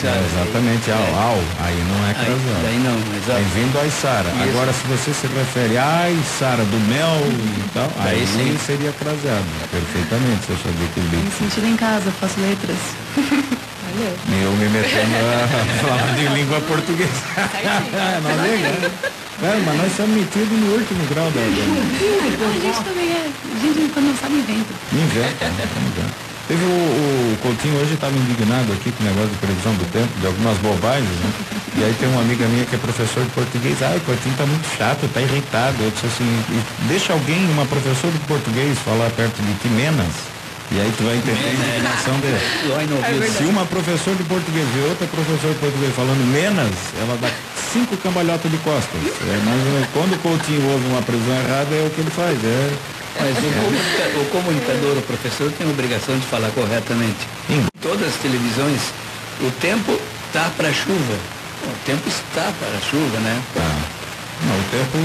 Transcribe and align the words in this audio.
Sara. 0.00 0.22
exatamente, 0.32 0.90
ao, 0.90 0.98
É. 0.98 1.10
ao, 1.14 1.38
aí 1.66 1.78
não 1.90 1.98
é 2.06 2.08
Aí, 2.08 2.14
crasado. 2.14 2.62
daí 2.62 2.78
não, 2.78 2.96
exato. 3.18 3.40
Bem-vindo 3.40 3.78
a 3.78 3.90
Sara. 3.90 4.30
Agora, 4.42 4.72
se 4.72 4.84
você 4.86 5.10
se 5.12 5.26
refere 5.26 5.76
a 5.78 6.06
Sara 6.38 6.64
do 6.64 6.78
mel 6.88 7.18
e 7.26 7.68
tal, 7.74 7.90
Daí 8.04 8.20
aí 8.20 8.26
sim. 8.26 8.56
seria 8.64 8.92
crasado. 8.92 9.44
Perfeitamente, 9.70 10.46
se 10.46 10.50
eu 10.52 10.58
souber 10.58 10.88
que 10.94 11.00
Me 11.00 11.30
sentindo 11.38 11.66
em 11.66 11.76
casa, 11.76 12.10
faço 12.20 12.40
letras. 12.40 12.76
Eu 13.98 14.52
me 14.52 14.68
metendo 14.68 15.16
a 15.16 15.48
falar 15.82 16.14
de 16.14 16.28
língua 16.28 16.60
portuguesa. 16.60 17.10
não 18.22 18.46
liga? 18.46 18.68
né? 18.68 18.90
É, 19.42 19.62
mas 19.66 19.76
nós 19.76 19.92
somos 19.96 20.14
metidos 20.16 20.56
no 20.56 20.74
último 20.76 21.04
grau 21.10 21.28
da. 21.32 21.40
da- 21.40 22.46
A 22.46 22.52
gente 22.60 22.84
também 22.84 23.10
é. 23.10 23.26
A 23.26 23.58
gente 23.58 23.90
quando 23.92 24.06
não 24.06 24.16
sabe 24.16 24.34
inventa. 24.34 24.72
Inventa, 24.92 25.44
né? 25.46 25.66
inventa. 25.80 26.27
Teve 26.48 26.64
o, 26.64 26.68
o 26.68 27.36
Coutinho 27.42 27.76
hoje 27.76 27.92
estava 27.92 28.16
indignado 28.16 28.72
aqui 28.72 28.90
com 28.90 29.04
o 29.04 29.06
negócio 29.06 29.28
de 29.28 29.36
previsão 29.36 29.74
do 29.74 29.84
tempo, 29.92 30.08
de 30.18 30.26
algumas 30.26 30.56
bobagens, 30.58 31.04
né? 31.20 31.30
E 31.76 31.84
aí 31.84 31.94
tem 32.00 32.08
uma 32.08 32.22
amiga 32.22 32.46
minha 32.48 32.64
que 32.64 32.74
é 32.74 32.78
professor 32.78 33.22
de 33.22 33.28
português, 33.30 33.76
ai, 33.82 33.98
o 33.98 34.00
Coutinho 34.00 34.34
tá 34.34 34.46
muito 34.46 34.64
chato, 34.76 35.06
tá 35.12 35.20
irritado. 35.20 35.76
Eu 35.78 35.90
disse 35.90 36.06
assim, 36.06 36.24
"E 36.24 36.88
deixa 36.88 37.12
alguém, 37.12 37.44
uma 37.52 37.66
professora 37.66 38.12
de 38.12 38.18
português, 38.24 38.78
falar 38.80 39.10
perto 39.10 39.36
de 39.44 39.52
ti 39.60 39.68
menos, 39.68 40.08
e 40.72 40.80
aí 40.80 40.92
tu 40.96 41.04
vai 41.04 41.16
entender 41.20 41.48
a 41.48 41.52
indignação 41.52 42.16
dele. 42.20 42.40
Novilhas. 42.88 43.36
Se 43.36 43.44
uma 43.44 43.64
professora 43.66 44.16
de 44.16 44.24
português 44.24 44.66
vê 44.72 44.88
outra 44.88 45.06
professora 45.06 45.52
de 45.52 45.60
português 45.60 45.92
falando 45.94 46.24
menos, 46.32 46.72
ela 46.96 47.16
dá 47.20 47.28
cinco 47.72 47.96
cambalhotas 47.98 48.50
de 48.50 48.56
costas. 48.64 49.00
É, 49.04 49.36
mas 49.44 49.60
eh, 49.68 49.88
quando 49.92 50.16
o 50.16 50.18
Coutinho 50.24 50.64
ouve 50.72 50.86
uma 50.88 51.02
previsão 51.02 51.36
errada, 51.44 51.76
é 51.76 51.84
o 51.84 51.90
que 51.92 52.00
ele 52.00 52.10
faz. 52.10 52.36
É, 52.42 52.72
Mas 53.20 53.36
o, 53.38 53.42
comunica- 53.42 54.18
o 54.20 54.24
comunicador, 54.30 54.98
o 54.98 55.02
professor, 55.02 55.50
tem 55.52 55.66
a 55.66 55.70
obrigação 55.70 56.16
de 56.18 56.26
falar 56.26 56.50
corretamente. 56.50 57.18
Sim. 57.46 57.60
Em 57.60 57.80
todas 57.80 58.08
as 58.08 58.14
televisões, 58.16 58.80
o 59.40 59.50
tempo 59.60 59.98
tá 60.32 60.50
para 60.56 60.72
chuva. 60.72 61.14
O 61.64 61.84
tempo 61.84 62.08
está 62.08 62.52
para 62.58 62.80
chuva, 62.88 63.18
né? 63.20 63.42
Tá. 63.54 63.78
Não, 64.46 64.54
o 64.54 64.64
tempo 64.70 64.98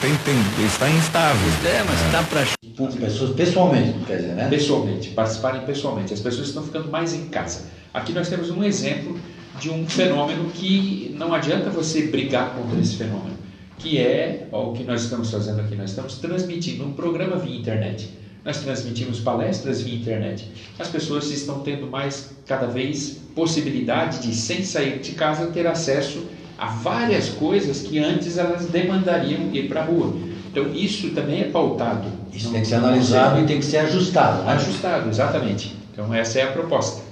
tem, 0.00 0.14
tem, 0.24 0.66
está 0.66 0.88
instável. 0.90 1.48
É, 1.64 1.84
mas 1.86 2.00
está 2.06 2.22
para 2.24 2.44
chuva. 2.44 2.88
As 2.88 2.94
pessoas 2.94 3.36
pessoalmente, 3.36 3.98
quer 4.06 4.16
dizer, 4.16 4.34
né? 4.34 4.48
pessoalmente, 4.48 5.10
participarem 5.10 5.60
pessoalmente. 5.62 6.14
As 6.14 6.20
pessoas 6.20 6.48
estão 6.48 6.62
ficando 6.62 6.90
mais 6.90 7.12
em 7.12 7.26
casa. 7.26 7.66
Aqui 7.92 8.12
nós 8.12 8.28
temos 8.28 8.50
um 8.50 8.64
exemplo 8.64 9.18
de 9.60 9.68
um 9.70 9.86
fenômeno 9.86 10.50
que 10.50 11.14
não 11.18 11.34
adianta 11.34 11.68
você 11.70 12.02
brigar 12.06 12.54
contra 12.54 12.80
esse 12.80 12.96
fenômeno, 12.96 13.36
que 13.80 13.98
é 13.98 14.46
o 14.52 14.72
que 14.72 14.84
nós 14.84 15.02
estamos 15.04 15.30
fazendo 15.30 15.60
aqui. 15.60 15.74
Nós 15.74 15.90
estamos 15.90 16.16
transmitindo 16.18 16.84
um 16.84 16.92
programa 16.92 17.36
via 17.36 17.56
internet. 17.58 18.10
Nós 18.44 18.58
transmitimos 18.58 19.20
palestras 19.20 19.80
via 19.82 19.94
internet. 19.96 20.50
As 20.78 20.88
pessoas 20.88 21.30
estão 21.30 21.60
tendo 21.60 21.86
mais, 21.86 22.30
cada 22.46 22.66
vez, 22.66 23.18
possibilidade 23.34 24.18
de, 24.20 24.34
sem 24.34 24.62
sair 24.64 24.98
de 25.00 25.12
casa, 25.12 25.46
ter 25.46 25.66
acesso 25.66 26.24
a 26.58 26.66
várias 26.66 27.28
coisas 27.30 27.80
que 27.80 27.98
antes 27.98 28.36
elas 28.38 28.66
demandariam 28.66 29.50
ir 29.52 29.68
para 29.68 29.80
a 29.80 29.84
rua. 29.84 30.14
Então, 30.50 30.74
isso 30.74 31.10
também 31.10 31.40
é 31.42 31.44
pautado. 31.44 32.08
Isso 32.32 32.46
Não- 32.46 32.52
tem 32.52 32.62
que 32.62 32.68
ser 32.68 32.74
analisado 32.76 33.24
consegue- 33.30 33.44
e 33.44 33.46
tem 33.46 33.58
que 33.60 33.64
ser 33.64 33.78
ajustado, 33.78 34.42
né? 34.44 34.52
Ajustado, 34.52 35.08
exatamente. 35.08 35.74
Então 35.92 36.12
essa 36.14 36.38
é 36.38 36.42
a 36.42 36.52
proposta. 36.52 37.02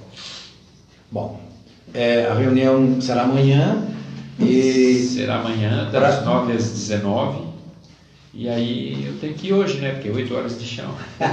Bom, 1.11 1.41
é, 1.94 2.27
a 2.27 2.34
reunião 2.34 3.00
será 3.00 3.22
amanhã 3.22 3.83
e 4.41 4.94
Será 4.94 5.36
amanhã, 5.41 5.89
Pra- 5.91 6.00
das 6.00 6.25
9 6.25 6.53
às 6.53 6.70
19. 6.70 7.48
E 8.34 8.48
aí 8.48 9.05
eu 9.06 9.14
tenho 9.20 9.34
que 9.34 9.48
ir 9.48 9.53
hoje, 9.53 9.78
né? 9.80 9.92
Porque 9.92 10.08
é 10.08 10.12
8 10.12 10.34
horas 10.34 10.58
de 10.58 10.67
chão. 10.67 10.91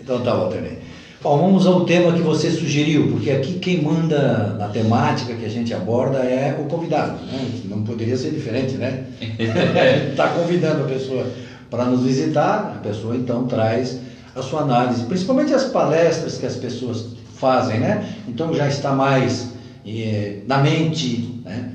Então 0.00 0.20
tá, 0.20 0.32
Walter. 0.34 0.78
Bom, 1.20 1.36
vamos 1.38 1.66
ao 1.66 1.84
tema 1.84 2.12
que 2.12 2.20
você 2.20 2.48
sugeriu, 2.48 3.08
porque 3.10 3.28
aqui 3.32 3.54
quem 3.58 3.82
manda 3.82 4.54
na 4.56 4.68
temática 4.68 5.34
que 5.34 5.44
a 5.44 5.48
gente 5.48 5.74
aborda 5.74 6.18
é 6.18 6.56
o 6.60 6.66
convidado. 6.66 7.18
Né? 7.26 7.50
Não 7.64 7.82
poderia 7.82 8.16
ser 8.16 8.30
diferente, 8.30 8.74
né? 8.74 9.04
Está 10.10 10.28
convidando 10.38 10.84
a 10.84 10.86
pessoa 10.86 11.26
para 11.68 11.86
nos 11.86 12.02
visitar, 12.04 12.74
a 12.76 12.78
pessoa 12.78 13.16
então 13.16 13.46
traz 13.46 13.98
a 14.36 14.42
sua 14.42 14.60
análise, 14.60 15.02
principalmente 15.06 15.52
as 15.52 15.64
palestras 15.64 16.38
que 16.38 16.46
as 16.46 16.54
pessoas 16.54 17.06
fazem, 17.34 17.80
né? 17.80 18.08
Então 18.28 18.54
já 18.54 18.68
está 18.68 18.92
mais 18.92 19.48
eh, 19.84 20.42
na 20.46 20.58
mente, 20.58 21.35
né? 21.46 21.72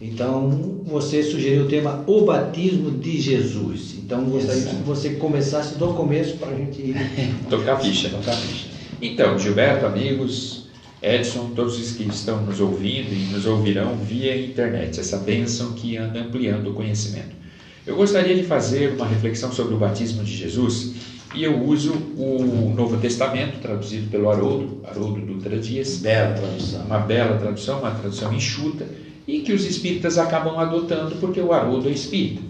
Então 0.00 0.82
você 0.84 1.22
sugeriu 1.22 1.64
o 1.64 1.68
tema 1.68 2.04
O 2.06 2.20
Batismo 2.26 2.90
de 2.90 3.18
Jesus. 3.20 3.94
Então 3.98 4.24
gostaria 4.24 4.60
Exato. 4.60 4.76
que 4.76 4.82
você 4.82 5.10
começasse 5.14 5.78
do 5.78 5.88
começo 5.94 6.36
para 6.36 6.50
a 6.50 6.54
gente 6.54 6.80
ir 6.82 6.96
Tocar 7.48 7.74
a 7.74 7.78
ficha. 7.78 8.10
tocar 8.10 8.32
ficha. 8.36 8.68
Então, 9.00 9.38
Gilberto, 9.38 9.86
amigos, 9.86 10.66
Edson, 11.02 11.50
todos 11.54 11.78
os 11.78 11.92
que 11.92 12.04
estão 12.04 12.42
nos 12.44 12.60
ouvindo 12.60 13.12
e 13.12 13.32
nos 13.32 13.46
ouvirão 13.46 13.96
via 13.96 14.36
internet, 14.38 15.00
essa 15.00 15.16
bênção 15.18 15.72
que 15.72 15.96
anda 15.96 16.20
ampliando 16.20 16.70
o 16.70 16.74
conhecimento. 16.74 17.34
Eu 17.86 17.96
gostaria 17.96 18.34
de 18.34 18.42
fazer 18.42 18.92
uma 18.94 19.06
reflexão 19.06 19.50
sobre 19.52 19.74
o 19.74 19.78
batismo 19.78 20.24
de 20.24 20.34
Jesus 20.36 20.92
e 21.34 21.44
eu 21.44 21.62
uso 21.62 21.92
o 22.16 22.72
Novo 22.76 22.96
Testamento, 22.96 23.60
traduzido 23.60 24.08
pelo 24.10 24.30
Haroldo, 24.30 24.80
Haroldo 24.84 25.20
Dutra 25.20 25.58
Dias, 25.58 25.98
Bela 25.98 26.34
tradução. 26.34 26.84
uma 26.84 26.98
bela 26.98 27.36
tradução, 27.38 27.78
uma 27.80 27.90
tradução 27.92 28.32
enxuta, 28.32 28.86
e 29.26 29.40
que 29.40 29.52
os 29.52 29.64
espíritas 29.64 30.18
acabam 30.18 30.58
adotando 30.58 31.16
porque 31.16 31.40
o 31.40 31.52
Haroldo 31.52 31.88
é 31.88 31.92
espírita. 31.92 32.42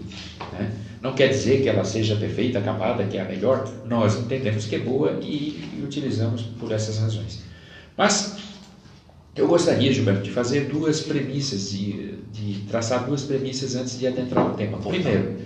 né? 0.53 0.71
Não 1.01 1.13
quer 1.13 1.29
dizer 1.29 1.61
que 1.61 1.69
ela 1.69 1.83
seja 1.83 2.15
perfeita, 2.15 2.59
acabada, 2.59 3.03
que 3.05 3.17
é 3.17 3.21
a 3.21 3.25
melhor, 3.25 3.67
nós 3.87 4.17
entendemos 4.17 4.65
que 4.65 4.75
é 4.75 4.79
boa 4.79 5.19
e, 5.21 5.77
e 5.77 5.81
utilizamos 5.83 6.41
por 6.59 6.71
essas 6.71 6.97
razões. 6.97 7.43
Mas 7.95 8.37
eu 9.35 9.47
gostaria, 9.47 9.93
Gilberto, 9.93 10.23
de 10.23 10.31
fazer 10.31 10.65
duas 10.65 11.01
premissas, 11.01 11.71
de, 11.71 12.15
de 12.33 12.61
traçar 12.67 13.05
duas 13.05 13.23
premissas 13.23 13.75
antes 13.75 13.97
de 13.97 14.07
adentrar 14.07 14.47
o 14.47 14.55
tema. 14.55 14.79
Primeiro, 14.79 15.37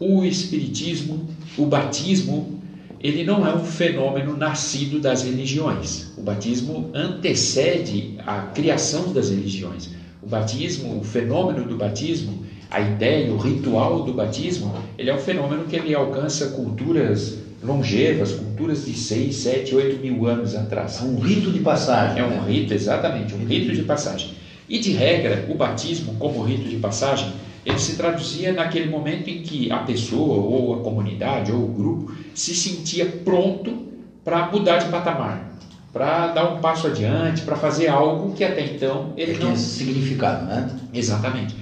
o 0.00 0.24
espiritismo, 0.24 1.28
o 1.56 1.66
batismo, 1.66 2.62
ele 3.00 3.24
não 3.24 3.46
é 3.46 3.54
um 3.54 3.64
fenômeno 3.64 4.36
nascido 4.36 4.98
das 4.98 5.22
religiões. 5.22 6.12
O 6.16 6.22
batismo 6.22 6.90
antecede 6.94 8.14
a 8.26 8.42
criação 8.42 9.12
das 9.12 9.28
religiões. 9.30 9.90
O 10.22 10.26
batismo, 10.26 10.98
o 10.98 11.04
fenômeno 11.04 11.64
do 11.64 11.76
batismo, 11.76 12.44
a 12.70 12.80
ideia, 12.80 13.32
o 13.32 13.38
ritual 13.38 14.02
do 14.02 14.12
batismo, 14.12 14.74
ele 14.98 15.10
é 15.10 15.14
um 15.14 15.18
fenômeno 15.18 15.64
que 15.64 15.76
ele 15.76 15.94
alcança 15.94 16.48
culturas 16.48 17.38
longevas, 17.62 18.32
culturas 18.32 18.84
de 18.84 18.94
6, 18.94 19.34
7, 19.34 19.74
8 19.74 20.00
mil 20.00 20.26
anos 20.26 20.54
atrás. 20.54 21.00
É 21.00 21.04
um 21.04 21.18
rito 21.18 21.50
de 21.50 21.60
passagem. 21.60 22.20
É 22.20 22.24
um 22.24 22.42
né? 22.42 22.44
rito, 22.46 22.74
exatamente, 22.74 23.34
um 23.34 23.44
rito 23.44 23.74
de 23.74 23.82
passagem. 23.82 24.32
E 24.68 24.78
de 24.78 24.92
regra, 24.92 25.46
o 25.48 25.54
batismo, 25.54 26.14
como 26.18 26.42
rito 26.42 26.68
de 26.68 26.76
passagem, 26.76 27.32
ele 27.64 27.78
se 27.78 27.96
traduzia 27.96 28.52
naquele 28.52 28.88
momento 28.88 29.28
em 29.28 29.42
que 29.42 29.70
a 29.72 29.78
pessoa, 29.78 30.36
ou 30.36 30.74
a 30.74 30.82
comunidade, 30.82 31.52
ou 31.52 31.64
o 31.64 31.68
grupo, 31.68 32.12
se 32.34 32.54
sentia 32.54 33.06
pronto 33.06 33.88
para 34.24 34.50
mudar 34.50 34.78
de 34.78 34.90
patamar, 34.90 35.47
para 35.92 36.28
dar 36.28 36.52
um 36.52 36.60
passo 36.60 36.86
adiante, 36.86 37.42
para 37.42 37.56
fazer 37.56 37.88
algo 37.88 38.34
que 38.34 38.44
até 38.44 38.64
então 38.64 39.12
ele 39.16 39.32
Ele 39.32 39.44
não 39.44 39.56
significado, 39.56 40.46
né? 40.46 40.68
Exatamente. 40.92 41.56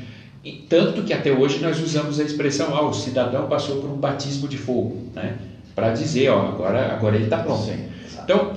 E 0.44 0.52
tanto 0.68 1.02
que 1.02 1.12
até 1.12 1.32
hoje 1.32 1.58
nós 1.60 1.80
usamos 1.80 2.20
a 2.20 2.22
expressão, 2.22 2.76
ah, 2.76 2.88
o 2.88 2.92
cidadão 2.92 3.48
passou 3.48 3.80
por 3.80 3.90
um 3.90 3.96
batismo 3.96 4.48
de 4.48 4.56
fogo, 4.56 5.10
né? 5.14 5.36
Para 5.74 5.90
dizer, 5.92 6.28
ó, 6.30 6.48
agora, 6.48 6.92
agora 6.92 7.16
ele 7.16 7.24
está 7.24 7.38
pronto. 7.38 7.64
Sim. 7.64 7.86
Então, 8.22 8.52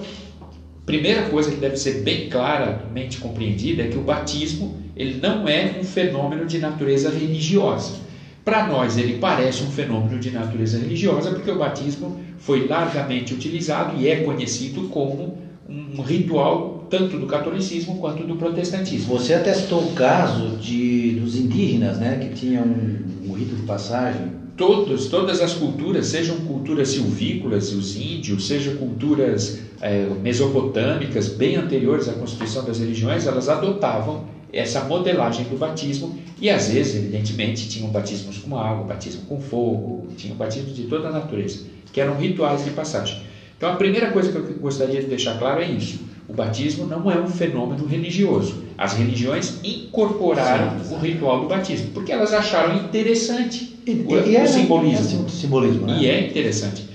primeira 0.86 1.24
coisa 1.30 1.52
que 1.52 1.58
deve 1.58 1.78
ser 1.78 2.02
bem 2.02 2.30
claramente 2.30 3.18
compreendida 3.18 3.84
é 3.84 3.88
que 3.88 3.98
o 3.98 4.02
batismo 4.02 4.78
ele 4.96 5.20
não 5.22 5.48
é 5.48 5.76
um 5.80 5.84
fenômeno 5.84 6.46
de 6.46 6.60
natureza 6.60 7.10
religiosa. 7.10 7.98
Para 8.44 8.68
nós 8.68 8.98
ele 8.98 9.18
parece 9.18 9.64
um 9.64 9.72
fenômeno 9.72 10.20
de 10.20 10.32
natureza 10.32 10.80
religiosa 10.80 11.32
porque 11.32 11.52
o 11.52 11.58
batismo 11.58 12.20
foi 12.40 12.68
largamente 12.68 13.34
utilizado 13.34 13.96
e 13.98 14.08
é 14.08 14.18
conhecido 14.18 14.90
como 14.90 15.38
um 15.70 16.02
ritual 16.02 16.88
tanto 16.90 17.18
do 17.18 17.28
catolicismo 17.28 17.98
quanto 18.00 18.24
do 18.24 18.36
protestantismo. 18.36 19.18
Você 19.18 19.34
até 19.34 19.54
citou 19.54 19.84
o 19.84 19.94
caso 19.94 20.58
de, 20.58 21.12
dos 21.12 21.36
indígenas, 21.38 22.00
né? 22.00 22.18
Que 22.18 22.36
tinham 22.36 22.64
um, 22.64 23.30
um 23.30 23.34
rito 23.34 23.56
de 23.56 23.62
passagem. 23.62 24.40
Todos, 24.58 25.06
todas 25.06 25.40
as 25.40 25.54
culturas, 25.54 26.08
sejam 26.08 26.38
culturas 26.40 26.90
silvícolas, 26.90 27.72
os 27.72 27.96
índios, 27.96 28.46
sejam 28.46 28.76
culturas 28.76 29.62
eh, 29.80 30.08
mesopotâmicas, 30.22 31.30
bem 31.30 31.56
anteriores 31.56 32.10
à 32.10 32.14
constituição 32.14 32.66
das 32.66 32.78
religiões, 32.78 33.26
elas 33.26 33.48
adotavam 33.48 34.26
essa 34.52 34.84
modelagem 34.84 35.46
do 35.46 35.58
batismo 35.58 36.20
e 36.42 36.50
às 36.50 36.68
vezes, 36.68 36.96
evidentemente, 36.96 37.70
tinham 37.70 37.90
batismos 37.90 38.40
com 38.40 38.58
água, 38.58 38.84
batismo 38.84 39.22
com 39.30 39.40
fogo, 39.40 40.08
tinham 40.18 40.36
batismos 40.36 40.76
de 40.76 40.84
toda 40.84 41.08
a 41.08 41.12
natureza, 41.12 41.62
que 41.94 42.02
eram 42.02 42.18
rituais 42.18 42.66
de 42.66 42.72
passagem. 42.72 43.29
Então, 43.60 43.74
a 43.74 43.76
primeira 43.76 44.10
coisa 44.12 44.32
que 44.32 44.38
eu 44.38 44.44
gostaria 44.56 45.02
de 45.02 45.08
deixar 45.08 45.38
claro 45.38 45.62
é 45.62 45.66
isso: 45.66 46.00
o 46.30 46.34
batismo 46.34 46.86
não 46.86 47.12
é 47.12 47.20
um 47.20 47.28
fenômeno 47.28 47.86
religioso. 47.86 48.64
As 48.78 48.94
religiões 48.94 49.60
incorporaram 49.62 50.80
Sim, 50.82 50.96
o 50.96 50.98
ritual 50.98 51.42
do 51.42 51.48
batismo 51.48 51.90
porque 51.94 52.14
elas 52.14 52.34
acharam 52.34 52.78
interessante 52.78 53.76
E, 53.86 53.92
o, 53.92 54.26
e 54.26 54.38
é, 54.38 54.44
o 54.44 54.48
simbolismo. 54.48 55.26
É, 55.26 55.30
sim- 55.30 55.42
simbolismo, 55.42 55.88
né? 55.88 55.98
E 56.00 56.08
é 56.08 56.26
interessante. 56.26 56.88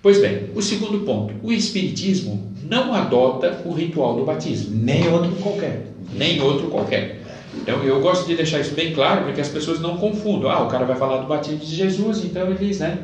Pois 0.00 0.20
bem, 0.20 0.44
o 0.54 0.62
segundo 0.62 1.00
ponto: 1.00 1.34
o 1.42 1.50
Espiritismo 1.50 2.52
não 2.62 2.94
adota 2.94 3.60
o 3.64 3.72
ritual 3.72 4.14
do 4.14 4.24
batismo. 4.24 4.76
Nem 4.76 5.08
outro 5.08 5.32
qualquer. 5.42 5.88
Nem 6.12 6.40
outro 6.40 6.68
qualquer. 6.68 7.20
Então 7.52 7.82
eu 7.82 8.00
gosto 8.00 8.28
de 8.28 8.36
deixar 8.36 8.60
isso 8.60 8.74
bem 8.74 8.92
claro 8.92 9.24
para 9.24 9.32
que 9.32 9.40
as 9.40 9.48
pessoas 9.48 9.80
não 9.80 9.96
confundam. 9.96 10.48
Ah, 10.48 10.62
o 10.62 10.68
cara 10.68 10.84
vai 10.84 10.94
falar 10.94 11.16
do 11.16 11.26
batismo 11.26 11.58
de 11.58 11.74
Jesus, 11.74 12.24
então 12.24 12.48
eles, 12.48 12.78
né? 12.78 12.96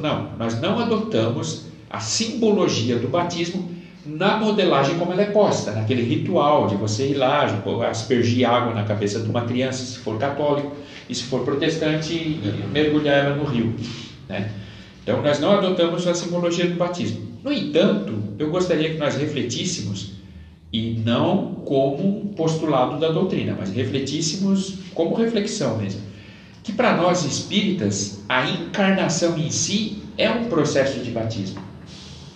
Não, 0.00 0.30
nós 0.38 0.60
não 0.60 0.78
adotamos 0.78 1.62
a 1.90 2.00
simbologia 2.00 2.98
do 2.98 3.08
batismo 3.08 3.76
na 4.06 4.36
modelagem 4.36 4.98
como 4.98 5.12
ela 5.12 5.22
é 5.22 5.26
posta, 5.26 5.72
naquele 5.72 6.02
ritual 6.02 6.68
de 6.68 6.76
você 6.76 7.08
ir 7.08 7.14
lá, 7.14 7.44
aspergir 7.90 8.48
água 8.48 8.72
na 8.72 8.84
cabeça 8.84 9.20
de 9.20 9.28
uma 9.28 9.42
criança, 9.42 9.84
se 9.84 9.98
for 9.98 10.16
católico, 10.18 10.76
e 11.08 11.14
se 11.14 11.24
for 11.24 11.44
protestante, 11.44 12.40
mergulhar 12.72 13.26
ela 13.26 13.36
no 13.36 13.44
rio. 13.44 13.74
Né? 14.28 14.50
Então, 15.02 15.22
nós 15.22 15.40
não 15.40 15.52
adotamos 15.52 16.06
a 16.06 16.14
simbologia 16.14 16.66
do 16.66 16.76
batismo. 16.76 17.26
No 17.42 17.52
entanto, 17.52 18.14
eu 18.38 18.50
gostaria 18.50 18.90
que 18.90 18.98
nós 18.98 19.16
refletíssemos, 19.16 20.12
e 20.72 21.00
não 21.04 21.54
como 21.64 22.32
postulado 22.36 22.98
da 22.98 23.10
doutrina, 23.10 23.56
mas 23.58 23.70
refletíssemos 23.70 24.78
como 24.94 25.14
reflexão 25.14 25.78
mesmo, 25.78 26.00
que 26.62 26.72
para 26.72 26.96
nós 26.96 27.24
espíritas, 27.24 28.24
a 28.28 28.48
encarnação 28.50 29.38
em 29.38 29.50
si 29.50 30.02
é 30.18 30.28
um 30.28 30.46
processo 30.46 30.98
de 31.00 31.10
batismo. 31.10 31.60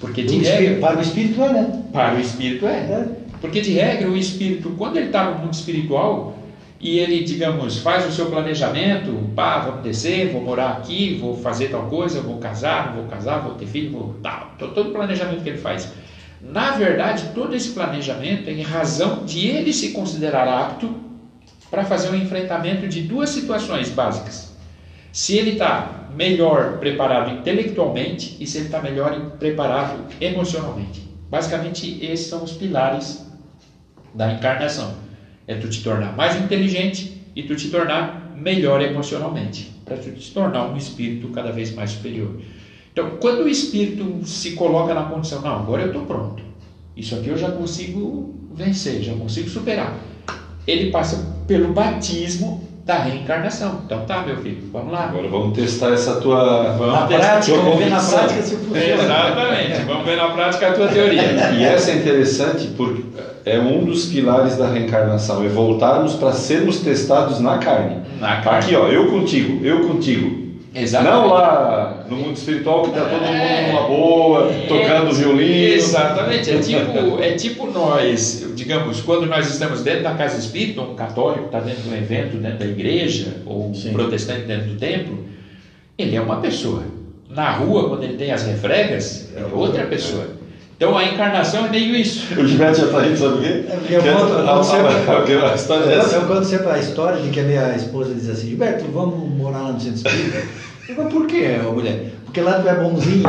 Porque 0.00 0.22
de 0.22 0.38
regra, 0.38 0.80
para 0.80 0.98
o 0.98 1.02
espírito 1.02 1.42
é, 1.42 1.52
né? 1.52 1.82
Para 1.92 2.16
o 2.16 2.20
espírito 2.20 2.66
é. 2.66 2.70
é. 2.70 3.08
Porque 3.40 3.60
de 3.60 3.72
regra, 3.72 4.08
o 4.08 4.16
espírito, 4.16 4.70
quando 4.76 4.96
ele 4.96 5.06
está 5.06 5.30
no 5.30 5.38
mundo 5.38 5.52
espiritual 5.52 6.38
e 6.80 6.98
ele, 6.98 7.22
digamos, 7.24 7.78
faz 7.78 8.06
o 8.06 8.12
seu 8.12 8.26
planejamento, 8.26 9.12
pá, 9.34 9.58
vamos 9.58 9.82
descer, 9.82 10.32
vou 10.32 10.42
morar 10.42 10.70
aqui, 10.70 11.18
vou 11.20 11.36
fazer 11.36 11.68
tal 11.68 11.86
coisa, 11.86 12.22
vou 12.22 12.38
casar, 12.38 12.94
vou 12.94 13.04
casar, 13.04 13.40
vou 13.40 13.54
ter 13.54 13.66
filho, 13.66 13.92
vou 13.92 14.16
tal, 14.22 14.54
todo 14.58 14.88
o 14.88 14.92
planejamento 14.92 15.42
que 15.42 15.50
ele 15.50 15.58
faz. 15.58 15.92
Na 16.40 16.70
verdade, 16.70 17.30
todo 17.34 17.54
esse 17.54 17.70
planejamento 17.70 18.48
é 18.48 18.52
em 18.52 18.62
razão 18.62 19.24
de 19.26 19.46
ele 19.46 19.72
se 19.74 19.90
considerar 19.90 20.48
apto 20.48 20.94
para 21.70 21.84
fazer 21.84 22.08
um 22.08 22.16
enfrentamento 22.16 22.88
de 22.88 23.02
duas 23.02 23.28
situações 23.28 23.90
básicas. 23.90 24.50
Se 25.12 25.36
ele 25.36 25.52
está 25.52 25.99
melhor 26.14 26.78
preparado 26.78 27.38
intelectualmente 27.38 28.36
e 28.40 28.46
se 28.46 28.58
ele 28.58 28.66
está 28.66 28.80
melhor 28.80 29.32
preparado 29.38 30.04
emocionalmente. 30.20 31.08
Basicamente, 31.30 32.04
esses 32.04 32.26
são 32.26 32.42
os 32.42 32.52
pilares 32.52 33.26
da 34.14 34.32
encarnação. 34.32 34.94
É 35.46 35.54
tu 35.54 35.68
te 35.68 35.82
tornar 35.82 36.16
mais 36.16 36.36
inteligente 36.36 37.22
e 37.34 37.42
tu 37.42 37.54
te 37.54 37.68
tornar 37.68 38.34
melhor 38.36 38.80
emocionalmente, 38.82 39.70
para 39.84 39.96
tu 39.96 40.10
te 40.10 40.32
tornar 40.32 40.68
um 40.68 40.76
espírito 40.76 41.28
cada 41.28 41.52
vez 41.52 41.74
mais 41.74 41.90
superior. 41.90 42.40
Então, 42.92 43.18
quando 43.20 43.44
o 43.44 43.48
espírito 43.48 44.26
se 44.26 44.52
coloca 44.52 44.92
na 44.94 45.04
condição, 45.04 45.40
não, 45.42 45.60
agora 45.60 45.82
eu 45.82 45.88
estou 45.88 46.04
pronto, 46.06 46.42
isso 46.96 47.14
aqui 47.14 47.28
eu 47.28 47.38
já 47.38 47.50
consigo 47.50 48.34
vencer, 48.52 49.02
já 49.02 49.14
consigo 49.14 49.48
superar, 49.48 49.96
ele 50.66 50.90
passa 50.90 51.44
pelo 51.46 51.72
batismo 51.72 52.68
da 52.90 52.98
reencarnação. 52.98 53.82
Então 53.86 54.00
tá, 54.00 54.22
meu 54.22 54.36
filho, 54.38 54.64
vamos 54.72 54.92
lá. 54.92 55.04
Agora 55.04 55.28
vamos 55.28 55.56
testar 55.56 55.92
essa 55.92 56.16
tua. 56.20 56.74
Vamos 56.76 56.92
na 56.92 57.06
prática, 57.06 57.56
vamos 57.56 57.78
ver 57.78 57.88
na 57.90 58.00
prática 58.00 58.42
se 58.42 58.56
funciona. 58.56 58.84
Exatamente, 58.84 59.82
vamos 59.86 60.04
ver 60.04 60.16
na 60.16 60.30
prática 60.30 60.68
a 60.68 60.72
tua 60.72 60.88
teoria. 60.88 61.22
E 61.56 61.62
essa 61.62 61.92
é 61.92 61.94
interessante 61.94 62.66
porque 62.76 63.04
é 63.44 63.60
um 63.60 63.84
dos 63.84 64.06
pilares 64.06 64.56
da 64.56 64.66
reencarnação, 64.66 65.44
é 65.44 65.48
voltarmos 65.48 66.14
para 66.14 66.32
sermos 66.32 66.80
testados 66.80 67.38
na 67.38 67.58
carne. 67.58 67.98
Na 68.18 68.40
carne. 68.40 68.58
Aqui, 68.58 68.74
ó, 68.74 68.88
eu 68.88 69.08
contigo, 69.08 69.64
eu 69.64 69.86
contigo. 69.86 70.49
Exatamente. 70.74 71.12
Não 71.12 71.28
lá 71.28 72.04
no 72.08 72.16
mundo 72.16 72.36
espiritual 72.36 72.82
que 72.82 72.90
está 72.90 73.04
todo 73.04 73.20
mundo 73.20 73.66
numa 73.68 73.88
boa, 73.88 74.50
é, 74.52 74.66
tocando 74.66 75.12
violino. 75.12 75.74
Exatamente. 75.74 76.50
É 76.50 76.58
tipo, 76.58 77.22
é 77.22 77.32
tipo 77.32 77.66
nós, 77.66 78.46
digamos, 78.54 79.00
quando 79.00 79.26
nós 79.26 79.50
estamos 79.50 79.82
dentro 79.82 80.04
da 80.04 80.14
casa 80.14 80.38
espírita, 80.38 80.80
um 80.82 80.94
católico 80.94 81.46
está 81.46 81.60
dentro 81.60 81.82
de 81.82 81.88
um 81.88 81.96
evento 81.96 82.36
dentro 82.36 82.58
da 82.58 82.66
igreja, 82.66 83.38
ou 83.44 83.70
um 83.70 83.92
protestante 83.92 84.42
dentro 84.42 84.68
do 84.68 84.76
templo, 84.76 85.24
ele 85.98 86.14
é 86.14 86.20
uma 86.20 86.40
pessoa. 86.40 86.84
Na 87.28 87.52
rua, 87.52 87.88
quando 87.88 88.04
ele 88.04 88.16
tem 88.16 88.30
as 88.30 88.44
refregas, 88.44 89.28
é 89.36 89.44
outra 89.52 89.86
pessoa. 89.86 90.39
Então 90.80 90.96
a 90.96 91.04
encarnação 91.04 91.66
é 91.66 91.68
meio 91.68 91.94
isso. 91.94 92.26
O 92.40 92.46
Gilberto 92.48 92.80
já 92.80 92.86
está 92.86 93.02
rindo, 93.02 93.18
sabe 93.18 93.34
o 93.34 93.40
quê? 93.42 93.64
Eu, 93.90 94.00
eu, 94.00 94.16
conto, 94.16 94.32
eu, 94.48 94.64
sempre, 94.64 95.44
a 95.44 95.54
história 95.54 95.84
é 95.84 95.98
essa. 95.98 96.16
eu 96.16 96.22
conto 96.22 96.44
sempre 96.46 96.70
a 96.70 96.78
história 96.78 97.20
de 97.20 97.28
que 97.28 97.38
a 97.38 97.42
minha 97.42 97.76
esposa 97.76 98.14
diz 98.14 98.30
assim, 98.30 98.48
Gilberto, 98.48 98.86
vamos 98.90 99.30
morar 99.30 99.58
lá 99.58 99.72
no 99.72 99.78
centro 99.78 99.96
espírita? 99.96 100.42
Eu 100.88 100.94
falo, 100.96 101.10
por 101.10 101.26
quê, 101.26 101.58
mulher? 101.70 102.12
Porque 102.24 102.40
lá 102.40 102.62
tu 102.62 102.68
é 102.70 102.74
bonzinho. 102.76 103.28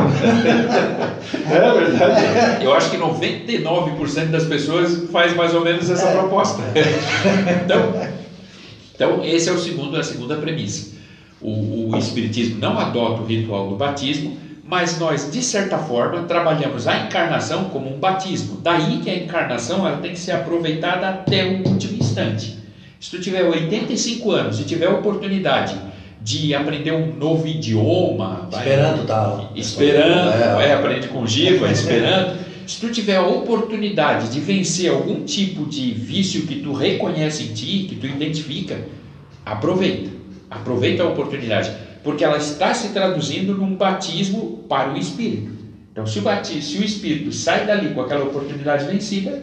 é 1.50 1.78
verdade. 1.78 2.64
Eu 2.64 2.72
acho 2.72 2.90
que 2.90 2.96
99% 2.96 4.30
das 4.30 4.44
pessoas 4.44 5.10
faz 5.12 5.36
mais 5.36 5.54
ou 5.54 5.60
menos 5.60 5.90
essa 5.90 6.08
é. 6.08 6.12
proposta. 6.12 6.62
então, 7.64 7.92
então, 8.94 9.22
esse 9.22 9.50
é 9.50 9.52
o 9.52 9.58
segundo, 9.58 9.98
a 9.98 10.02
segunda 10.02 10.36
premissa. 10.36 10.92
O, 11.38 11.90
o 11.90 11.98
Espiritismo 11.98 12.58
não 12.58 12.78
adota 12.78 13.20
o 13.20 13.26
ritual 13.26 13.68
do 13.68 13.76
batismo, 13.76 14.38
mas 14.72 14.98
nós, 14.98 15.30
de 15.30 15.42
certa 15.42 15.76
forma, 15.76 16.22
trabalhamos 16.22 16.88
a 16.88 17.04
encarnação 17.04 17.64
como 17.64 17.94
um 17.94 17.98
batismo. 17.98 18.58
Daí 18.62 19.00
que 19.00 19.10
a 19.10 19.16
encarnação 19.16 19.86
ela 19.86 19.98
tem 19.98 20.12
que 20.12 20.18
ser 20.18 20.32
aproveitada 20.32 21.10
até 21.10 21.44
o 21.44 21.68
último 21.68 21.98
instante. 21.98 22.56
Se 22.98 23.10
tu 23.10 23.20
tiver 23.20 23.44
85 23.44 24.30
anos 24.30 24.58
e 24.58 24.64
tiver 24.64 24.86
a 24.86 24.92
oportunidade 24.92 25.78
de 26.22 26.54
aprender 26.54 26.90
um 26.90 27.14
novo 27.14 27.46
idioma, 27.46 28.48
esperando 28.50 29.06
tá, 29.06 29.50
esperando, 29.54 30.30
é, 30.30 30.70
é, 30.70 30.72
aprende 30.72 31.08
com 31.08 31.26
Giva, 31.26 31.70
esperando. 31.70 32.38
Se 32.66 32.80
tu 32.80 32.88
tiver 32.90 33.16
a 33.16 33.26
oportunidade 33.26 34.30
de 34.30 34.40
vencer 34.40 34.90
algum 34.90 35.22
tipo 35.22 35.66
de 35.66 35.92
vício 35.92 36.46
que 36.46 36.60
tu 36.60 36.72
reconhece 36.72 37.42
em 37.42 37.52
ti, 37.52 37.86
que 37.90 37.96
tu 37.96 38.06
identifica, 38.06 38.80
aproveita. 39.44 40.10
Aproveita 40.50 41.02
a 41.02 41.08
oportunidade 41.08 41.70
porque 42.02 42.24
ela 42.24 42.36
está 42.36 42.74
se 42.74 42.88
traduzindo 42.88 43.54
num 43.54 43.74
batismo 43.74 44.64
para 44.68 44.92
o 44.92 44.96
Espírito. 44.96 45.52
Então, 45.92 46.06
se 46.06 46.18
o, 46.18 46.22
batismo, 46.22 46.62
se 46.62 46.78
o 46.78 46.84
Espírito 46.84 47.32
sai 47.32 47.66
dali 47.66 47.94
com 47.94 48.00
aquela 48.00 48.24
oportunidade 48.24 48.86
vencida. 48.86 49.42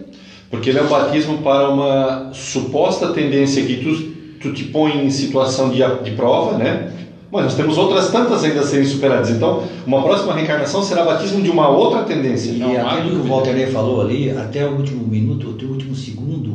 Porque 0.50 0.71
ele 0.71 0.79
é 0.79 0.81
um 0.81 0.88
batismo 0.88 1.38
para 1.39 1.69
uma 1.69 2.31
suposta 2.33 3.09
tendência 3.09 3.63
que 3.63 3.77
tu, 3.77 4.39
tu 4.41 4.51
te 4.51 4.63
põe 4.63 5.06
em 5.06 5.09
situação 5.11 5.69
de, 5.69 5.77
de 6.03 6.11
prova, 6.11 6.57
né? 6.57 6.91
Mas 7.31 7.44
nós 7.44 7.53
temos 7.53 7.77
outras 7.77 8.09
tantas 8.09 8.44
ainda 8.44 8.61
a 8.61 8.63
serem 8.63 8.88
superadas. 8.88 9.29
Então, 9.29 9.63
uma 9.85 10.01
próxima 10.01 10.33
reencarnação 10.33 10.81
será 10.81 11.03
batismo 11.03 11.44
de 11.44 11.51
uma 11.51 11.69
outra 11.69 12.01
tendência. 12.01 12.50
E 12.50 12.77
aquilo 12.77 13.21
que 13.21 13.27
o 13.27 13.29
Walter 13.29 13.71
falou 13.71 14.01
ali, 14.01 14.31
até 14.31 14.65
o 14.65 14.75
último 14.75 15.06
minuto, 15.07 15.51
até 15.56 15.65
o 15.65 15.69
último 15.69 15.95
segundo, 15.95 16.48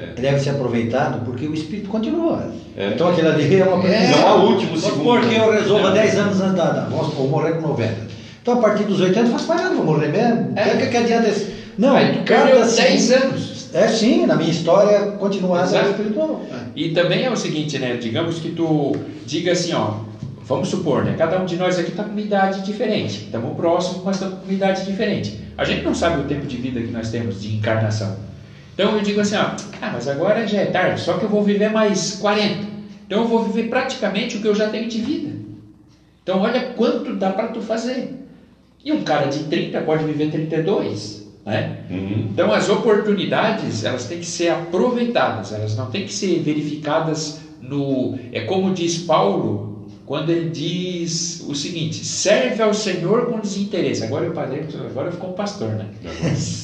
é. 0.00 0.20
deve 0.20 0.40
ser 0.40 0.50
aproveitado 0.50 1.24
porque 1.24 1.46
o 1.46 1.54
espírito 1.54 1.88
continua. 1.88 2.52
É. 2.76 2.88
Então 2.88 3.08
aquilo 3.08 3.28
ali 3.28 3.60
é 3.60 3.64
uma 3.64 3.86
é. 3.86 4.10
Não 4.10 4.46
último 4.46 4.76
segundo. 4.78 5.04
Porque 5.04 5.34
eu 5.34 5.52
resolvo 5.52 5.90
10 5.90 6.18
anos 6.18 6.40
antes 6.40 6.56
da, 6.56 6.70
da 6.70 6.84
vamos 6.84 7.14
vou 7.14 7.28
morrer 7.28 7.54
com 7.54 7.68
90. 7.68 8.10
Então 8.40 8.54
a 8.54 8.62
partir 8.62 8.84
dos 8.84 9.00
80 9.00 9.30
faz 9.30 9.46
mais 9.46 9.62
nada, 9.62 9.74
vou 9.74 9.84
morrer 9.84 10.08
mesmo. 10.08 10.52
É. 10.56 10.76
Que, 10.76 10.86
que 10.86 10.96
adianta 10.96 11.28
esse... 11.28 11.54
Não, 11.76 11.94
Aí 11.96 12.12
tu 12.12 12.24
perdeu 12.24 12.66
10 12.66 13.12
anos. 13.12 13.70
É 13.72 13.86
sim, 13.86 14.26
na 14.26 14.34
minha 14.34 14.50
história 14.50 15.12
continuar 15.12 15.66
sendo 15.66 15.90
espiritual. 15.90 16.44
E 16.74 16.90
também 16.90 17.24
é 17.24 17.30
o 17.30 17.36
seguinte, 17.36 17.78
né? 17.78 17.96
Digamos 17.96 18.38
que 18.38 18.50
tu 18.50 18.96
diga 19.24 19.52
assim, 19.52 19.72
ó, 19.72 19.98
vamos 20.44 20.68
supor, 20.68 21.04
né? 21.04 21.14
Cada 21.16 21.40
um 21.40 21.44
de 21.44 21.56
nós 21.56 21.78
aqui 21.78 21.90
está 21.90 22.02
com 22.02 22.10
uma 22.10 22.20
idade 22.20 22.62
diferente. 22.62 23.24
Estamos 23.26 23.54
próximos, 23.54 24.02
mas 24.04 24.16
estamos 24.16 24.40
com 24.40 24.44
uma 24.44 24.52
idade 24.52 24.84
diferente. 24.84 25.38
A 25.56 25.64
gente 25.64 25.84
não 25.84 25.94
sabe 25.94 26.20
o 26.20 26.24
tempo 26.24 26.46
de 26.46 26.56
vida 26.56 26.80
que 26.80 26.90
nós 26.90 27.10
temos 27.10 27.40
de 27.40 27.54
encarnação. 27.54 28.16
Então 28.80 28.96
eu 28.96 29.02
digo 29.02 29.20
assim, 29.20 29.36
ó, 29.36 29.50
ah, 29.82 29.90
mas 29.92 30.08
agora 30.08 30.46
já 30.46 30.60
é 30.60 30.64
tarde, 30.64 31.02
só 31.02 31.18
que 31.18 31.24
eu 31.26 31.28
vou 31.28 31.42
viver 31.42 31.70
mais 31.70 32.12
40. 32.12 32.66
Então 33.06 33.20
eu 33.20 33.28
vou 33.28 33.44
viver 33.44 33.68
praticamente 33.68 34.38
o 34.38 34.40
que 34.40 34.48
eu 34.48 34.54
já 34.54 34.70
tenho 34.70 34.88
de 34.88 34.98
vida. 35.02 35.36
Então 36.22 36.40
olha 36.40 36.62
quanto 36.62 37.14
dá 37.14 37.28
para 37.28 37.48
tu 37.48 37.60
fazer. 37.60 38.10
E 38.82 38.90
um 38.90 39.02
cara 39.02 39.26
de 39.26 39.40
30 39.40 39.82
pode 39.82 40.04
viver 40.04 40.30
32. 40.30 41.26
Né? 41.44 41.76
Uhum. 41.90 42.28
Então 42.32 42.50
as 42.50 42.70
oportunidades 42.70 43.84
elas 43.84 44.06
têm 44.06 44.18
que 44.18 44.26
ser 44.26 44.48
aproveitadas, 44.48 45.52
elas 45.52 45.76
não 45.76 45.90
têm 45.90 46.06
que 46.06 46.12
ser 46.14 46.40
verificadas 46.40 47.38
no. 47.60 48.18
É 48.32 48.40
como 48.40 48.72
diz 48.72 48.96
Paulo 48.96 49.69
quando 50.10 50.30
ele 50.30 50.50
diz 50.50 51.44
o 51.46 51.54
seguinte: 51.54 52.04
serve 52.04 52.60
ao 52.60 52.74
Senhor 52.74 53.26
com 53.26 53.38
desinteresse. 53.38 54.02
Agora 54.02 54.24
eu 54.24 54.32
parei, 54.32 54.66
agora 54.90 55.12
ficou 55.12 55.30
um 55.30 55.34
pastor, 55.34 55.68
né? 55.68 55.86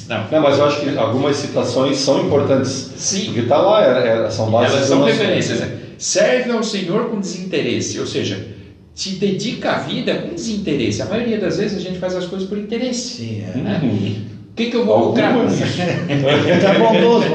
Não. 0.09 0.29
Não, 0.33 0.43
mas 0.43 0.59
eu 0.59 0.65
acho 0.65 0.81
que 0.81 0.99
algumas 0.99 1.37
citações 1.37 1.97
são 1.97 2.27
importantes. 2.27 2.91
Sim. 2.97 3.27
Porque 3.27 3.43
está 3.43 3.59
lá, 3.59 3.85
é, 3.85 4.27
é, 4.27 4.31
são 4.31 4.51
bases. 4.51 4.75
Elas 4.75 4.89
são 4.89 5.05
referências. 5.05 5.61
Né? 5.61 5.79
Serve 5.97 6.51
ao 6.51 6.65
Senhor 6.65 7.09
com 7.09 7.21
desinteresse, 7.21 8.01
ou 8.01 8.07
seja, 8.07 8.45
te 8.93 9.11
dedica 9.11 9.77
a 9.77 9.79
vida 9.79 10.17
com 10.17 10.35
desinteresse. 10.35 11.03
A 11.03 11.05
maioria 11.05 11.39
das 11.39 11.59
vezes 11.59 11.79
a 11.79 11.81
gente 11.81 12.01
faz 12.01 12.17
as 12.17 12.27
coisas 12.27 12.49
por 12.49 12.59
interesse. 12.59 13.19
Sim, 13.19 13.45
é. 13.45 13.59
Né? 13.59 13.81
Uhum. 13.81 14.25
O 14.57 14.63
que, 14.65 14.71
que 14.71 14.77
eu 14.79 14.87
vou 14.87 15.09
lucrar 15.09 15.35
com 15.35 15.45
isso? 15.49 15.65
Está 15.65 16.79
bondoso, 16.79 17.27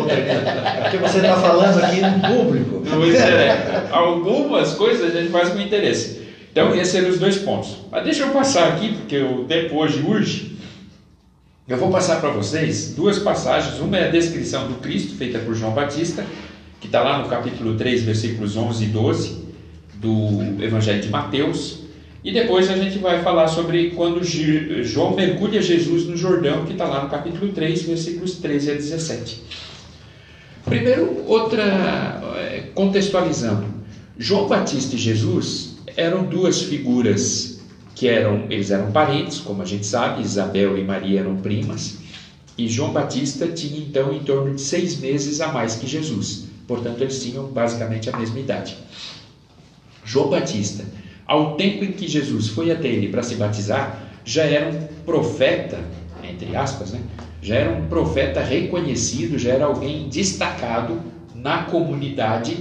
Porque 0.82 0.98
você 0.98 1.18
está 1.20 1.36
falando 1.36 1.78
aqui 1.84 2.02
no 2.02 2.20
público. 2.20 2.82
Pois 2.90 3.14
é. 3.14 3.88
Algumas 3.92 4.74
coisas 4.74 5.16
a 5.16 5.22
gente 5.22 5.32
faz 5.32 5.50
com 5.50 5.60
interesse. 5.60 6.20
Então, 6.52 6.74
esses 6.74 6.88
seriam 6.88 7.12
os 7.12 7.20
dois 7.20 7.38
pontos. 7.38 7.78
Mas 7.92 8.06
deixa 8.06 8.24
eu 8.24 8.30
passar 8.30 8.70
aqui, 8.70 8.96
porque 8.96 9.20
o 9.20 9.44
tempo 9.44 9.76
hoje 9.76 10.04
urge. 10.04 10.58
Eu 11.68 11.78
vou 11.78 11.92
passar 11.92 12.20
para 12.20 12.32
vocês 12.32 12.96
duas 12.96 13.20
passagens. 13.20 13.80
Uma 13.80 13.98
é 13.98 14.08
a 14.08 14.12
descrição 14.12 14.68
do 14.68 14.80
Cristo, 14.80 15.16
feita 15.16 15.38
por 15.38 15.54
João 15.54 15.74
Batista, 15.74 16.26
que 16.80 16.88
está 16.88 17.04
lá 17.04 17.20
no 17.20 17.30
capítulo 17.30 17.76
3, 17.76 18.02
versículos 18.02 18.58
11 18.58 18.84
e 18.84 18.88
12 18.88 19.46
do 19.94 20.64
Evangelho 20.64 21.00
de 21.00 21.10
Mateus. 21.10 21.81
E 22.24 22.32
depois 22.32 22.70
a 22.70 22.76
gente 22.76 23.00
vai 23.00 23.24
falar 23.24 23.48
sobre 23.48 23.92
quando 23.92 24.24
João 24.24 25.16
mergulha 25.16 25.62
Jesus 25.62 26.06
no 26.06 26.16
Jordão, 26.16 26.66
que 26.66 26.74
está 26.74 26.86
lá 26.86 27.04
no 27.04 27.10
capítulo 27.10 27.52
3, 27.52 27.82
versículos 27.82 28.36
13 28.36 28.72
a 28.72 28.74
17. 28.76 29.42
Primeiro, 30.66 31.24
outra, 31.26 32.22
é, 32.38 32.64
contextualizando. 32.76 33.66
João 34.18 34.48
Batista 34.48 34.96
e 34.96 35.00
Jesus 35.00 35.78
eram 35.98 36.26
duas 36.26 36.62
figuras 36.62 37.60
que 37.96 38.08
eram, 38.08 38.46
eles 38.50 38.70
eram 38.70 38.92
parentes, 38.92 39.40
como 39.40 39.62
a 39.62 39.66
gente 39.66 39.86
sabe, 39.86 40.22
Isabel 40.22 40.78
e 40.78 40.84
Maria 40.84 41.22
eram 41.22 41.38
primas, 41.38 41.98
e 42.58 42.68
João 42.68 42.92
Batista 42.92 43.48
tinha 43.48 43.80
então 43.80 44.14
em 44.14 44.20
torno 44.20 44.54
de 44.54 44.62
seis 44.62 45.00
meses 45.00 45.42
a 45.42 45.48
mais 45.48 45.76
que 45.76 45.88
Jesus, 45.88 46.46
portanto 46.68 47.02
eles 47.02 47.22
tinham 47.22 47.46
basicamente 47.46 48.10
a 48.10 48.18
mesma 48.18 48.40
idade. 48.40 48.78
João 50.04 50.30
Batista, 50.30 50.84
ao 51.32 51.56
tempo 51.56 51.86
em 51.86 51.94
que 51.94 52.10
Jesus 52.10 52.50
foi 52.50 52.72
até 52.72 52.90
ele 52.90 53.08
para 53.08 53.24
se 53.24 53.36
batizar, 53.36 54.04
já 54.26 54.44
era 54.44 54.68
um 54.68 54.82
profeta, 55.06 55.80
entre 56.22 56.54
aspas, 56.58 56.92
né? 56.92 57.00
já 57.42 57.56
era 57.56 57.72
um 57.72 57.88
profeta 57.88 58.42
reconhecido, 58.42 59.40
já 59.40 59.54
era 59.54 59.64
alguém 59.64 60.10
destacado 60.10 61.00
na 61.34 61.64
comunidade 61.64 62.58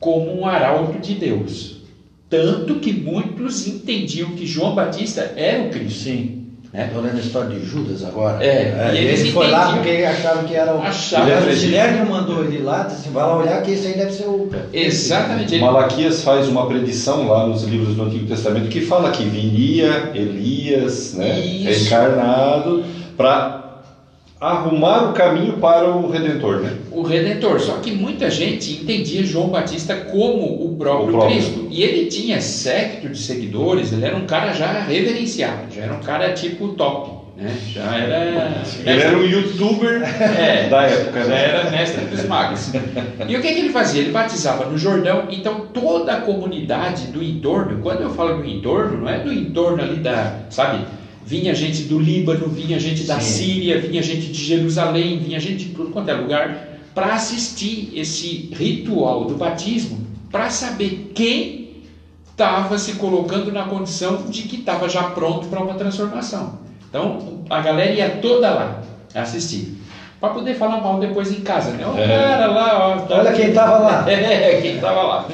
como 0.00 0.40
um 0.40 0.46
arauto 0.46 0.98
de 1.00 1.14
Deus. 1.16 1.82
Tanto 2.30 2.76
que 2.76 2.94
muitos 2.94 3.66
entendiam 3.66 4.30
que 4.30 4.46
João 4.46 4.74
Batista 4.74 5.34
era 5.36 5.62
o 5.62 5.68
Cristo. 5.68 6.04
Sim. 6.04 6.43
Estou 6.74 7.02
né? 7.02 7.10
lendo 7.10 7.18
a 7.18 7.24
história 7.24 7.48
de 7.50 7.64
Judas 7.64 8.04
agora. 8.04 8.44
É, 8.44 8.48
é 8.48 8.94
e 8.94 8.98
ele 9.06 9.30
foi 9.30 9.48
lá 9.48 9.72
porque 9.72 9.90
achavam 9.90 10.42
que 10.42 10.56
era 10.56 10.74
o. 10.74 10.82
Achavam. 10.82 11.44
O 11.44 11.54
Guilherme 11.54 12.10
mandou 12.10 12.44
ele 12.44 12.58
lá, 12.58 12.82
disse 12.82 12.96
assim, 12.96 13.10
vai 13.12 13.22
lá 13.22 13.36
olhar 13.36 13.62
que 13.62 13.70
esse 13.70 13.86
aí 13.86 13.94
deve 13.94 14.10
ser 14.10 14.24
o. 14.24 14.50
Exatamente. 14.72 15.56
Malaquias 15.60 16.22
faz 16.22 16.48
uma 16.48 16.66
predição 16.66 17.28
lá 17.28 17.46
nos 17.46 17.62
livros 17.62 17.94
do 17.94 18.02
Antigo 18.02 18.26
Testamento 18.26 18.68
que 18.68 18.80
fala 18.80 19.12
que 19.12 19.22
viria 19.22 20.10
Elias, 20.14 21.14
né, 21.14 21.38
Isso. 21.38 21.90
reencarnado, 21.90 22.84
para 23.16 23.63
arrumar 24.44 25.10
o 25.10 25.12
caminho 25.12 25.54
para 25.54 25.88
o 25.88 26.10
Redentor, 26.10 26.60
né? 26.60 26.76
O 26.90 27.02
Redentor. 27.02 27.58
Só 27.60 27.78
que 27.78 27.92
muita 27.92 28.30
gente 28.30 28.72
entendia 28.82 29.24
João 29.24 29.48
Batista 29.48 29.94
como 29.96 30.64
o 30.64 30.76
próprio, 30.76 31.08
O 31.08 31.12
próprio. 31.12 31.36
Cristo. 31.36 31.66
E 31.70 31.82
ele 31.82 32.06
tinha 32.06 32.40
séquito 32.40 33.08
de 33.08 33.18
seguidores, 33.18 33.92
ele 33.92 34.04
era 34.04 34.16
um 34.16 34.26
cara 34.26 34.52
já 34.52 34.80
reverenciado, 34.82 35.74
já 35.74 35.82
era 35.84 35.94
um 35.94 36.00
cara 36.00 36.32
tipo 36.32 36.68
top. 36.68 37.24
Né? 37.36 37.52
Já 37.72 37.96
era. 37.96 38.62
Ele 38.86 39.00
era 39.02 39.18
um 39.18 39.24
youtuber 39.24 40.02
É, 40.38 40.68
da 40.68 40.82
época, 40.82 41.20
já 41.24 41.28
né? 41.30 41.44
era 41.48 41.70
mestre 41.70 42.04
dos 42.04 42.24
magos. 42.26 42.70
E 43.28 43.36
o 43.36 43.42
que, 43.42 43.52
que 43.52 43.58
ele 43.58 43.70
fazia? 43.70 44.02
Ele 44.02 44.12
batizava 44.12 44.66
no 44.66 44.78
Jordão, 44.78 45.24
então 45.30 45.66
toda 45.72 46.12
a 46.12 46.20
comunidade 46.20 47.08
do 47.08 47.20
entorno, 47.20 47.80
quando 47.82 48.02
eu 48.02 48.10
falo 48.10 48.36
do 48.40 48.48
entorno, 48.48 48.98
não 48.98 49.08
é 49.08 49.18
do 49.18 49.32
entorno 49.32 49.82
ali 49.82 49.96
da, 49.96 50.32
sabe? 50.48 50.84
Vinha 51.26 51.54
gente 51.54 51.84
do 51.84 51.98
Líbano, 51.98 52.48
vinha 52.48 52.78
gente 52.78 53.04
da 53.04 53.18
Sim. 53.18 53.44
Síria, 53.44 53.80
vinha 53.80 54.02
gente 54.02 54.26
de 54.30 54.44
Jerusalém, 54.44 55.18
vinha 55.18 55.40
gente 55.40 55.64
de 55.66 55.74
tudo 55.74 55.90
quanto 55.90 56.10
é 56.10 56.14
lugar 56.14 56.68
para 56.94 57.14
assistir 57.14 57.90
esse 57.94 58.50
ritual 58.52 59.24
do 59.24 59.34
batismo, 59.34 60.06
para 60.30 60.50
saber 60.50 61.10
quem 61.14 61.82
estava 62.30 62.76
se 62.78 62.94
colocando 62.94 63.50
na 63.50 63.64
condição 63.64 64.24
de 64.28 64.42
que 64.42 64.56
estava 64.56 64.88
já 64.88 65.02
pronto 65.04 65.46
para 65.48 65.60
uma 65.62 65.74
transformação. 65.74 66.58
Então 66.88 67.42
a 67.48 67.60
galera 67.60 67.92
ia 67.92 68.10
toda 68.10 68.50
lá 68.50 68.82
assistir. 69.14 69.78
Para 70.20 70.32
poder 70.32 70.54
falar 70.54 70.80
mal 70.80 70.98
depois 71.00 71.30
em 71.32 71.40
casa, 71.40 71.72
né? 71.72 71.86
O 71.86 71.98
É. 71.98 72.06
cara 72.06 72.46
lá, 72.46 72.88
ó, 72.88 72.98
tá- 73.00 73.18
Olha 73.18 73.32
quem 73.32 73.48
estava 73.48 73.78
lá. 73.78 74.04
É, 74.10 74.60
quem 74.60 74.76
estava 74.76 75.02
lá. 75.02 75.28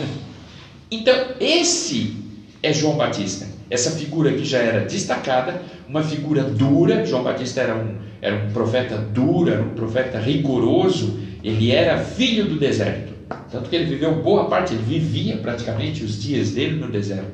Então, 0.91 1.15
esse 1.39 2.17
é 2.63 2.73
João 2.73 2.97
Batista. 2.97 3.47
Essa 3.71 3.93
figura 3.93 4.33
que 4.33 4.45
já 4.45 4.59
era 4.59 4.85
destacada, 4.85 5.63
uma 5.89 6.03
figura 6.03 6.43
dura. 6.43 7.07
João 7.07 7.23
Batista 7.23 7.61
era 7.61 7.77
um, 7.77 7.95
era 8.21 8.35
um 8.45 8.51
profeta 8.51 8.99
duro, 8.99 9.51
era 9.51 9.63
um 9.63 9.71
profeta 9.71 10.19
rigoroso. 10.19 11.21
Ele 11.43 11.71
era 11.71 11.99
filho 11.99 12.47
do 12.47 12.59
deserto. 12.59 13.13
Tanto 13.51 13.71
que 13.71 13.77
ele 13.77 13.85
viveu 13.85 14.15
boa 14.17 14.47
parte, 14.47 14.75
ele 14.75 14.83
vivia 14.83 15.37
praticamente 15.37 16.03
os 16.03 16.21
dias 16.21 16.51
dele 16.51 16.77
no 16.77 16.89
deserto. 16.89 17.31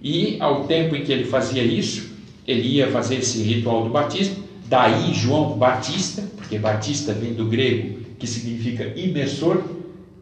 E 0.00 0.36
ao 0.40 0.64
tempo 0.64 0.96
em 0.96 1.04
que 1.04 1.12
ele 1.12 1.24
fazia 1.24 1.62
isso, 1.62 2.12
ele 2.46 2.66
ia 2.68 2.90
fazer 2.90 3.16
esse 3.16 3.42
ritual 3.42 3.84
do 3.84 3.90
batismo. 3.90 4.44
Daí 4.66 5.12
João 5.12 5.56
Batista, 5.58 6.22
porque 6.36 6.58
Batista 6.58 7.12
vem 7.12 7.34
do 7.34 7.46
grego, 7.46 8.00
que 8.18 8.26
significa 8.26 8.92
imersor. 8.96 9.62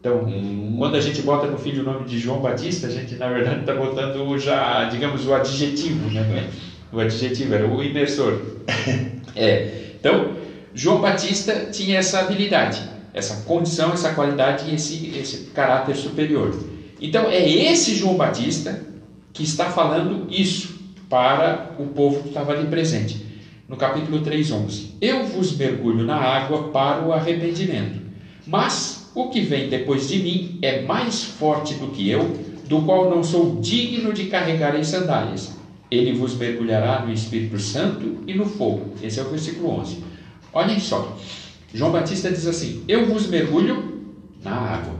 Então, 0.03 0.27
quando 0.77 0.95
a 0.95 0.99
gente 0.99 1.21
bota 1.21 1.47
no 1.47 1.57
filho 1.57 1.81
o 1.81 1.85
nome 1.85 2.03
de 2.05 2.19
João 2.19 2.41
Batista, 2.41 2.87
a 2.87 2.89
gente 2.89 3.15
na 3.15 3.29
verdade 3.29 3.61
está 3.61 3.73
botando 3.73 4.37
já, 4.37 4.83
digamos, 4.89 5.25
o 5.25 5.33
adjetivo, 5.33 6.09
né? 6.09 6.49
O 6.91 6.99
adjetivo 6.99 7.53
era 7.53 7.65
o 7.65 7.81
imersor. 7.81 8.37
É. 9.35 9.95
Então, 9.99 10.33
João 10.75 11.01
Batista 11.01 11.69
tinha 11.71 11.97
essa 11.97 12.19
habilidade, 12.19 12.79
essa 13.15 13.43
condição, 13.45 13.93
essa 13.93 14.13
qualidade 14.13 14.69
e 14.69 14.75
esse, 14.75 15.07
esse 15.17 15.37
caráter 15.45 15.95
superior. 15.95 16.55
Então, 17.01 17.31
é 17.31 17.49
esse 17.49 17.95
João 17.95 18.15
Batista 18.15 18.79
que 19.31 19.41
está 19.41 19.71
falando 19.71 20.27
isso 20.29 20.79
para 21.09 21.71
o 21.79 21.87
povo 21.87 22.21
que 22.21 22.27
estava 22.27 22.51
ali 22.51 22.67
presente. 22.67 23.25
No 23.67 23.75
capítulo 23.75 24.21
3:11. 24.21 24.89
Eu 25.01 25.25
vos 25.25 25.57
mergulho 25.57 26.03
na 26.03 26.17
água 26.17 26.67
para 26.67 27.03
o 27.03 27.11
arrependimento. 27.11 27.99
Mas 28.45 29.02
o 29.15 29.29
que 29.29 29.41
vem 29.41 29.69
depois 29.69 30.07
de 30.07 30.19
mim 30.19 30.59
é 30.61 30.81
mais 30.81 31.23
forte 31.23 31.75
do 31.75 31.87
que 31.87 32.09
eu, 32.09 32.37
do 32.67 32.81
qual 32.81 33.09
não 33.09 33.23
sou 33.23 33.59
digno 33.61 34.11
de 34.11 34.25
carregar 34.25 34.77
em 34.77 34.83
sandálias. 34.83 35.55
Ele 35.91 36.13
vos 36.13 36.35
mergulhará 36.35 37.05
no 37.05 37.13
Espírito 37.13 37.59
Santo 37.59 38.23
e 38.25 38.33
no 38.33 38.45
fogo. 38.45 38.93
Esse 39.03 39.19
é 39.19 39.23
o 39.23 39.29
versículo 39.29 39.69
11. 39.79 40.03
Olhem 40.51 40.79
só. 40.79 41.15
João 41.73 41.91
Batista 41.91 42.31
diz 42.31 42.47
assim: 42.47 42.83
Eu 42.87 43.05
vos 43.05 43.27
mergulho 43.27 44.01
na 44.43 44.55
água. 44.55 44.93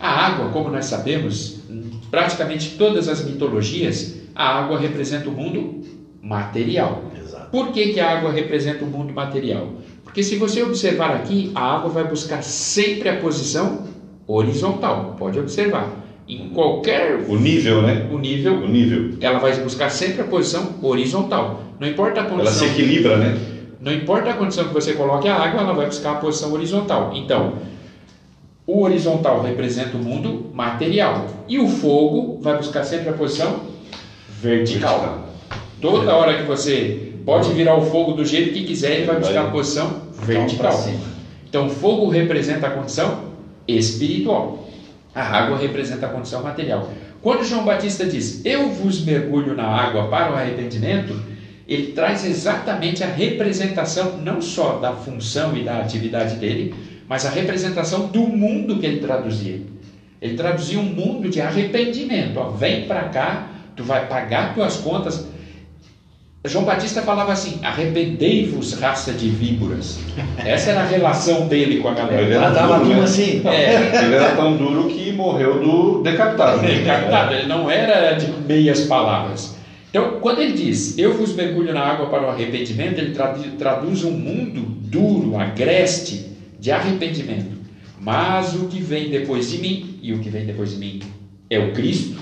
A 0.00 0.08
água, 0.08 0.50
como 0.50 0.70
nós 0.70 0.86
sabemos, 0.86 1.60
em 1.70 1.90
praticamente 2.10 2.76
todas 2.76 3.08
as 3.08 3.24
mitologias, 3.24 4.16
a 4.34 4.58
água 4.58 4.78
representa 4.78 5.28
o 5.28 5.32
mundo 5.32 5.82
material. 6.20 7.10
Exato. 7.16 7.50
Por 7.50 7.72
que, 7.72 7.92
que 7.92 8.00
a 8.00 8.18
água 8.18 8.32
representa 8.32 8.84
o 8.84 8.88
mundo 8.88 9.12
material? 9.12 9.74
Porque 10.14 10.22
se 10.22 10.36
você 10.36 10.62
observar 10.62 11.10
aqui, 11.16 11.50
a 11.56 11.74
água 11.74 11.90
vai 11.90 12.04
buscar 12.04 12.40
sempre 12.40 13.08
a 13.08 13.16
posição 13.16 13.82
horizontal. 14.28 15.16
Pode 15.18 15.40
observar. 15.40 15.90
Em 16.28 16.50
qualquer 16.50 17.24
O 17.28 17.34
nível, 17.36 17.82
né? 17.82 18.08
o 18.12 18.16
nível, 18.16 18.54
O 18.58 18.68
nível. 18.68 19.18
ela 19.20 19.40
vai 19.40 19.52
buscar 19.56 19.90
sempre 19.90 20.22
a 20.22 20.24
posição 20.24 20.76
horizontal. 20.80 21.64
Não 21.80 21.88
importa 21.88 22.20
a 22.20 22.24
Ela 22.26 22.30
condição, 22.32 22.68
se 22.68 22.72
equilibra, 22.72 23.16
né? 23.16 23.36
não 23.80 23.92
importa 23.92 24.30
a 24.30 24.34
condição 24.34 24.68
que 24.68 24.72
você 24.72 24.92
coloque 24.92 25.26
a 25.26 25.34
água, 25.34 25.62
ela 25.62 25.72
vai 25.72 25.86
buscar 25.86 26.12
a 26.12 26.14
posição 26.14 26.52
horizontal. 26.52 27.10
Então, 27.16 27.54
o 28.68 28.82
horizontal 28.84 29.42
representa 29.42 29.96
o 29.96 30.00
mundo 30.00 30.48
material 30.54 31.26
e 31.48 31.58
o 31.58 31.66
fogo 31.66 32.38
vai 32.40 32.56
buscar 32.56 32.84
sempre 32.84 33.08
a 33.08 33.14
posição 33.14 33.62
vertical. 34.40 35.26
Toda 35.80 36.14
hora 36.14 36.36
que 36.36 36.44
você 36.44 37.14
pode 37.26 37.52
virar 37.52 37.76
o 37.76 37.82
fogo 37.86 38.12
do 38.12 38.24
jeito 38.24 38.52
que 38.52 38.62
quiser, 38.62 38.98
ele 38.98 39.06
vai 39.06 39.18
buscar 39.18 39.46
a 39.46 39.50
posição 39.50 40.03
vertical. 40.24 40.72
cima. 40.72 41.04
Então, 41.48 41.68
fogo 41.70 42.08
representa 42.08 42.66
a 42.66 42.70
condição 42.70 43.32
espiritual. 43.66 44.68
A 45.14 45.22
água 45.22 45.56
representa 45.56 46.06
a 46.06 46.08
condição 46.08 46.42
material. 46.42 46.90
Quando 47.22 47.44
João 47.44 47.64
Batista 47.64 48.04
diz, 48.04 48.44
eu 48.44 48.68
vos 48.70 49.04
mergulho 49.04 49.54
na 49.54 49.64
água 49.64 50.08
para 50.08 50.32
o 50.32 50.34
arrependimento, 50.34 51.14
ele 51.66 51.92
traz 51.92 52.24
exatamente 52.26 53.02
a 53.02 53.06
representação 53.06 54.18
não 54.18 54.42
só 54.42 54.78
da 54.78 54.92
função 54.92 55.56
e 55.56 55.62
da 55.62 55.78
atividade 55.78 56.36
dele, 56.36 56.74
mas 57.08 57.24
a 57.24 57.30
representação 57.30 58.08
do 58.08 58.26
mundo 58.26 58.78
que 58.78 58.86
ele 58.86 59.00
traduzia. 59.00 59.62
Ele 60.20 60.36
traduzia 60.36 60.78
um 60.78 60.84
mundo 60.84 61.28
de 61.28 61.40
arrependimento. 61.40 62.38
Ó, 62.38 62.50
vem 62.50 62.86
para 62.86 63.04
cá, 63.04 63.48
tu 63.76 63.84
vai 63.84 64.06
pagar 64.06 64.54
tuas 64.54 64.76
contas. 64.76 65.26
João 66.46 66.64
Batista 66.64 67.00
falava 67.00 67.32
assim: 67.32 67.58
arrependei-vos, 67.62 68.74
raça 68.74 69.12
de 69.12 69.28
víboras. 69.30 69.98
Essa 70.36 70.72
era 70.72 70.80
a 70.82 70.86
relação 70.86 71.48
dele 71.48 71.78
com 71.78 71.88
a 71.88 71.92
Ele 71.92 72.00
galera. 72.02 72.22
era 72.26 72.34
Ela 72.34 72.50
dava 72.50 72.74
a 72.76 72.78
duro, 72.80 72.94
né? 72.98 73.02
assim. 73.04 73.40
É, 73.46 74.04
Ele 74.04 74.14
era 74.14 74.36
tão 74.36 74.56
duro 74.56 74.88
que 74.88 75.10
morreu 75.12 75.58
do 75.62 76.02
decapitado. 76.02 76.60
né? 76.60 76.68
decapitado, 76.74 77.34
ele 77.34 77.46
não 77.48 77.70
era 77.70 78.12
de 78.12 78.30
meias 78.46 78.82
palavras. 78.82 79.54
Então, 79.88 80.18
quando 80.20 80.40
ele 80.40 80.52
diz, 80.52 80.98
eu 80.98 81.16
vos 81.16 81.34
mergulho 81.34 81.72
na 81.72 81.80
água 81.80 82.06
para 82.10 82.22
o 82.26 82.28
arrependimento, 82.28 82.98
ele 82.98 83.12
tradu- 83.12 83.52
traduz 83.56 84.04
um 84.04 84.10
mundo 84.10 84.60
duro, 84.60 85.38
agreste, 85.38 86.26
de 86.58 86.70
arrependimento. 86.72 87.54
Mas 88.00 88.54
o 88.54 88.66
que 88.66 88.80
vem 88.82 89.08
depois 89.08 89.50
de 89.50 89.58
mim, 89.58 89.98
e 90.02 90.12
o 90.12 90.18
que 90.18 90.28
vem 90.28 90.44
depois 90.44 90.72
de 90.72 90.76
mim 90.78 91.00
é 91.48 91.58
o 91.58 91.72
Cristo, 91.72 92.18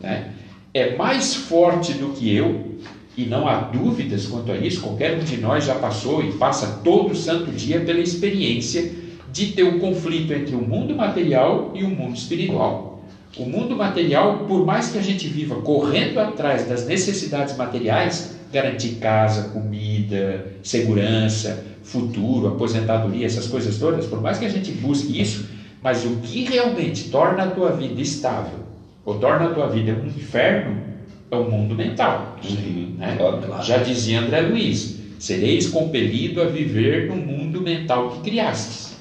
né? 0.00 0.30
é 0.74 0.96
mais 0.96 1.34
forte 1.34 1.92
do 1.92 2.08
que 2.08 2.34
eu, 2.34 2.78
e 3.16 3.24
não 3.26 3.46
há 3.46 3.60
dúvidas 3.60 4.26
quanto 4.26 4.52
a 4.52 4.56
isso, 4.56 4.80
qualquer 4.80 5.16
um 5.16 5.24
de 5.24 5.36
nós 5.36 5.64
já 5.64 5.74
passou 5.74 6.24
e 6.24 6.32
passa 6.32 6.80
todo 6.84 7.14
santo 7.14 7.50
dia 7.50 7.80
pela 7.80 8.00
experiência 8.00 8.92
de 9.32 9.46
ter 9.48 9.62
o 9.62 9.76
um 9.76 9.78
conflito 9.78 10.32
entre 10.32 10.54
o 10.54 10.60
mundo 10.60 10.94
material 10.94 11.72
e 11.74 11.82
o 11.82 11.88
mundo 11.88 12.16
espiritual. 12.16 13.04
O 13.36 13.44
mundo 13.44 13.76
material, 13.76 14.38
por 14.48 14.64
mais 14.66 14.90
que 14.90 14.98
a 14.98 15.02
gente 15.02 15.28
viva 15.28 15.56
correndo 15.56 16.18
atrás 16.18 16.68
das 16.68 16.86
necessidades 16.86 17.56
materiais, 17.56 18.36
garantir 18.52 18.96
casa, 18.96 19.50
comida, 19.50 20.46
segurança, 20.62 21.64
futuro, 21.82 22.48
aposentadoria, 22.48 23.26
essas 23.26 23.46
coisas 23.46 23.78
todas, 23.78 24.06
por 24.06 24.20
mais 24.20 24.38
que 24.38 24.46
a 24.46 24.48
gente 24.48 24.72
busque 24.72 25.20
isso, 25.20 25.46
mas 25.82 26.04
o 26.04 26.16
que 26.16 26.44
realmente 26.44 27.08
torna 27.08 27.44
a 27.44 27.50
tua 27.50 27.70
vida 27.70 28.00
estável 28.00 28.60
ou 29.04 29.18
torna 29.18 29.46
a 29.46 29.54
tua 29.54 29.68
vida 29.68 29.92
um 29.92 30.06
inferno 30.06 30.89
é 31.30 31.36
o 31.36 31.44
mundo 31.44 31.74
mental. 31.74 32.36
Sim, 32.42 32.94
né? 32.96 33.16
claro, 33.16 33.38
claro. 33.38 33.64
Já 33.64 33.78
dizia 33.78 34.20
André 34.20 34.40
Luiz: 34.40 34.96
sereis 35.18 35.66
compelido 35.66 36.42
a 36.42 36.46
viver 36.46 37.06
no 37.06 37.16
mundo 37.16 37.60
mental 37.60 38.10
que 38.10 38.30
criastes. 38.30 38.92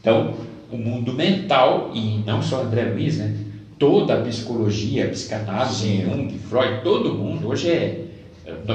Então, 0.00 0.34
o 0.70 0.76
mundo 0.76 1.12
mental, 1.14 1.90
e 1.94 2.18
não 2.26 2.42
só 2.42 2.60
André 2.62 2.84
Luiz, 2.84 3.16
né? 3.18 3.32
toda 3.78 4.14
a 4.14 4.20
psicologia, 4.22 5.04
a 5.04 5.08
psicanálise, 5.08 5.84
Sim. 5.86 6.02
Jung, 6.02 6.38
Freud, 6.38 6.82
todo 6.82 7.12
mundo, 7.14 7.48
hoje 7.48 7.68
é. 7.68 8.00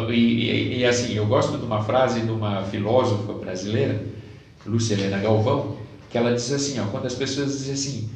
E, 0.10 0.14
e- 0.14 0.78
e, 0.80 0.86
assim, 0.86 1.14
eu 1.14 1.26
gosto 1.26 1.58
de 1.58 1.64
uma 1.64 1.82
frase 1.82 2.22
de 2.22 2.32
uma 2.32 2.64
filósofa 2.64 3.34
brasileira, 3.34 4.02
Lúcia 4.66 4.94
Helena 4.94 5.20
Galvão, 5.20 5.76
que 6.10 6.18
ela 6.18 6.34
diz 6.34 6.52
assim: 6.52 6.80
ó, 6.80 6.86
quando 6.88 7.06
as 7.06 7.14
pessoas 7.16 7.52
dizem 7.58 7.74
assim, 7.74 8.10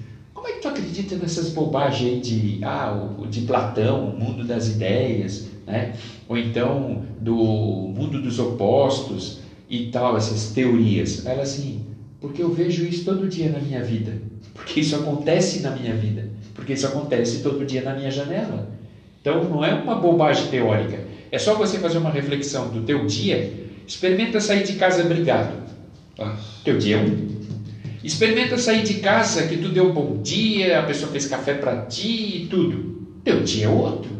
como 0.43 0.53
é 0.53 0.57
que 0.57 0.61
tu 0.61 0.67
acredita 0.67 1.15
nessas 1.15 1.51
bobagens 1.51 2.11
aí 2.11 2.19
de, 2.19 2.59
ah, 2.65 2.93
de 3.29 3.41
Platão, 3.41 4.09
o 4.09 4.19
mundo 4.19 4.43
das 4.43 4.67
ideias, 4.67 5.45
né? 5.65 5.93
ou 6.27 6.35
então 6.35 7.01
do 7.17 7.33
mundo 7.33 8.21
dos 8.21 8.39
opostos 8.39 9.39
e 9.69 9.85
tal, 9.85 10.17
essas 10.17 10.47
teorias? 10.47 11.25
Ela 11.25 11.43
assim, 11.43 11.85
porque 12.19 12.43
eu 12.43 12.51
vejo 12.51 12.85
isso 12.85 13.05
todo 13.05 13.25
dia 13.25 13.49
na 13.49 13.59
minha 13.59 13.81
vida, 13.81 14.17
porque 14.53 14.81
isso 14.81 14.97
acontece 14.97 15.61
na 15.61 15.71
minha 15.71 15.93
vida, 15.93 16.27
porque 16.53 16.73
isso 16.73 16.87
acontece 16.87 17.41
todo 17.41 17.65
dia 17.65 17.81
na 17.81 17.95
minha 17.95 18.11
janela. 18.11 18.67
Então 19.21 19.45
não 19.45 19.63
é 19.63 19.73
uma 19.73 19.95
bobagem 19.95 20.47
teórica, 20.47 21.05
é 21.31 21.39
só 21.39 21.55
você 21.55 21.79
fazer 21.79 21.99
uma 21.99 22.11
reflexão 22.11 22.67
do 22.67 22.81
teu 22.81 23.05
dia, 23.05 23.49
experimenta 23.87 24.41
sair 24.41 24.65
de 24.65 24.73
casa 24.73 25.03
brigado. 25.03 25.63
Ah, 26.19 26.35
Teu 26.63 26.77
dia 26.77 26.97
é 26.97 26.99
um. 26.99 27.32
Experimenta 28.03 28.57
sair 28.57 28.83
de 28.83 28.95
casa 28.95 29.43
que 29.43 29.57
tu 29.57 29.69
deu 29.69 29.85
um 29.89 29.93
bom 29.93 30.17
dia, 30.21 30.79
a 30.79 30.83
pessoa 30.83 31.11
fez 31.11 31.25
café 31.25 31.53
para 31.53 31.77
ti 31.85 32.43
e 32.43 32.47
tudo. 32.49 33.01
Teu 33.23 33.41
dia 33.41 33.65
é 33.65 33.69
outro. 33.69 34.11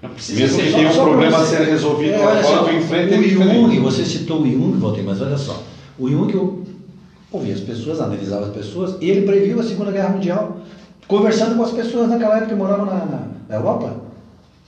Não 0.00 0.10
precisa 0.10 0.40
Mesmo 0.40 0.56
ser 0.60 0.66
que 0.66 0.72
tenha 0.74 0.90
um 0.90 0.94
problema 0.94 1.38
a 1.38 1.44
ser 1.44 1.62
resolvido 1.62 2.12
É, 2.14 2.18
fora, 2.18 2.42
só, 2.44 2.64
tu 2.64 2.70
enfrenta 2.74 3.14
é 3.14 3.18
o 3.18 3.22
diferente. 3.22 3.54
Jung, 3.54 3.78
você 3.80 4.04
citou 4.04 4.42
o 4.42 4.46
Jung, 4.46 4.78
Walter, 4.78 5.02
mas 5.02 5.20
olha 5.20 5.36
só. 5.36 5.60
O 5.98 6.08
Jung 6.08 6.32
eu 6.32 6.62
ouvia 7.32 7.54
as 7.54 7.60
pessoas, 7.60 8.00
analisava 8.00 8.46
as 8.46 8.52
pessoas, 8.52 8.94
e 9.00 9.10
ele 9.10 9.22
previu 9.26 9.58
a 9.58 9.62
Segunda 9.64 9.90
Guerra 9.90 10.10
Mundial, 10.10 10.60
conversando 11.08 11.56
com 11.56 11.62
as 11.64 11.72
pessoas 11.72 12.08
naquela 12.08 12.36
época 12.36 12.50
que 12.52 12.54
moravam 12.54 12.86
na, 12.86 13.04
na- 13.04 13.26
na 13.48 13.54
Europa. 13.56 13.96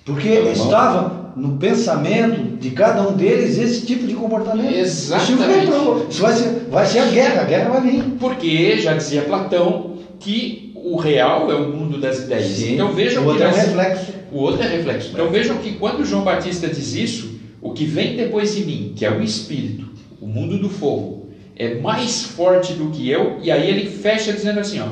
Porque 0.04 0.28
estava 0.30 1.17
no 1.38 1.57
pensamento 1.57 2.57
de 2.59 2.71
cada 2.71 3.09
um 3.09 3.12
deles 3.12 3.59
esse 3.59 3.87
tipo 3.87 4.07
de 4.07 4.14
comportamento. 4.14 4.75
Exatamente. 4.75 5.71
Isso, 6.11 6.21
vai 6.21 6.33
ser, 6.35 6.66
vai 6.71 6.87
ser 6.87 6.99
a 6.99 7.07
guerra, 7.07 7.42
a 7.42 7.45
guerra 7.45 7.71
vai 7.71 7.80
vir. 7.83 8.04
Porque 8.18 8.78
já 8.78 8.95
dizia 8.95 9.23
Platão 9.23 9.99
que 10.18 10.73
o 10.75 10.97
real 10.97 11.50
é 11.50 11.54
o 11.54 11.68
mundo 11.68 11.99
das 11.99 12.18
ideias. 12.18 12.47
Sim. 12.47 12.75
Então 12.75 12.92
vejam 12.92 13.23
o 13.23 13.26
que 13.26 13.30
outro 13.30 13.45
é 13.45 13.49
um 13.49 13.54
reflexo. 13.54 14.12
O 14.33 14.38
outro 14.38 14.62
é 14.62 14.68
reflexo. 14.68 15.11
Então 15.12 15.30
vejam 15.30 15.57
que 15.59 15.73
quando 15.73 16.04
João 16.04 16.25
Batista 16.25 16.66
diz 16.66 16.95
isso, 16.95 17.38
o 17.61 17.73
que 17.73 17.85
vem 17.85 18.16
depois 18.16 18.54
de 18.54 18.64
mim, 18.64 18.92
que 18.97 19.04
é 19.04 19.11
o 19.11 19.23
Espírito, 19.23 19.88
o 20.21 20.26
mundo 20.26 20.59
do 20.59 20.68
fogo, 20.68 21.28
é 21.57 21.76
mais 21.76 22.23
forte 22.23 22.73
do 22.73 22.90
que 22.90 23.09
eu, 23.09 23.38
e 23.42 23.50
aí 23.50 23.68
ele 23.68 23.88
fecha 23.90 24.33
dizendo 24.33 24.61
assim, 24.61 24.80
ó. 24.80 24.88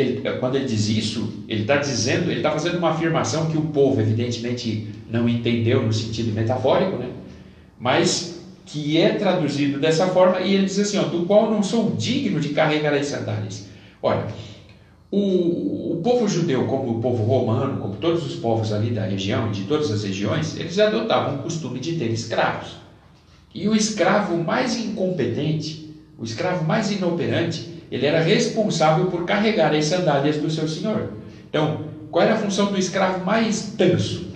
Ele- 0.00 0.38
quando 0.38 0.56
ele 0.56 0.64
diz 0.64 0.88
isso, 0.88 1.44
ele 1.48 1.62
está 1.62 1.76
dizendo, 1.76 2.30
ele 2.30 2.38
está 2.40 2.50
fazendo 2.50 2.78
uma 2.78 2.90
afirmação 2.90 3.46
que 3.50 3.56
o 3.56 3.62
povo 3.62 4.00
evidentemente 4.00 4.88
não 5.08 5.28
entendeu 5.28 5.82
no 5.82 5.92
sentido 5.92 6.32
metafórico, 6.32 6.96
né? 6.96 7.10
Mas 7.78 8.40
que 8.66 8.98
é 8.98 9.14
traduzido 9.14 9.80
dessa 9.80 10.06
forma, 10.08 10.40
e 10.40 10.54
ele 10.54 10.64
diz 10.64 10.78
assim, 10.78 10.98
ó, 10.98 11.02
do 11.02 11.24
qual 11.24 11.50
não 11.50 11.62
sou 11.62 11.90
digno 11.90 12.38
de 12.38 12.50
carregar 12.50 12.94
as 12.94 13.06
sandálias. 13.06 13.66
Olha, 14.00 14.26
o, 15.10 15.94
o 15.94 16.00
povo 16.04 16.28
judeu, 16.28 16.64
como 16.66 16.98
o 16.98 17.00
povo 17.00 17.24
romano, 17.24 17.80
como 17.80 17.96
todos 17.96 18.24
os 18.24 18.36
povos 18.36 18.72
ali 18.72 18.90
da 18.90 19.04
região 19.04 19.50
de 19.50 19.64
todas 19.64 19.90
as 19.90 20.04
regiões, 20.04 20.56
eles 20.56 20.78
adotavam 20.78 21.36
o 21.36 21.42
costume 21.42 21.80
de 21.80 21.94
ter 21.96 22.10
escravos. 22.10 22.76
E 23.52 23.66
o 23.66 23.74
escravo 23.74 24.36
mais 24.36 24.76
incompetente, 24.76 25.90
o 26.16 26.22
escravo 26.22 26.64
mais 26.64 26.92
inoperante, 26.92 27.79
ele 27.90 28.06
era 28.06 28.20
responsável 28.20 29.06
por 29.06 29.24
carregar 29.24 29.74
as 29.74 29.84
sandálias 29.84 30.36
do 30.36 30.50
seu 30.50 30.66
senhor. 30.68 31.10
Então, 31.48 31.78
qual 32.10 32.24
era 32.24 32.34
a 32.34 32.38
função 32.38 32.66
do 32.66 32.78
escravo 32.78 33.24
mais 33.24 33.74
tanso? 33.76 34.30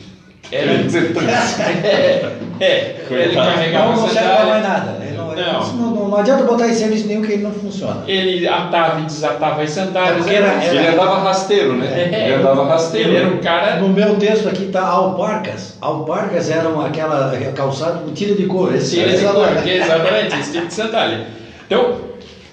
Era 0.53 0.73
é, 0.73 2.35
é, 2.61 2.97
ele 3.11 3.35
carregava 3.35 3.87
Não 3.87 3.95
a 3.95 4.03
consegue 4.03 4.25
falar 4.27 4.45
mais 4.47 4.63
sandália, 4.63 4.69
nada. 4.69 5.05
Ele 5.05 5.17
não, 5.17 5.35
Não. 5.35 5.61
isso 5.63 5.73
não, 5.77 5.91
não, 5.91 6.09
não 6.09 6.17
adianta 6.19 6.45
botar 6.45 6.69
em 6.69 6.75
serviço 6.75 7.07
nenhum 7.07 7.23
que 7.23 7.33
ele 7.33 7.43
não 7.43 7.51
funciona. 7.51 8.03
ele 8.07 8.47
atava 8.47 9.01
e 9.01 9.05
desatava 9.05 9.63
as 9.63 9.71
sandálias. 9.71 10.15
É 10.17 10.19
porque 10.19 10.35
era- 10.35 10.65
Ele 10.65 10.87
andava 10.87 11.23
rasteiro, 11.23 11.77
né? 11.77 11.87
É. 12.13 12.25
Ele 12.27 12.35
andava 12.35 12.67
rasteiro. 12.67 13.09
Ele 13.09 13.17
era 13.17 13.29
um 13.29 13.39
cara 13.39 13.77
No 13.77 13.89
meu 13.89 14.17
texto 14.17 14.49
aqui 14.49 14.65
está 14.65 14.83
alparcas. 14.87 15.77
Alparcas 15.81 16.51
eram 16.51 16.81
aquela 16.85 17.35
calçado 17.55 18.01
com 18.05 18.13
tira 18.13 18.35
de 18.35 18.45
couro. 18.45 18.79
Tira 18.79 19.09
de 19.17 19.25
era- 19.25 19.69
é 19.69 19.77
exatamente 19.79 20.39
esse 20.41 20.53
tipo 20.53 20.67
de 20.67 20.75
sandália. 20.75 21.27
Então, 21.67 21.97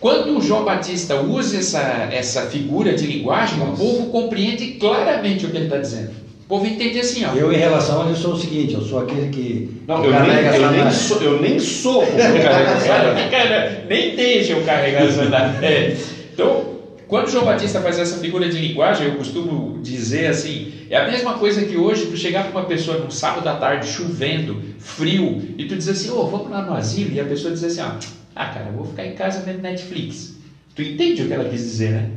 quando 0.02 0.36
o 0.36 0.42
João 0.42 0.66
Batista 0.66 1.22
usa 1.22 1.60
essa, 1.60 2.10
essa 2.12 2.42
figura 2.48 2.94
de 2.94 3.06
linguagem, 3.06 3.62
o 3.62 3.78
povo 3.78 4.08
compreende 4.08 4.72
claramente 4.80 5.46
o 5.46 5.50
que 5.52 5.58
ele 5.58 5.66
está 5.66 5.78
dizendo. 5.78 6.10
O 6.44 6.48
povo 6.48 6.66
entende 6.66 7.00
assim, 7.00 7.24
ó. 7.24 7.36
Eu, 7.36 7.54
em 7.54 7.58
relação 7.58 8.02
a 8.02 8.08
ele, 8.08 8.18
sou 8.18 8.34
o 8.34 8.38
seguinte: 8.38 8.74
eu 8.74 8.82
sou 8.82 9.00
aquele 9.00 9.30
que. 9.30 9.84
Não, 9.88 10.04
eu 10.04 10.12
nem, 10.12 10.32
eu, 10.56 10.72
nem 10.72 10.92
sou, 10.92 11.22
eu 11.22 11.40
nem 11.40 11.60
sou 11.60 12.04
o 12.04 12.08
carrega 12.08 13.86
nem 13.88 14.16
deixa 14.16 14.54
eu 14.54 14.64
carregar 14.64 15.04
a 15.04 15.12
sandália. 15.12 15.60
É. 15.62 15.96
Então, 16.34 16.66
quando 17.08 17.28
o 17.28 17.30
João 17.30 17.46
Batista 17.46 17.80
faz 17.80 18.00
essa 18.00 18.18
figura 18.18 18.50
de 18.50 18.58
linguagem, 18.58 19.06
eu 19.06 19.16
costumo 19.16 19.80
dizer 19.84 20.28
assim, 20.28 20.74
é 20.90 20.98
a 20.98 21.08
mesma 21.12 21.36
coisa 21.36 21.64
que 21.64 21.78
hoje 21.78 22.08
tu 22.08 22.18
chegar 22.18 22.46
para 22.46 22.60
uma 22.60 22.68
pessoa 22.68 22.98
num 22.98 23.12
sábado 23.12 23.48
à 23.48 23.56
tarde, 23.56 23.88
chovendo, 23.88 24.62
frio, 24.80 25.54
e 25.58 25.66
tu 25.66 25.76
diz 25.76 25.88
assim, 25.88 26.10
ô, 26.10 26.26
vamos 26.26 26.50
lá 26.50 26.64
no 26.64 26.74
asilo, 26.74 27.14
e 27.14 27.20
a 27.20 27.26
pessoa 27.26 27.54
diz 27.54 27.64
assim, 27.64 27.82
ó, 27.82 27.86
ah, 27.86 28.00
cara, 28.36 28.70
eu 28.70 28.74
vou 28.74 28.86
ficar 28.86 29.06
em 29.06 29.14
casa 29.14 29.40
vendo 29.42 29.62
Netflix. 29.62 30.34
Tu 30.76 30.82
entende 30.84 31.22
o 31.24 31.28
que 31.28 31.34
ela 31.34 31.46
quis 31.46 31.62
dizer, 31.62 31.92
né? 31.94 32.10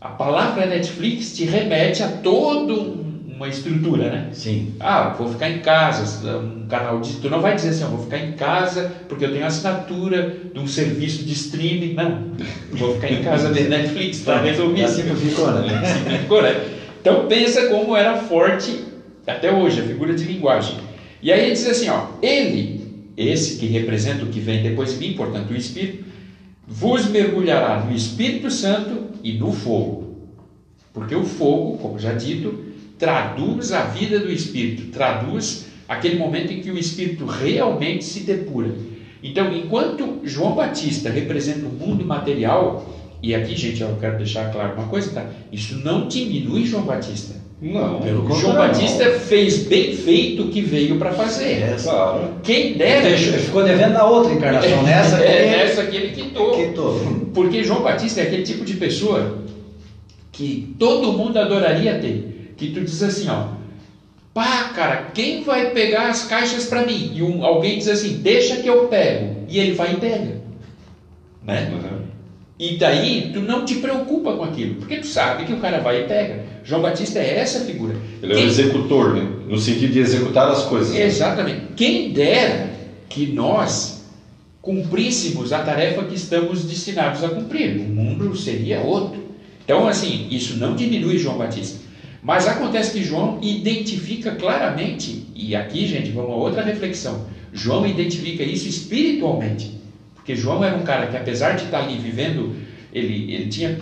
A 0.00 0.08
palavra 0.08 0.66
Netflix 0.66 1.30
te 1.30 1.44
remete 1.44 2.02
a 2.02 2.08
toda 2.08 2.72
um- 2.72 3.22
uma 3.26 3.48
estrutura, 3.48 4.08
né? 4.08 4.28
Sim. 4.32 4.66
Ah, 4.80 5.14
vou 5.16 5.26
ficar 5.28 5.48
em 5.48 5.60
casa, 5.60 6.38
um 6.38 6.66
canal 6.66 6.98
de. 7.00 7.16
Tu 7.18 7.28
não 7.28 7.38
vai 7.40 7.54
dizer 7.54 7.68
assim, 7.68 7.82
eu 7.82 7.88
vou 7.90 7.98
ficar 7.98 8.18
em 8.18 8.32
casa 8.34 8.90
porque 9.06 9.24
eu 9.24 9.30
tenho 9.32 9.44
assinatura 9.44 10.32
de 10.52 10.58
um 10.58 10.66
serviço 10.66 11.22
de 11.22 11.32
streaming. 11.32 11.92
Não. 11.94 12.18
Vou 12.70 12.90
ficar 12.90 13.10
em 13.10 13.20
casa 13.20 13.50
vendo 13.50 13.68
Netflix, 13.70 14.20
tá 14.20 14.38
resolvido. 14.38 14.84
Assim 14.84 15.04
que 15.04 15.14
ficou, 15.14 15.52
né? 15.52 15.84
Simplificou, 15.84 16.42
né? 16.42 16.56
Então 17.00 17.26
pensa 17.26 17.62
como 17.64 17.94
era 17.94 18.14
forte 18.14 18.82
até 19.26 19.50
hoje 19.50 19.80
a 19.80 19.82
figura 19.82 20.14
de 20.14 20.24
linguagem. 20.24 20.76
E 21.22 21.30
aí 21.30 21.40
ele 21.42 21.52
diz 21.52 21.66
assim, 21.66 21.88
ó, 21.88 22.04
ele, 22.22 22.79
esse 23.20 23.58
que 23.58 23.66
representa 23.66 24.24
o 24.24 24.28
que 24.28 24.40
vem 24.40 24.62
depois 24.62 24.92
de 24.92 24.98
mim, 24.98 25.14
portanto 25.14 25.50
o 25.50 25.56
Espírito, 25.56 26.04
vos 26.66 27.06
mergulhará 27.06 27.84
no 27.84 27.94
Espírito 27.94 28.50
Santo 28.50 29.10
e 29.22 29.34
no 29.34 29.52
fogo. 29.52 30.28
Porque 30.92 31.14
o 31.14 31.24
fogo, 31.24 31.78
como 31.78 31.98
já 31.98 32.14
dito, 32.14 32.64
traduz 32.98 33.72
a 33.72 33.84
vida 33.84 34.18
do 34.18 34.30
Espírito, 34.30 34.90
traduz 34.90 35.66
aquele 35.88 36.18
momento 36.18 36.52
em 36.52 36.60
que 36.60 36.70
o 36.70 36.78
Espírito 36.78 37.26
realmente 37.26 38.04
se 38.04 38.20
depura. 38.20 38.70
Então, 39.22 39.52
enquanto 39.52 40.20
João 40.24 40.54
Batista 40.54 41.10
representa 41.10 41.66
o 41.66 41.70
mundo 41.70 42.04
material, 42.04 42.98
e 43.22 43.34
aqui, 43.34 43.54
gente, 43.54 43.82
eu 43.82 43.96
quero 44.00 44.16
deixar 44.16 44.50
claro 44.50 44.74
uma 44.74 44.86
coisa, 44.86 45.10
tá? 45.12 45.30
Isso 45.52 45.78
não 45.78 46.08
diminui 46.08 46.64
João 46.64 46.84
Batista. 46.84 47.39
Não, 47.62 48.00
Pelo 48.00 48.26
João 48.26 48.40
contrário. 48.54 48.72
Batista 48.72 49.10
fez 49.20 49.64
bem 49.64 49.94
feito 49.94 50.44
o 50.44 50.48
que 50.48 50.62
veio 50.62 50.96
para 50.98 51.12
fazer. 51.12 51.62
É, 51.62 51.76
Claro. 51.82 52.30
Quem 52.42 52.72
dera. 52.78 53.02
Deixou- 53.02 53.34
ficou 53.34 53.62
devendo 53.62 53.92
na 53.92 54.04
outra 54.04 54.32
encarnação. 54.32 54.82
Nessa 54.82 55.16
aqui. 55.16 55.26
é, 55.26 55.46
nessa 55.50 55.82
aqui 55.82 55.96
ele 55.96 56.08
quitou. 56.12 56.52
quitou. 56.56 57.00
Porque 57.34 57.62
João 57.62 57.82
Batista 57.82 58.20
é 58.20 58.24
aquele 58.24 58.44
tipo 58.44 58.64
de 58.64 58.74
pessoa 58.74 59.38
que 60.32 60.74
todo 60.78 61.12
mundo 61.12 61.36
adoraria 61.38 61.98
ter. 61.98 62.54
Que 62.56 62.70
tu 62.70 62.80
diz 62.80 63.02
assim, 63.02 63.28
ó, 63.28 63.48
pá, 64.32 64.70
cara, 64.74 65.08
quem 65.12 65.42
vai 65.42 65.70
pegar 65.70 66.08
as 66.08 66.24
caixas 66.24 66.64
para 66.64 66.84
mim? 66.86 67.12
E 67.14 67.22
um, 67.22 67.44
alguém 67.44 67.76
diz 67.78 67.88
assim, 67.88 68.14
deixa 68.22 68.56
que 68.56 68.68
eu 68.68 68.86
pego. 68.88 69.44
E 69.48 69.58
ele 69.58 69.72
vai 69.72 69.92
e 69.92 69.96
pega. 69.96 70.40
Né? 71.44 71.70
Uhum. 71.74 71.99
E 72.62 72.76
daí 72.76 73.30
tu 73.32 73.40
não 73.40 73.64
te 73.64 73.76
preocupa 73.76 74.34
com 74.34 74.44
aquilo, 74.44 74.74
porque 74.74 74.96
tu 74.98 75.06
sabe 75.06 75.46
que 75.46 75.52
o 75.54 75.60
cara 75.60 75.80
vai 75.80 76.02
e 76.02 76.04
pega. 76.04 76.44
João 76.62 76.82
Batista 76.82 77.18
é 77.18 77.38
essa 77.38 77.60
figura. 77.64 77.96
Ele 78.22 78.32
é 78.32 78.36
Quem- 78.36 78.44
um 78.44 78.48
executor, 78.48 79.14
né? 79.14 79.26
No 79.48 79.58
sentido 79.58 79.94
de 79.94 79.98
executar 80.00 80.46
as 80.50 80.64
coisas. 80.64 80.94
Exatamente. 80.94 81.62
Quem 81.74 82.10
dera 82.12 82.68
que 83.08 83.28
nós 83.28 84.04
cumpríssemos 84.60 85.54
a 85.54 85.60
tarefa 85.60 86.04
que 86.04 86.14
estamos 86.14 86.64
destinados 86.64 87.24
a 87.24 87.30
cumprir. 87.30 87.76
O 87.78 87.84
mundo 87.88 88.36
seria 88.36 88.80
outro. 88.80 89.18
Então, 89.64 89.88
assim, 89.88 90.28
isso 90.30 90.58
não 90.58 90.76
diminui 90.76 91.16
João 91.16 91.38
Batista. 91.38 91.78
Mas 92.22 92.46
acontece 92.46 92.92
que 92.92 93.02
João 93.02 93.38
identifica 93.40 94.32
claramente, 94.32 95.24
e 95.34 95.56
aqui, 95.56 95.86
gente, 95.86 96.10
vamos 96.10 96.32
a 96.32 96.34
outra 96.34 96.62
reflexão. 96.62 97.24
João 97.54 97.86
identifica 97.86 98.42
isso 98.42 98.68
espiritualmente. 98.68 99.79
Porque 100.20 100.36
João 100.36 100.62
era 100.62 100.76
um 100.76 100.82
cara 100.82 101.06
que, 101.06 101.16
apesar 101.16 101.52
de 101.56 101.64
estar 101.64 101.80
ali 101.80 101.98
vivendo, 101.98 102.54
ele, 102.92 103.32
ele, 103.32 103.46
tinha, 103.48 103.78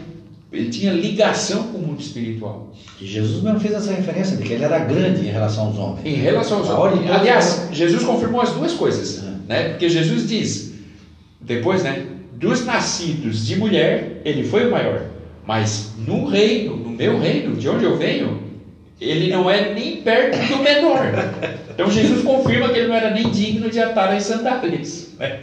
ele 0.53 0.70
tinha 0.70 0.92
ligação 0.92 1.64
com 1.64 1.79
o 1.79 1.83
mundo 1.83 2.01
espiritual. 2.01 2.72
E 3.01 3.07
Jesus 3.07 3.42
mesmo 3.42 3.59
fez 3.61 3.74
essa 3.74 3.92
referência 3.92 4.37
de 4.37 4.44
que 4.44 4.53
ele 4.53 4.64
era 4.64 4.79
grande 4.79 5.27
em 5.27 5.31
relação 5.31 5.66
aos 5.66 5.79
homens. 5.79 6.07
Em 6.07 6.14
relação 6.14 6.59
aos 6.59 6.68
homens. 6.70 7.11
Aliás, 7.11 7.68
Jesus 7.72 8.03
confirmou 8.05 8.40
as 8.40 8.53
duas 8.53 8.72
coisas, 8.72 9.24
É. 9.24 9.31
né? 9.48 9.68
Porque 9.70 9.88
Jesus 9.88 10.29
diz, 10.29 10.74
depois, 11.40 11.83
né? 11.83 12.07
Dos 12.35 12.64
nascidos 12.64 13.44
de 13.44 13.57
mulher, 13.57 14.22
ele 14.24 14.44
foi 14.44 14.68
o 14.68 14.70
maior. 14.70 15.03
Mas 15.44 15.92
no 16.07 16.27
reino, 16.27 16.77
no 16.77 16.90
meu 16.90 17.18
reino, 17.18 17.57
de 17.57 17.68
onde 17.68 17.85
eu 17.85 17.96
venho, 17.96 18.42
ele 19.01 19.29
não 19.31 19.51
é 19.51 19.74
nem 19.74 20.03
perto 20.03 20.37
do 20.48 20.62
menor. 20.62 21.03
Então 21.70 21.90
Jesus 21.90 22.22
confirma 22.24 22.68
que 22.68 22.79
ele 22.79 22.88
não 22.88 22.94
era 22.94 23.11
nem 23.11 23.31
digno 23.31 23.70
de 23.70 23.81
atar 23.81 24.12
as 24.12 24.24
sandálias. 24.24 25.14
Né? 25.18 25.40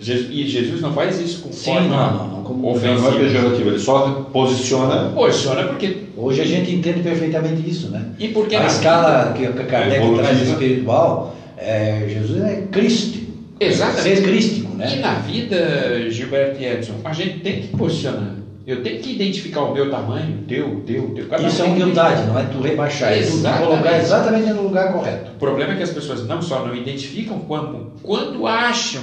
Jesus- 0.00 0.28
E 0.30 0.46
Jesus 0.46 0.80
não 0.80 0.92
faz 0.92 1.20
isso 1.20 1.42
com 1.42 1.52
Sim, 1.52 1.72
forma 1.72 1.88
não, 1.88 2.16
não, 2.16 2.28
não, 2.28 2.42
como- 2.42 2.62
Não 2.62 2.70
é 2.70 2.76
ofensiva. 2.76 3.12
pejorativo, 3.12 3.68
ele 3.70 3.78
só 3.78 4.08
posiciona. 4.32 5.10
Posiciona 5.10 5.64
porque. 5.64 5.96
Hoje 6.16 6.40
a 6.40 6.44
gente 6.44 6.72
entende 6.74 7.00
perfeitamente 7.00 7.68
isso, 7.68 7.90
né? 7.90 8.04
E 8.18 8.28
porque 8.28 8.56
a 8.56 8.60
na 8.60 8.66
escala 8.66 9.32
que 9.32 9.46
Kardec 9.64 10.14
traz 10.16 10.42
espiritual, 10.48 11.36
é, 11.56 12.06
Jesus 12.08 12.42
é 12.42 12.62
Cristo. 12.70 13.18
Exatamente. 13.60 14.02
Ser 14.16 14.22
crístico, 14.22 14.72
E 14.74 14.76
né? 14.76 14.96
na 15.00 15.14
vida, 15.14 16.08
Gilberto 16.10 16.60
e 16.62 16.66
Edson, 16.66 16.94
a 17.04 17.12
gente 17.12 17.40
tem 17.40 17.62
que 17.62 17.68
posicionar. 17.76 18.34
Eu 18.64 18.82
tenho 18.82 19.00
que 19.00 19.12
identificar 19.14 19.62
o 19.62 19.72
meu 19.74 19.90
tamanho, 19.90 20.40
o 20.42 20.42
teu, 20.46 20.68
o 20.68 20.80
teu, 20.82 21.04
o 21.04 21.10
teu. 21.14 21.26
Cada 21.26 21.42
Isso 21.48 21.62
é 21.62 21.64
humildade, 21.64 22.24
não 22.26 22.38
é 22.38 22.44
tu 22.44 22.60
rebaixar, 22.60 23.12
é 23.12 23.16
te 23.16 23.22
Exatamente. 23.22 23.66
colocar 23.66 23.98
exatamente 23.98 24.50
no 24.52 24.62
lugar 24.62 24.92
correto. 24.92 25.30
O 25.34 25.38
problema 25.38 25.72
é 25.72 25.76
que 25.76 25.82
as 25.82 25.90
pessoas 25.90 26.24
não 26.28 26.40
só 26.42 26.64
não 26.64 26.74
identificam, 26.76 27.38
como 27.40 27.92
quando 28.02 28.46
acham 28.46 29.02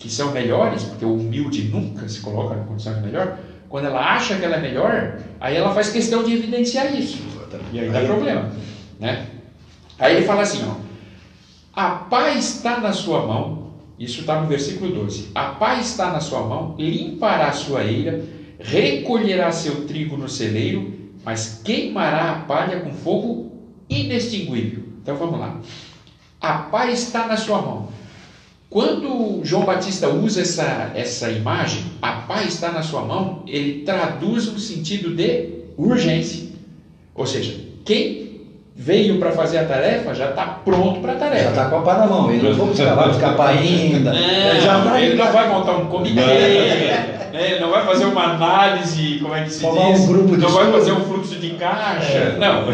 que 0.00 0.08
são 0.08 0.32
melhores, 0.32 0.82
porque 0.82 1.04
o 1.04 1.14
humilde 1.14 1.64
nunca 1.64 2.08
se 2.08 2.20
coloca 2.20 2.56
na 2.56 2.64
condição 2.64 2.94
de 2.94 3.02
melhor, 3.02 3.38
quando 3.68 3.84
ela 3.84 4.00
acha 4.00 4.34
que 4.36 4.44
ela 4.44 4.56
é 4.56 4.60
melhor, 4.60 5.20
aí 5.38 5.54
ela 5.54 5.72
faz 5.74 5.90
questão 5.90 6.24
de 6.24 6.32
evidenciar 6.32 6.92
isso. 6.98 7.22
E 7.70 7.78
aí 7.78 7.90
dá 7.90 8.00
problema. 8.00 8.50
Né? 8.98 9.26
Aí 9.98 10.16
ele 10.16 10.26
fala 10.26 10.42
assim, 10.42 10.64
ó, 10.66 10.74
a 11.78 11.90
paz 11.90 12.56
está 12.56 12.80
na 12.80 12.92
sua 12.92 13.26
mão, 13.26 13.74
isso 13.98 14.20
está 14.20 14.40
no 14.40 14.48
versículo 14.48 14.90
12, 14.90 15.30
a 15.34 15.50
paz 15.50 15.90
está 15.90 16.10
na 16.10 16.20
sua 16.20 16.40
mão, 16.40 16.74
limpará 16.78 17.48
a 17.48 17.52
sua 17.52 17.84
eira, 17.84 18.24
recolherá 18.58 19.52
seu 19.52 19.86
trigo 19.86 20.16
no 20.16 20.28
celeiro, 20.28 20.98
mas 21.22 21.60
queimará 21.62 22.30
a 22.30 22.38
palha 22.40 22.80
com 22.80 22.92
fogo 22.94 23.52
inextinguível. 23.88 24.84
Então 25.02 25.16
vamos 25.16 25.38
lá. 25.38 25.60
A 26.40 26.54
paz 26.54 27.02
está 27.02 27.26
na 27.26 27.36
sua 27.36 27.60
mão. 27.60 27.99
Quando 28.70 29.40
João 29.42 29.64
Batista 29.64 30.08
usa 30.08 30.42
essa, 30.42 30.92
essa 30.94 31.28
imagem, 31.28 31.82
a 32.00 32.12
paz 32.12 32.54
está 32.54 32.70
na 32.70 32.82
sua 32.82 33.02
mão, 33.02 33.42
ele 33.48 33.82
traduz 33.84 34.46
um 34.46 34.58
sentido 34.58 35.10
de 35.14 35.48
urgência. 35.76 36.48
Ou 37.12 37.26
seja, 37.26 37.56
quem 37.84 38.30
veio 38.76 39.18
para 39.18 39.32
fazer 39.32 39.58
a 39.58 39.64
tarefa 39.64 40.14
já 40.14 40.30
está 40.30 40.46
pronto 40.46 41.00
para 41.00 41.12
a 41.12 41.14
Já 41.14 41.20
tarefa. 41.20 41.50
está 41.50 41.64
com 41.68 41.76
a 41.78 41.82
pá 41.82 41.98
na 41.98 42.06
mão, 42.06 42.30
ele 42.32 42.48
não 42.48 42.54
foi 42.54 42.66
buscar, 42.68 42.94
vai 42.94 43.36
pá 43.36 43.48
ainda. 43.48 44.14
ele 44.14 44.60
já 44.60 44.78
Não, 44.78 44.84
tá 44.84 45.00
ele 45.00 45.14
não 45.16 45.32
vai 45.32 45.48
montar 45.48 45.72
um 45.72 45.86
comitê, 45.86 46.14
né? 46.20 47.18
ele 47.32 47.58
não 47.60 47.70
vai 47.70 47.84
fazer 47.84 48.04
uma 48.04 48.22
análise, 48.34 49.18
como 49.20 49.34
é 49.34 49.42
que 49.42 49.50
se 49.50 49.60
Formar 49.60 49.92
diz? 49.92 50.00
um 50.02 50.06
grupo 50.06 50.36
de 50.36 50.42
não 50.42 50.50
vai 50.50 50.70
fazer 50.72 50.92
um 50.92 51.00
fluxo 51.04 51.34
de 51.36 51.50
caixa. 51.50 52.12
É. 52.12 52.36
Não, 52.38 52.68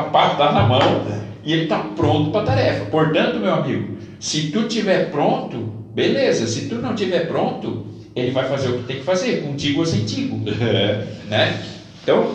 a 0.00 0.02
pá 0.04 0.32
está 0.32 0.50
na 0.52 0.62
mão 0.62 0.80
e 1.44 1.52
ele 1.52 1.64
está 1.64 1.78
pronto 1.78 2.30
para 2.30 2.42
a 2.42 2.44
tarefa. 2.44 2.84
Portanto, 2.86 3.38
meu 3.38 3.52
amigo, 3.52 3.96
se 4.20 4.50
tu 4.50 4.68
tiver 4.68 5.10
pronto, 5.10 5.58
beleza. 5.94 6.46
Se 6.46 6.68
tu 6.68 6.76
não 6.76 6.94
tiver 6.94 7.26
pronto, 7.26 7.86
ele 8.14 8.30
vai 8.30 8.48
fazer 8.48 8.68
o 8.68 8.78
que 8.78 8.84
tem 8.84 8.96
que 8.96 9.04
fazer, 9.04 9.42
contigo 9.42 9.80
ou 9.80 9.86
sem 9.86 10.04
tigo. 10.04 10.40
Né? 11.28 11.62
Então, 12.02 12.30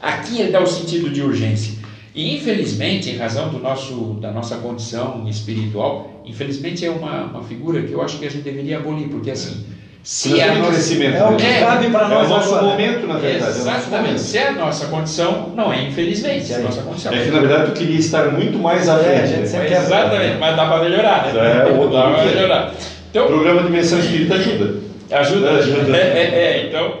aqui 0.00 0.40
ele 0.40 0.52
dá 0.52 0.62
o 0.62 0.66
sentido 0.66 1.10
de 1.10 1.20
urgência. 1.20 1.74
E 2.14 2.36
infelizmente, 2.36 3.10
em 3.10 3.16
razão 3.16 3.48
do 3.48 3.58
nosso, 3.58 4.18
da 4.20 4.30
nossa 4.30 4.56
condição 4.56 5.28
espiritual, 5.28 6.22
infelizmente 6.24 6.84
é 6.84 6.90
uma, 6.90 7.24
uma 7.24 7.42
figura 7.42 7.82
que 7.82 7.92
eu 7.92 8.00
acho 8.00 8.18
que 8.18 8.26
a 8.26 8.30
gente 8.30 8.42
deveria 8.42 8.78
abolir, 8.78 9.08
porque 9.08 9.30
assim, 9.30 9.64
se 10.02 10.30
Nós 10.30 10.38
temos 10.40 10.58
nossa, 10.58 10.70
crescimento. 10.72 11.16
É 11.16 11.24
o 11.24 11.36
que 11.36 11.44
É, 11.46 11.60
cabe 11.60 11.90
para 11.90 12.02
É 12.02 12.06
o 12.06 12.08
nós 12.08 12.28
nosso 12.28 12.48
agora. 12.54 12.62
momento, 12.66 13.06
na 13.06 13.14
verdade. 13.18 13.42
é 13.44 13.46
o 13.46 13.60
exatamente, 13.60 13.90
momento. 13.90 14.18
se 14.18 14.38
é 14.38 14.48
a 14.48 14.52
nossa 14.52 14.86
condição, 14.86 15.52
não 15.54 15.72
é 15.72 15.82
infelizmente, 15.82 16.52
é 16.52 16.56
a 16.56 16.60
nossa 16.60 16.82
condição. 16.82 17.12
É 17.12 17.24
que 17.24 17.30
na 17.30 17.40
verdade 17.40 17.66
tu 17.66 17.72
queria 17.78 17.98
estar 17.98 18.30
muito 18.32 18.58
mais 18.58 18.88
à 18.88 18.94
É, 19.00 19.04
frente. 19.04 19.28
gente 19.28 19.52
né? 19.56 19.76
Exatamente, 19.78 20.36
mas 20.38 20.56
dá 20.56 20.66
para 20.66 20.82
melhorar, 20.82 21.32
né? 21.32 21.40
É, 21.68 21.72
o- 21.72 21.88
dá 21.88 22.02
para 22.10 22.22
o- 22.22 22.26
melhorar. 22.26 22.68
O 22.70 22.72
Então, 23.10 23.26
programa 23.26 23.62
Dimensão 23.62 23.98
Espírita 23.98 24.34
ajuda. 24.34 24.74
Ajuda, 25.10 25.50
Ajuda. 25.52 25.96
É, 25.96 26.00
é, 26.00 26.22
é, 26.62 26.66
então, 26.68 26.94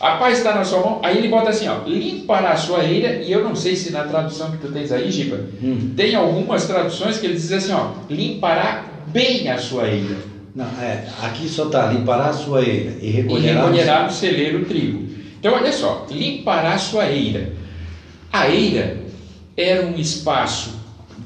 a 0.00 0.12
paz 0.12 0.38
está 0.38 0.54
na 0.54 0.64
sua 0.64 0.80
mão. 0.80 1.00
Aí 1.02 1.18
ele 1.18 1.28
bota 1.28 1.50
assim, 1.50 1.68
ó, 1.68 1.86
limpará 1.86 2.50
a 2.52 2.56
sua 2.56 2.84
eira. 2.84 3.22
E 3.22 3.30
eu 3.32 3.42
não 3.44 3.54
sei 3.54 3.74
se 3.76 3.92
na 3.92 4.04
tradução 4.04 4.50
que 4.52 4.58
tu 4.58 4.72
tens 4.72 4.90
aí, 4.92 5.10
Giba, 5.10 5.38
Hum. 5.62 5.90
tem 5.96 6.14
algumas 6.14 6.66
traduções 6.66 7.18
que 7.18 7.26
ele 7.26 7.34
diz 7.34 7.52
assim, 7.52 7.72
ó, 7.72 7.88
limpará 8.08 8.84
bem 9.08 9.50
a 9.50 9.58
sua 9.58 9.88
eira 9.88 10.16
Não, 10.54 10.66
é, 10.80 11.06
aqui 11.22 11.48
só 11.48 11.66
está 11.66 11.92
limpará 11.92 12.26
a 12.26 12.32
sua 12.32 12.62
eira 12.62 12.96
e 13.00 13.06
e 13.06 13.10
recolherá. 13.10 13.62
recolherá 13.62 14.02
no 14.04 14.10
celeiro 14.10 14.62
o 14.62 14.64
trigo. 14.64 15.08
Então, 15.38 15.54
olha 15.54 15.72
só, 15.72 16.06
limpará 16.10 16.74
a 16.74 16.78
sua 16.78 17.06
eira. 17.06 17.52
A 18.32 18.48
eira 18.48 18.98
era 19.56 19.86
um 19.86 19.96
espaço 19.96 20.80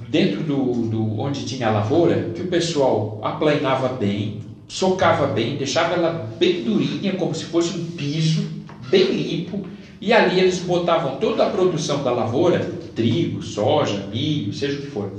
dentro 0.08 0.42
do, 0.42 0.64
do 0.88 1.20
onde 1.20 1.44
tinha 1.44 1.68
a 1.68 1.72
lavoura 1.72 2.30
que 2.34 2.42
o 2.42 2.46
pessoal 2.46 3.18
aplainava 3.22 3.88
bem, 3.88 4.40
socava 4.68 5.26
bem, 5.26 5.56
deixava 5.56 5.94
ela 5.94 6.30
bem 6.38 6.62
durinha, 6.62 7.14
como 7.14 7.34
se 7.34 7.44
fosse 7.46 7.76
um 7.76 7.84
piso, 7.86 8.46
bem 8.90 9.04
limpo, 9.04 9.66
e 10.00 10.12
ali 10.12 10.38
eles 10.38 10.60
botavam 10.60 11.16
toda 11.16 11.46
a 11.46 11.50
produção 11.50 12.02
da 12.04 12.12
lavoura, 12.12 12.60
trigo, 12.94 13.42
soja, 13.42 14.06
milho, 14.12 14.52
seja 14.52 14.78
o 14.78 14.82
que 14.82 14.86
for, 14.88 15.10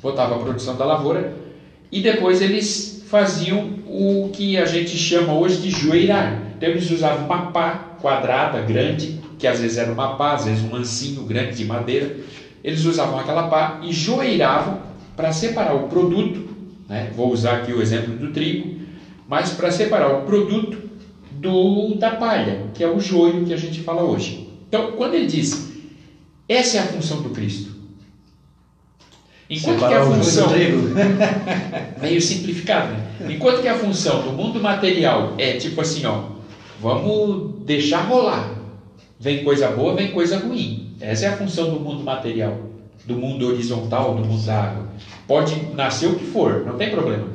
botava 0.00 0.36
a 0.36 0.38
produção 0.38 0.76
da 0.76 0.84
lavoura, 0.84 1.36
e 1.90 2.00
depois 2.00 2.40
eles 2.40 2.99
faziam 3.10 3.70
o 3.86 4.30
que 4.32 4.56
a 4.56 4.64
gente 4.64 4.96
chama 4.96 5.32
hoje 5.32 5.56
de 5.56 5.68
joeirar. 5.68 6.52
Então 6.56 6.68
eles 6.68 6.88
usavam 6.90 7.26
uma 7.26 7.50
pá 7.50 7.96
quadrada, 8.00 8.62
grande, 8.62 9.18
que 9.36 9.48
às 9.48 9.60
vezes 9.60 9.78
era 9.78 9.92
uma 9.92 10.14
pá, 10.14 10.34
às 10.34 10.44
vezes 10.44 10.62
um 10.62 10.76
ancinho 10.76 11.24
grande 11.24 11.56
de 11.56 11.64
madeira. 11.64 12.16
Eles 12.62 12.84
usavam 12.84 13.18
aquela 13.18 13.48
pá 13.48 13.80
e 13.82 13.92
joeiravam 13.92 14.78
para 15.16 15.32
separar 15.32 15.74
o 15.74 15.88
produto, 15.88 16.54
né? 16.88 17.10
vou 17.12 17.32
usar 17.32 17.56
aqui 17.56 17.72
o 17.72 17.82
exemplo 17.82 18.14
do 18.14 18.30
trigo, 18.30 18.78
mas 19.26 19.50
para 19.50 19.72
separar 19.72 20.14
o 20.14 20.22
produto 20.22 20.78
do 21.32 21.96
da 21.96 22.12
palha, 22.12 22.66
que 22.74 22.84
é 22.84 22.88
o 22.88 23.00
joio 23.00 23.44
que 23.44 23.52
a 23.52 23.56
gente 23.56 23.80
fala 23.80 24.02
hoje. 24.02 24.48
Então, 24.68 24.92
quando 24.92 25.14
ele 25.14 25.26
diz, 25.26 25.68
essa 26.48 26.76
é 26.76 26.80
a 26.80 26.84
função 26.84 27.22
do 27.22 27.30
Cristo. 27.30 27.69
Enquanto 29.50 29.88
que 29.88 29.94
a 29.94 30.04
função 30.04 30.48
trigo. 30.48 30.94
meio 32.00 32.20
simplificado, 32.22 32.92
né? 32.92 33.34
Enquanto 33.34 33.60
que 33.60 33.66
a 33.66 33.76
função 33.76 34.22
do 34.22 34.30
mundo 34.30 34.60
material 34.60 35.34
é 35.38 35.54
tipo 35.54 35.80
assim, 35.80 36.06
ó, 36.06 36.22
vamos 36.80 37.64
deixar 37.66 38.02
rolar. 38.02 38.54
Vem 39.18 39.42
coisa 39.42 39.68
boa, 39.68 39.96
vem 39.96 40.12
coisa 40.12 40.38
ruim. 40.38 40.94
Essa 41.00 41.26
é 41.26 41.28
a 41.28 41.36
função 41.36 41.74
do 41.74 41.80
mundo 41.80 42.04
material, 42.04 42.58
do 43.04 43.16
mundo 43.16 43.48
horizontal, 43.48 44.14
do 44.14 44.24
mundo 44.24 44.46
da 44.46 44.54
água. 44.54 44.88
Pode 45.26 45.54
nascer 45.74 46.08
o 46.08 46.14
que 46.14 46.26
for, 46.26 46.64
não 46.64 46.76
tem 46.76 46.90
problema. 46.90 47.26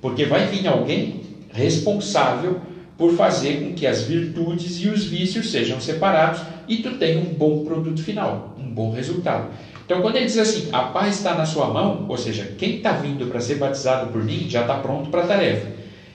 Porque 0.00 0.26
vai 0.26 0.46
vir 0.46 0.66
alguém 0.68 1.22
responsável 1.52 2.60
por 2.96 3.12
fazer 3.14 3.60
com 3.60 3.74
que 3.74 3.86
as 3.86 4.02
virtudes 4.02 4.80
e 4.80 4.88
os 4.88 5.04
vícios 5.04 5.50
sejam 5.50 5.80
separados 5.80 6.40
e 6.68 6.76
tu 6.76 6.92
tenha 6.98 7.20
um 7.20 7.34
bom 7.34 7.64
produto 7.64 8.02
final, 8.02 8.54
um 8.58 8.70
bom 8.70 8.92
resultado. 8.92 9.48
Então, 9.84 10.00
quando 10.00 10.16
ele 10.16 10.26
diz 10.26 10.38
assim, 10.38 10.68
a 10.72 10.84
paz 10.84 11.16
está 11.16 11.34
na 11.34 11.44
sua 11.44 11.66
mão, 11.68 12.06
ou 12.08 12.16
seja, 12.16 12.54
quem 12.56 12.76
está 12.76 12.92
vindo 12.92 13.26
para 13.26 13.40
ser 13.40 13.56
batizado 13.56 14.10
por 14.10 14.24
mim 14.24 14.46
já 14.48 14.62
está 14.62 14.76
pronto 14.76 15.10
para 15.10 15.24
a 15.24 15.26
tarefa. 15.26 15.68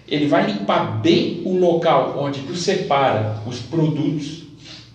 Ele 0.08 0.26
vai 0.26 0.52
limpar 0.52 1.00
bem 1.02 1.44
o 1.46 1.56
local 1.56 2.16
onde 2.18 2.42
tu 2.42 2.56
separa 2.56 3.38
os 3.46 3.60
produtos, 3.60 4.44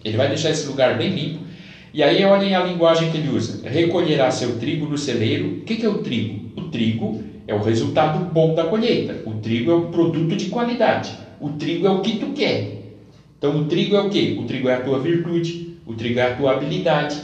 ele 0.05 0.17
vai 0.17 0.29
deixar 0.29 0.51
esse 0.51 0.67
lugar 0.67 0.99
bem 0.99 1.11
limpo. 1.11 1.45
E 1.93 2.03
aí, 2.03 2.25
olhem 2.25 2.57
a 2.57 2.65
linguagem 2.65 3.11
que 3.13 3.17
ele 3.17 3.29
usa: 3.29 3.69
recolherá 3.69 4.31
seu 4.33 4.59
trigo 4.59 4.87
no 4.87 4.99
celeiro. 4.99 5.59
O 5.59 5.61
que 5.61 5.77
que 5.77 5.87
é 5.87 5.89
o 5.89 5.99
trigo? 5.99 6.51
O 6.57 6.63
trigo 6.63 7.23
é 7.47 7.55
o 7.55 7.63
resultado 7.63 8.25
bom 8.25 8.55
da 8.55 8.65
colheita. 8.65 9.23
O 9.25 9.35
trigo 9.35 9.71
é 9.71 9.75
o 9.75 9.87
produto 9.87 10.35
de 10.35 10.47
qualidade. 10.47 11.13
O 11.41 11.51
trigo 11.51 11.87
é 11.87 11.91
o 11.91 12.01
que 12.01 12.19
tu 12.19 12.33
quer. 12.33 12.83
Então 13.39 13.57
o 13.61 13.65
trigo 13.67 13.95
é 13.95 14.01
o 14.01 14.11
quê? 14.11 14.37
O 14.41 14.45
trigo 14.45 14.69
é 14.69 14.75
a 14.75 14.81
tua 14.81 14.99
virtude, 14.99 15.77
o 15.87 15.95
trigo 15.95 16.19
é 16.19 16.23
a 16.23 16.35
tua 16.35 16.53
habilidade. 16.53 17.21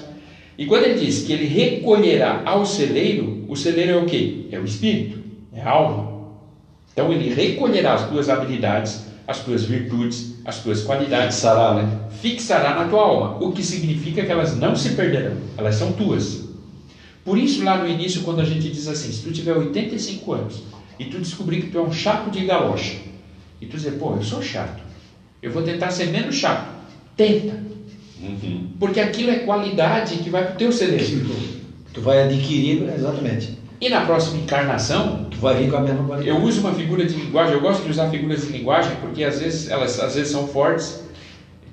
E 0.61 0.67
quando 0.67 0.85
ele 0.85 1.01
diz 1.01 1.23
que 1.23 1.33
ele 1.33 1.47
recolherá 1.47 2.43
ao 2.45 2.67
celeiro, 2.67 3.47
o 3.49 3.57
celeiro 3.57 3.93
é 3.93 3.97
o 3.97 4.05
quê? 4.05 4.45
É 4.53 4.59
o 4.59 4.65
espírito, 4.67 5.19
é 5.55 5.63
a 5.63 5.71
alma. 5.71 6.35
Então 6.93 7.11
ele 7.11 7.33
recolherá 7.33 7.95
as 7.95 8.11
tuas 8.11 8.29
habilidades, 8.29 9.07
as 9.27 9.43
tuas 9.43 9.65
virtudes, 9.65 10.35
as 10.45 10.63
tuas 10.63 10.83
qualidades, 10.83 11.37
Fixará, 11.37 11.75
né? 11.77 12.01
fixará 12.21 12.75
na 12.75 12.91
tua 12.91 13.01
alma, 13.01 13.43
o 13.43 13.53
que 13.53 13.63
significa 13.63 14.23
que 14.23 14.31
elas 14.31 14.55
não 14.55 14.77
se 14.77 14.91
perderão, 14.91 15.39
elas 15.57 15.77
são 15.77 15.93
tuas. 15.93 16.51
Por 17.25 17.39
isso, 17.39 17.65
lá 17.65 17.79
no 17.79 17.89
início, 17.89 18.21
quando 18.21 18.41
a 18.41 18.45
gente 18.45 18.69
diz 18.69 18.87
assim, 18.87 19.11
se 19.11 19.23
tu 19.23 19.33
tiver 19.33 19.55
85 19.55 20.33
anos 20.35 20.63
e 20.99 21.07
tu 21.07 21.19
descobrir 21.21 21.63
que 21.63 21.71
tu 21.71 21.79
é 21.79 21.83
um 21.83 21.93
chato 21.93 22.31
de 22.31 22.45
galocha, 22.45 22.99
e 23.63 23.65
tu 23.65 23.79
dizer, 23.79 23.93
pô, 23.93 24.15
eu 24.15 24.23
sou 24.23 24.43
chato, 24.43 24.83
eu 25.41 25.51
vou 25.51 25.63
tentar 25.63 25.91
ser 25.91 26.09
menos 26.09 26.35
chato, 26.35 26.69
tenta, 27.17 27.70
Uhum. 28.23 28.69
porque 28.79 29.01
aquilo 29.01 29.31
é 29.31 29.41
qualidade 29.41 30.17
que 30.17 30.29
vai 30.31 30.45
para 30.45 30.55
o 30.55 30.57
teu 30.57 30.71
celeiro. 30.73 31.27
Tu 31.93 32.01
vai 32.01 32.23
adquirir, 32.23 32.83
exatamente. 32.95 33.59
E 33.81 33.89
na 33.89 34.03
próxima 34.05 34.39
encarnação, 34.43 35.27
Tu 35.31 35.39
vai 35.39 35.57
vir 35.63 35.71
com 35.71 35.77
a 35.79 35.81
mesma 35.81 36.05
qualidade. 36.05 36.29
eu 36.29 36.45
uso 36.45 36.61
uma 36.61 36.75
figura 36.75 37.05
de 37.05 37.15
linguagem, 37.15 37.55
eu 37.55 37.61
gosto 37.61 37.83
de 37.83 37.91
usar 37.91 38.11
figuras 38.11 38.47
de 38.47 38.53
linguagem 38.53 38.95
porque 39.01 39.25
às 39.25 39.41
vezes 39.41 39.71
elas 39.71 39.99
às 39.99 40.15
vezes 40.15 40.31
são 40.33 40.47
fortes. 40.47 41.03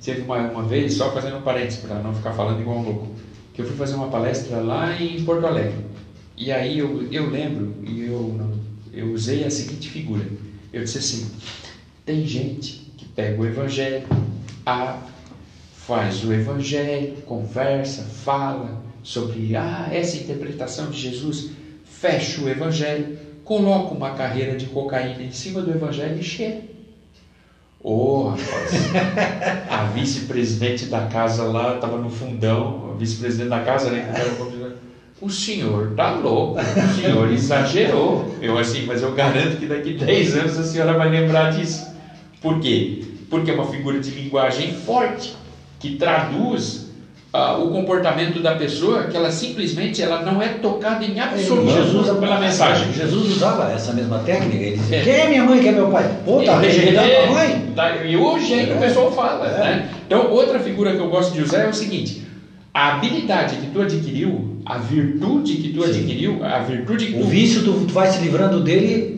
Teve 0.04 0.22
uma, 0.22 0.38
uma 0.38 0.64
vez, 0.64 0.94
só 0.94 1.12
fazendo 1.12 1.36
um 1.38 1.42
parênteses 1.42 1.80
para 1.80 1.96
não 1.96 2.14
ficar 2.16 2.32
falando 2.32 2.62
igual 2.62 2.78
um 2.78 2.84
louco, 2.84 3.08
que 3.54 3.62
eu 3.62 3.66
fui 3.66 3.76
fazer 3.76 3.96
uma 3.96 4.08
palestra 4.08 4.62
lá 4.62 4.96
em 5.02 5.22
Porto 5.26 5.46
Alegre. 5.46 5.84
E 6.38 6.50
aí 6.50 6.80
eu, 6.80 7.06
eu 7.12 7.30
lembro, 7.30 7.74
e 7.84 8.06
eu, 8.06 8.40
eu 8.94 9.12
usei 9.12 9.44
a 9.44 9.50
seguinte 9.50 9.90
figura. 9.90 10.24
Eu 10.72 10.82
disse 10.86 11.00
assim, 11.00 11.30
tem 12.06 12.26
gente 12.26 12.90
que 12.96 13.06
pega 13.06 13.42
o 13.42 13.46
evangelho, 13.46 14.08
abre, 14.66 15.02
faz 15.88 16.22
o 16.26 16.34
evangelho, 16.34 17.14
conversa, 17.26 18.04
fala 18.04 18.84
sobre 19.02 19.56
ah, 19.56 19.88
essa 19.90 20.18
interpretação 20.18 20.90
de 20.90 21.00
Jesus, 21.00 21.52
fecha 21.86 22.42
o 22.42 22.50
evangelho, 22.50 23.18
coloca 23.46 23.96
uma 23.96 24.12
carreira 24.12 24.58
de 24.58 24.66
cocaína 24.66 25.24
em 25.24 25.32
cima 25.32 25.62
do 25.62 25.72
evangelho 25.72 26.20
e 26.20 26.24
cheira. 26.24 26.62
Ô, 27.82 28.24
rapaz, 28.24 28.72
a 29.70 29.86
vice-presidente 29.86 30.88
da 30.88 31.06
casa 31.06 31.44
lá 31.44 31.76
estava 31.76 31.98
no 31.98 32.10
fundão, 32.10 32.92
a 32.92 32.98
vice-presidente 32.98 33.50
da 33.50 33.62
casa, 33.62 33.90
né? 33.90 34.12
O 35.22 35.30
senhor 35.30 35.94
tá 35.96 36.16
louco, 36.16 36.60
o 36.60 37.02
senhor 37.02 37.32
exagerou. 37.32 38.36
Eu 38.42 38.58
assim, 38.58 38.86
mas 38.86 39.02
eu 39.02 39.14
garanto 39.14 39.56
que 39.56 39.66
daqui 39.66 39.94
10 39.94 40.36
anos 40.36 40.60
a 40.60 40.64
senhora 40.66 40.98
vai 40.98 41.10
lembrar 41.10 41.52
disso. 41.52 41.88
Por 42.42 42.60
quê? 42.60 43.06
Porque 43.30 43.52
é 43.52 43.54
uma 43.54 43.68
figura 43.68 44.02
de 44.02 44.12
linguagem 44.12 44.74
forte, 44.74 45.37
que 45.80 45.96
traduz 45.96 46.88
ah, 47.34 47.58
o 47.58 47.70
comportamento 47.70 48.40
da 48.42 48.56
pessoa, 48.56 49.04
que 49.04 49.16
ela 49.16 49.30
simplesmente 49.32 50.02
ela 50.02 50.22
não 50.24 50.42
é 50.42 50.48
tocada 50.48 51.04
em 51.06 51.20
absoluto 51.20 51.72
Jesus, 51.72 52.18
pela 52.20 52.40
mensagem. 52.40 52.92
Jesus 52.94 53.36
usava 53.36 53.72
essa 53.72 53.94
mesma 53.94 54.20
técnica. 54.20 54.56
Ele 54.56 54.78
dizia: 54.78 54.98
É. 54.98 55.02
Quem 55.04 55.14
é 55.14 55.28
minha 55.30 55.44
mãe, 55.44 55.60
quem 55.60 55.70
é 55.70 55.72
meu 55.74 55.90
pai? 55.90 56.10
Pô, 56.26 56.42
tá 56.42 56.58
rejeitando 56.60 57.12
a 57.12 57.32
mãe? 57.32 57.66
Tá, 57.76 57.96
E 58.06 58.16
hoje 58.16 58.54
ainda 58.54 58.74
o 58.74 58.78
É. 58.78 58.80
pessoal 58.80 59.12
fala, 59.12 59.46
É. 59.48 59.60
né? 59.60 59.90
Então, 60.08 60.32
outra 60.32 60.60
figura 60.60 60.94
que 60.94 61.00
eu 61.00 61.10
gosto 61.10 61.34
de 61.34 61.42
usar 61.42 61.60
é 61.60 61.68
o 61.70 61.74
seguinte: 61.74 62.24
a 62.74 62.96
habilidade 62.96 63.58
que 63.58 63.68
tu 63.68 63.82
adquiriu, 63.82 64.58
a 64.66 64.78
virtude 64.78 65.56
que 65.58 65.70
tu 65.74 65.84
Sim. 65.84 65.90
adquiriu, 65.90 66.44
a 66.44 66.60
virtude 66.60 67.08
que 67.08 67.16
O 67.18 67.20
tu 67.20 67.26
vício, 67.26 67.62
tu, 67.64 67.74
tu 67.86 67.94
vai 67.94 68.08
se 68.08 68.20
livrando 68.22 68.62
dele 68.62 69.18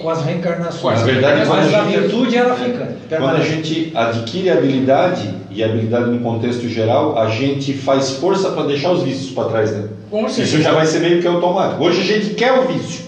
com 0.00 0.10
as 0.10 0.24
reencarnações. 0.24 0.80
Com 0.80 0.88
as 0.90 1.00
Na 1.00 1.06
verdade, 1.06 1.48
Mas 1.48 1.72
a 1.72 1.80
a 1.80 1.84
virtude, 1.84 2.36
ela 2.36 2.54
fica. 2.56 2.96
Quando 3.08 3.36
a 3.36 3.44
gente 3.44 3.92
adquire 3.94 4.50
habilidade, 4.50 5.28
e 5.56 5.64
habilidade 5.64 6.10
no 6.10 6.20
contexto 6.20 6.68
geral, 6.68 7.18
a 7.18 7.28
gente 7.28 7.72
faz 7.72 8.10
força 8.12 8.50
para 8.50 8.64
deixar 8.64 8.92
os 8.92 9.02
vícios 9.02 9.30
para 9.30 9.44
trás, 9.48 9.72
né? 9.72 9.88
Isso 10.42 10.60
já 10.62 10.72
vai 10.72 10.86
ser 10.86 11.00
meio 11.00 11.20
que 11.20 11.26
automático. 11.26 11.82
Hoje 11.84 12.00
a 12.00 12.04
gente 12.04 12.34
quer 12.34 12.52
o 12.52 12.66
vício. 12.68 13.06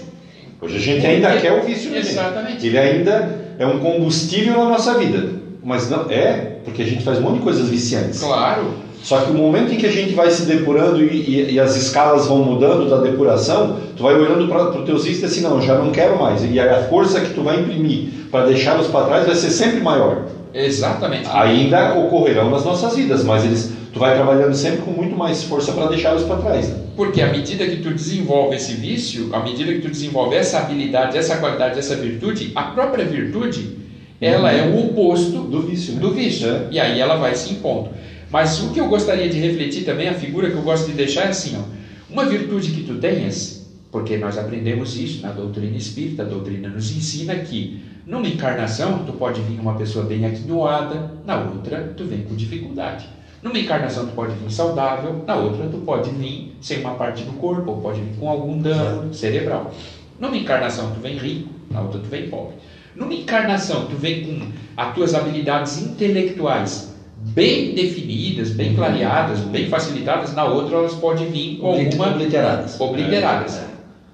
Hoje 0.61 0.75
a 0.75 0.79
gente 0.79 1.05
ainda 1.05 1.31
quer 1.37 1.53
o 1.53 1.63
vício. 1.65 1.95
Exatamente. 1.95 2.65
Ele 2.67 2.77
ainda 2.77 3.39
é 3.57 3.65
um 3.65 3.79
combustível 3.79 4.57
na 4.57 4.65
nossa 4.69 4.95
vida. 4.97 5.39
Mas 5.63 5.89
não 5.89 6.09
é, 6.09 6.57
porque 6.65 6.81
a 6.81 6.85
gente 6.85 7.03
faz 7.03 7.19
um 7.19 7.21
monte 7.21 7.35
de 7.35 7.41
coisas 7.41 7.69
viciantes. 7.69 8.19
Claro. 8.21 8.73
Só 9.01 9.21
que 9.21 9.31
o 9.31 9.33
momento 9.33 9.73
em 9.73 9.77
que 9.77 9.85
a 9.85 9.91
gente 9.91 10.13
vai 10.13 10.29
se 10.29 10.41
depurando 10.43 11.01
e, 11.01 11.07
e- 11.07 11.51
e 11.53 11.59
as 11.59 11.75
escalas 11.77 12.27
vão 12.27 12.39
mudando 12.39 12.89
da 12.89 12.97
depuração, 12.97 13.77
tu 13.95 14.03
vai 14.03 14.13
olhando 14.13 14.47
para 14.49 14.69
os 14.77 14.85
teus 14.85 15.05
vícios 15.05 15.23
e 15.23 15.25
assim, 15.25 15.41
não, 15.41 15.61
já 15.61 15.75
não 15.75 15.89
quero 15.91 16.19
mais. 16.19 16.43
E 16.43 16.59
a 16.59 16.83
força 16.89 17.21
que 17.21 17.33
tu 17.33 17.41
vai 17.41 17.59
imprimir 17.61 18.09
para 18.29 18.45
deixá-los 18.47 18.87
para 18.87 19.05
trás 19.05 19.25
vai 19.25 19.35
ser 19.35 19.51
sempre 19.51 19.79
maior. 19.79 20.23
Exatamente. 20.53 21.27
Ainda 21.31 21.95
ocorrerão 21.95 22.49
nas 22.49 22.65
nossas 22.65 22.95
vidas, 22.95 23.23
mas 23.23 23.45
eles, 23.45 23.71
tu 23.93 23.99
vai 23.99 24.15
trabalhando 24.15 24.53
sempre 24.53 24.81
com 24.81 24.91
muito 24.91 25.15
mais 25.15 25.43
força 25.43 25.71
para 25.71 25.87
deixá-los 25.87 26.23
para 26.23 26.37
trás. 26.37 26.69
Né? 26.69 26.75
Porque 26.95 27.21
à 27.21 27.31
medida 27.31 27.65
que 27.65 27.77
tu 27.77 27.93
desenvolve 27.93 28.55
esse 28.55 28.73
vício, 28.73 29.33
à 29.33 29.43
medida 29.43 29.71
que 29.73 29.81
tu 29.81 29.89
desenvolve 29.89 30.35
essa 30.35 30.59
habilidade, 30.59 31.17
essa 31.17 31.37
qualidade, 31.37 31.79
essa 31.79 31.95
virtude, 31.95 32.51
a 32.55 32.63
própria 32.63 33.05
virtude, 33.05 33.77
ela 34.19 34.51
é 34.51 34.67
o 34.67 34.87
oposto 34.87 35.43
Do 35.43 35.61
vício, 35.61 35.93
né? 35.93 36.01
do 36.01 36.11
vício. 36.11 36.49
É. 36.49 36.67
E 36.71 36.79
aí 36.79 36.99
ela 36.99 37.15
vai 37.15 37.35
se 37.35 37.53
impondo. 37.53 37.89
Mas 38.29 38.61
o 38.61 38.71
que 38.71 38.79
eu 38.79 38.87
gostaria 38.87 39.29
de 39.29 39.39
refletir 39.39 39.83
também, 39.83 40.07
a 40.07 40.13
figura 40.13 40.49
que 40.51 40.55
eu 40.55 40.61
gosto 40.61 40.87
de 40.87 40.93
deixar 40.93 41.25
é 41.25 41.29
assim, 41.29 41.57
ó, 41.57 41.63
uma 42.11 42.25
virtude 42.25 42.71
que 42.71 42.83
tu 42.83 42.95
tenhas, 42.95 43.67
porque 43.91 44.17
nós 44.17 44.37
aprendemos 44.37 44.95
isso 44.99 45.21
na 45.21 45.31
doutrina 45.31 45.75
espírita, 45.75 46.23
a 46.23 46.25
doutrina 46.25 46.69
nos 46.69 46.95
ensina 46.95 47.35
que 47.35 47.79
numa 48.09 48.27
encarnação 48.27 49.05
tu 49.05 49.13
pode 49.13 49.39
vir 49.41 49.59
uma 49.59 49.75
pessoa 49.75 50.03
bem 50.03 50.25
aquinhoada, 50.25 51.11
na 51.27 51.37
outra 51.37 51.93
tu 51.95 52.05
vem 52.05 52.23
com 52.23 52.35
dificuldade. 52.35 53.07
Numa 53.43 53.59
encarnação 53.59 54.07
tu 54.07 54.13
pode 54.13 54.33
vir 54.33 54.51
saudável, 54.51 55.23
na 55.27 55.35
outra 55.35 55.67
tu 55.69 55.77
pode 55.77 56.09
vir 56.09 56.55
sem 56.59 56.79
uma 56.79 56.95
parte 56.95 57.23
do 57.23 57.33
corpo, 57.33 57.69
ou 57.69 57.81
pode 57.81 58.01
vir 58.01 58.17
com 58.19 58.27
algum 58.27 58.57
dano 58.57 59.13
cerebral. 59.13 59.71
Numa 60.19 60.35
encarnação 60.35 60.89
tu 60.91 60.99
vem 60.99 61.17
rico, 61.19 61.49
na 61.69 61.81
outra 61.81 61.99
tu 61.99 62.07
vem 62.07 62.27
pobre. 62.29 62.55
Numa 62.95 63.13
encarnação 63.13 63.85
tu 63.85 63.95
vem 63.95 64.23
com 64.23 64.47
as 64.75 64.95
tuas 64.95 65.13
habilidades 65.13 65.79
intelectuais 65.79 66.95
bem 67.15 67.75
definidas, 67.75 68.49
bem 68.49 68.75
clareadas, 68.75 69.39
bem 69.41 69.69
facilitadas, 69.69 70.33
na 70.33 70.45
outra 70.45 70.77
elas 70.77 70.95
podem 70.95 71.29
vir 71.29 71.57
com 71.59 71.67
alguma 71.67 72.07
Obliteradas. 72.07 72.81
obliteradas. 72.81 73.57
É. 73.57 73.67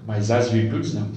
Mas 0.06 0.30
as 0.30 0.50
virtudes 0.50 0.92
não. 0.92 1.08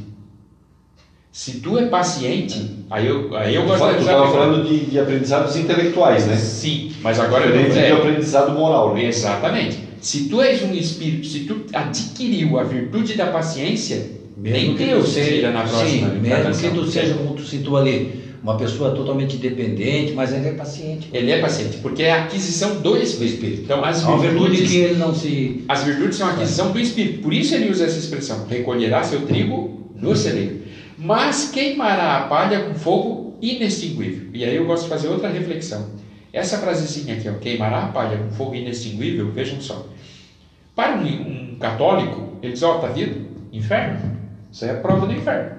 Se 1.39 1.51
tu 1.61 1.77
é 1.77 1.85
paciente, 1.85 2.69
aí 2.89 3.07
eu, 3.07 3.33
aí 3.33 3.55
eu 3.55 3.63
gosto 3.63 3.87
de 3.87 3.95
tu 3.95 4.01
usar 4.01 4.11
estava 4.11 4.29
falando 4.29 4.67
de, 4.67 4.87
de 4.87 4.99
aprendizados 4.99 5.55
intelectuais, 5.55 6.27
né? 6.27 6.35
Sim, 6.35 6.91
mas 7.01 7.17
agora 7.17 7.45
eu 7.45 7.55
não 7.55 7.69
de 7.69 7.79
é, 7.79 7.93
aprendizado 7.93 8.51
moral, 8.51 8.93
né? 8.93 9.05
Exatamente. 9.05 9.79
Se 10.01 10.25
tu 10.25 10.41
és 10.41 10.61
um 10.61 10.73
espírito, 10.73 11.25
se 11.25 11.39
tu 11.45 11.61
adquiriu 11.71 12.59
a 12.59 12.63
virtude 12.63 13.13
da 13.13 13.27
paciência, 13.27 14.05
nem 14.35 14.75
que 14.75 14.83
Deus 14.83 15.07
seja- 15.07 15.31
tira 15.31 15.51
na 15.51 15.61
próxima 15.61 16.09
Sim, 16.09 16.19
mesmo 16.19 16.53
que 16.53 16.69
tu 16.77 16.91
seja, 16.91 17.13
como 17.13 17.33
tu 17.33 17.43
citou 17.43 17.77
ali, 17.77 18.19
uma 18.43 18.57
pessoa 18.57 18.91
totalmente 18.91 19.37
dependente, 19.37 20.11
mas 20.11 20.33
ainda 20.33 20.49
é 20.49 20.53
paciente. 20.53 21.07
Ele 21.13 21.31
é 21.31 21.39
paciente, 21.39 21.77
porque 21.77 22.03
é 22.03 22.11
a 22.11 22.23
aquisição 22.25 22.81
do 22.81 22.91
Do 22.91 22.97
espírito. 23.01 23.61
Então, 23.63 23.81
as 23.85 24.03
virtudes, 24.03 24.69
que 24.69 24.77
ele 24.77 24.95
não 24.95 25.15
se. 25.15 25.63
as 25.69 25.85
virtudes 25.85 26.17
são 26.17 26.27
a 26.27 26.31
aquisição 26.31 26.73
do 26.73 26.79
espírito. 26.81 27.21
Por 27.21 27.33
isso 27.33 27.55
ele 27.55 27.71
usa 27.71 27.85
essa 27.85 27.97
expressão: 27.97 28.45
recolherá 28.49 29.01
seu 29.03 29.21
trigo 29.21 29.79
no 29.95 30.15
celeiro, 30.15 30.58
mas 30.99 31.49
queimará 31.49 32.17
a 32.17 32.21
palha 32.27 32.59
com 32.59 32.75
fogo 32.75 33.37
inextinguível. 33.41 34.29
E 34.33 34.43
aí 34.43 34.55
eu 34.55 34.65
gosto 34.65 34.83
de 34.83 34.89
fazer 34.89 35.07
outra 35.07 35.29
reflexão. 35.29 35.87
Essa 36.31 36.57
frasezinha 36.57 37.15
aqui, 37.15 37.29
ó, 37.29 37.33
queimará 37.33 37.85
a 37.85 37.87
palha 37.87 38.17
com 38.17 38.29
fogo 38.31 38.53
inextinguível, 38.53 39.31
vejam 39.31 39.61
só. 39.61 39.87
Para 40.75 40.97
um, 40.97 41.05
um 41.05 41.57
católico, 41.59 42.37
ele 42.43 42.53
diz: 42.53 42.61
Ó, 42.63 42.79
tá 42.79 42.87
vendo? 42.87 43.29
Inferno. 43.51 44.19
Isso 44.51 44.65
é 44.65 44.71
a 44.71 44.75
prova 44.75 45.07
do 45.07 45.13
inferno. 45.13 45.51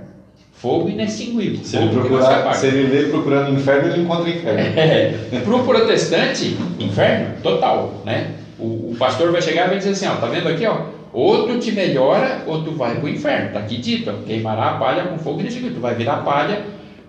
Fogo 0.52 0.90
inextinguível. 0.90 1.64
Se 1.64 1.76
ele, 1.76 1.88
fogo 1.88 2.00
procurar, 2.08 2.54
se 2.54 2.66
ele 2.66 2.88
ler 2.88 3.10
procurando 3.10 3.58
inferno, 3.58 3.92
ele 3.92 4.02
encontra 4.02 4.28
inferno. 4.28 4.60
É, 4.76 5.40
para 5.42 5.54
o 5.54 5.64
protestante, 5.64 6.56
inferno 6.78 7.40
total, 7.42 8.02
né? 8.04 8.34
O, 8.58 8.92
o 8.92 8.96
pastor 8.98 9.32
vai 9.32 9.40
chegar 9.40 9.66
e 9.66 9.68
vai 9.68 9.78
dizer 9.78 9.90
assim, 9.90 10.06
ó, 10.06 10.16
tá 10.16 10.26
vendo 10.26 10.48
aqui, 10.48 10.66
ó? 10.66 10.99
Ou 11.12 11.46
tu 11.46 11.58
te 11.58 11.72
melhora, 11.72 12.44
ou 12.46 12.62
tu 12.62 12.72
vai 12.72 12.96
para 12.96 13.04
o 13.04 13.08
inferno. 13.08 13.52
Tá 13.52 13.60
aqui 13.60 13.78
dito, 13.78 14.12
queimará 14.26 14.70
a 14.70 14.78
palha 14.78 15.04
com 15.04 15.18
fogo 15.18 15.40
inextinguível. 15.40 15.76
Tu 15.76 15.80
vai 15.80 15.94
virar 15.94 16.18
palha. 16.18 16.64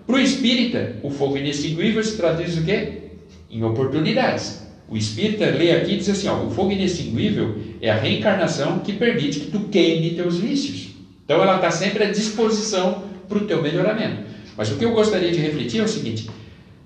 Para 0.06 0.16
o 0.16 0.18
espírita, 0.18 0.96
o 1.02 1.10
fogo 1.10 1.36
inextinguível 1.36 2.02
se 2.02 2.16
traduz 2.16 2.58
o 2.58 2.64
quê? 2.64 3.02
Em 3.50 3.62
oportunidades. 3.62 4.62
O 4.88 4.96
espírita 4.96 5.46
lê 5.46 5.72
aqui 5.72 5.94
e 5.94 5.96
diz 5.96 6.08
assim, 6.08 6.28
ó, 6.28 6.44
o 6.44 6.50
fogo 6.50 6.72
inextinguível 6.72 7.56
é 7.80 7.90
a 7.90 7.96
reencarnação 7.96 8.80
que 8.80 8.92
permite 8.92 9.40
que 9.40 9.50
tu 9.50 9.60
queime 9.70 10.10
teus 10.10 10.38
vícios. 10.38 10.88
Então 11.24 11.40
ela 11.40 11.56
está 11.56 11.70
sempre 11.70 12.04
à 12.04 12.10
disposição 12.10 13.04
para 13.28 13.38
o 13.38 13.46
teu 13.46 13.62
melhoramento. 13.62 14.22
Mas 14.56 14.70
o 14.70 14.76
que 14.76 14.84
eu 14.84 14.92
gostaria 14.92 15.30
de 15.30 15.38
refletir 15.38 15.80
é 15.80 15.84
o 15.84 15.88
seguinte: 15.88 16.28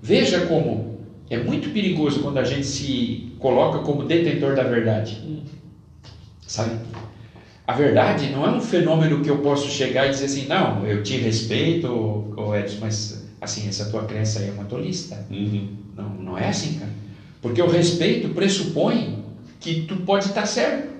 veja 0.01 0.41
como 0.45 0.99
é 1.29 1.37
muito 1.37 1.69
perigoso 1.71 2.21
quando 2.21 2.37
a 2.37 2.43
gente 2.43 2.65
se 2.65 3.33
coloca 3.39 3.79
como 3.79 4.03
detentor 4.03 4.55
da 4.55 4.63
verdade. 4.63 5.17
Sabe? 6.47 6.79
A 7.67 7.73
verdade 7.73 8.29
não 8.29 8.45
é 8.45 8.49
um 8.49 8.61
fenômeno 8.61 9.21
que 9.21 9.29
eu 9.29 9.39
posso 9.39 9.69
chegar 9.69 10.07
e 10.07 10.11
dizer 10.11 10.25
assim, 10.25 10.47
não, 10.47 10.87
eu 10.87 11.03
te 11.03 11.17
respeito, 11.17 12.33
ô 12.37 12.55
Edson, 12.55 12.77
mas 12.79 13.27
assim, 13.41 13.67
essa 13.67 13.89
tua 13.89 14.05
crença 14.05 14.39
aí 14.39 14.47
é 14.47 14.51
uma 14.51 14.63
tolista. 14.63 15.25
Uhum. 15.29 15.67
Não, 15.95 16.09
não 16.09 16.37
é 16.37 16.47
assim, 16.47 16.79
cara. 16.79 16.91
Porque 17.41 17.61
o 17.61 17.69
respeito 17.69 18.29
pressupõe 18.29 19.25
que 19.59 19.81
tu 19.81 19.97
pode 19.97 20.27
estar 20.27 20.45
certo. 20.45 20.95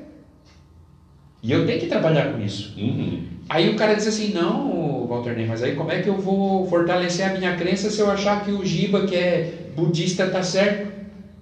E 1.41 1.51
eu 1.51 1.65
tenho 1.65 1.79
que 1.79 1.87
trabalhar 1.87 2.33
com 2.33 2.41
isso. 2.41 2.73
Uhum. 2.77 3.23
Aí 3.47 3.69
o 3.69 3.77
cara 3.77 3.93
diz 3.93 4.05
assim, 4.05 4.33
não, 4.33 5.07
Walter 5.07 5.37
Ney, 5.37 5.47
mas 5.47 5.63
aí 5.63 5.73
como 5.73 5.91
é 5.91 6.01
que 6.01 6.09
eu 6.09 6.17
vou 6.17 6.67
fortalecer 6.67 7.29
a 7.29 7.37
minha 7.37 7.55
crença 7.55 7.89
se 7.89 7.99
eu 8.01 8.11
achar 8.11 8.43
que 8.43 8.51
o 8.51 8.65
Giba, 8.65 9.07
que 9.07 9.15
é 9.15 9.71
budista, 9.73 10.25
está 10.25 10.43
certo? 10.43 10.91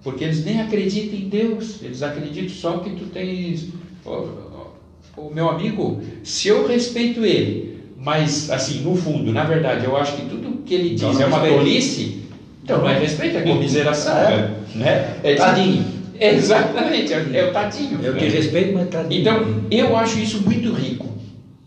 Porque 0.03 0.23
eles 0.23 0.45
nem 0.45 0.61
acreditam 0.61 1.17
em 1.17 1.29
Deus, 1.29 1.81
eles 1.81 2.03
acreditam 2.03 2.49
só 2.49 2.77
que 2.77 2.91
tu 2.91 3.05
tens... 3.05 3.69
O 4.05 5.33
meu 5.33 5.49
amigo, 5.49 6.01
se 6.23 6.47
eu 6.47 6.67
respeito 6.67 7.25
ele, 7.25 7.79
mas 7.97 8.51
assim, 8.51 8.81
no 8.81 8.95
fundo, 8.95 9.31
na 9.31 9.43
verdade, 9.43 9.85
eu 9.85 9.97
acho 9.97 10.15
que 10.15 10.25
tudo 10.27 10.61
que 10.63 10.73
ele 10.73 10.89
diz 10.89 11.03
Então 11.03 11.21
é 11.21 11.25
uma 11.25 11.39
tolice, 11.39 12.23
então 12.63 12.79
não 12.79 12.89
é 12.89 12.99
respeito, 12.99 13.37
é 13.37 13.41
comiseração. 13.41 14.17
É. 14.17 14.51
Né? 14.75 15.17
É, 15.23 15.35
Tadinho. 15.35 15.95
Exatamente, 16.19 17.13
é, 17.13 17.25
é 17.33 17.45
o 17.45 17.51
tadinho. 17.51 17.99
Eu 18.01 18.17
te 18.17 18.25
respeito, 18.25 18.73
mas 18.73 18.87
tá 18.87 19.05
Então, 19.09 19.65
eu 19.69 19.97
acho 19.97 20.17
isso 20.19 20.41
muito 20.41 20.71
rico. 20.71 21.07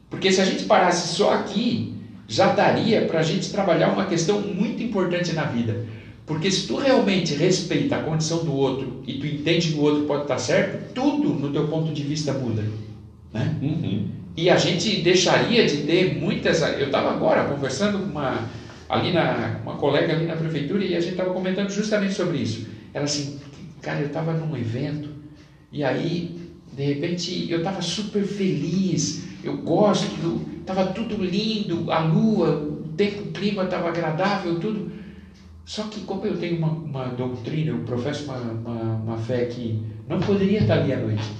Porque 0.09 0.33
se 0.33 0.41
a 0.41 0.45
gente 0.45 0.65
parasse 0.65 1.15
só 1.15 1.35
aqui, 1.35 1.95
já 2.27 2.53
daria 2.53 3.03
para 3.03 3.21
a 3.21 3.23
gente 3.23 3.51
trabalhar 3.51 3.93
uma 3.93 4.07
questão 4.07 4.41
muito 4.41 4.83
importante 4.83 5.33
na 5.33 5.45
vida. 5.45 5.85
Porque 6.29 6.51
se 6.51 6.67
tu 6.67 6.77
realmente 6.77 7.35
respeita 7.35 7.97
a 7.97 8.03
condição 8.03 8.45
do 8.45 8.53
outro 8.53 9.03
e 9.07 9.15
tu 9.15 9.27
entende 9.27 9.73
que 9.73 9.75
o 9.75 9.81
outro 9.81 10.05
pode 10.05 10.23
estar 10.23 10.39
certo, 10.39 10.93
tudo 10.93 11.31
no 11.31 11.51
teu 11.51 11.67
ponto 11.67 11.93
de 11.93 12.03
vista 12.05 12.33
muda. 12.33 12.63
Né? 13.33 13.57
Uhum. 13.61 14.09
E 14.37 14.51
a 14.51 14.57
gente 14.57 15.01
deixaria 15.01 15.67
de 15.67 15.79
ter 15.79 16.21
muitas. 16.21 16.61
Eu 16.61 16.87
estava 16.87 17.11
agora 17.11 17.45
conversando 17.45 17.99
com 17.99 18.05
uma, 18.05 18.47
ali 18.89 19.11
na, 19.11 19.59
uma 19.63 19.77
colega 19.77 20.13
ali 20.13 20.27
na 20.27 20.37
prefeitura 20.37 20.85
e 20.85 20.95
a 20.95 21.01
gente 21.01 21.13
estava 21.13 21.33
comentando 21.33 21.71
justamente 21.71 22.13
sobre 22.13 22.37
isso. 22.37 22.69
Ela 22.93 23.07
assim, 23.07 23.41
cara, 23.81 24.01
eu 24.01 24.09
estava 24.09 24.35
num 24.35 24.55
evento 24.57 25.09
e 25.71 25.85
aí, 25.85 26.39
de 26.73 26.83
repente, 26.83 27.51
eu 27.51 27.59
estava 27.59 27.83
super 27.83 28.25
feliz, 28.25 29.25
eu 29.45 29.59
gosto, 29.59 30.47
estava 30.61 30.87
tudo 30.87 31.23
lindo, 31.23 31.91
a 31.91 32.01
lua, 32.01 32.51
o 32.51 32.89
tempo, 32.97 33.23
o 33.23 33.33
clima 33.33 33.65
estava 33.65 33.89
agradável, 33.89 34.59
tudo. 34.59 34.91
Só 35.69 35.83
que 35.83 36.01
como 36.01 36.25
eu 36.25 36.39
tenho 36.39 36.57
uma, 36.57 36.71
uma 36.71 37.09
doutrina, 37.11 37.73
eu 37.73 37.81
professo 37.85 38.25
uma, 38.25 38.39
uma, 38.39 38.95
uma 38.95 39.19
fé 39.19 39.45
que 39.45 39.79
não 40.09 40.19
poderia 40.19 40.61
estar 40.61 40.79
ali 40.79 40.95
à 40.95 40.97
noite. 40.99 41.31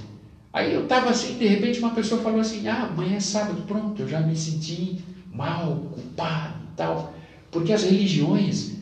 Aí 0.53 0.71
eu 0.71 0.83
estava 0.83 1.09
assim, 1.09 1.35
de 1.35 1.47
repente 1.47 1.79
uma 1.79 1.95
pessoa 1.95 2.21
falou 2.21 2.39
assim, 2.39 2.67
ah, 2.67 2.83
amanhã 2.83 3.15
é 3.15 3.19
sábado, 3.19 3.63
pronto, 3.63 3.99
eu 3.99 4.07
já 4.07 4.21
me 4.21 4.35
senti 4.35 5.03
mal, 5.31 5.77
culpado 5.77 6.63
e 6.63 6.75
tal. 6.75 7.11
Porque 7.49 7.73
as 7.73 7.81
religiões, 7.81 8.78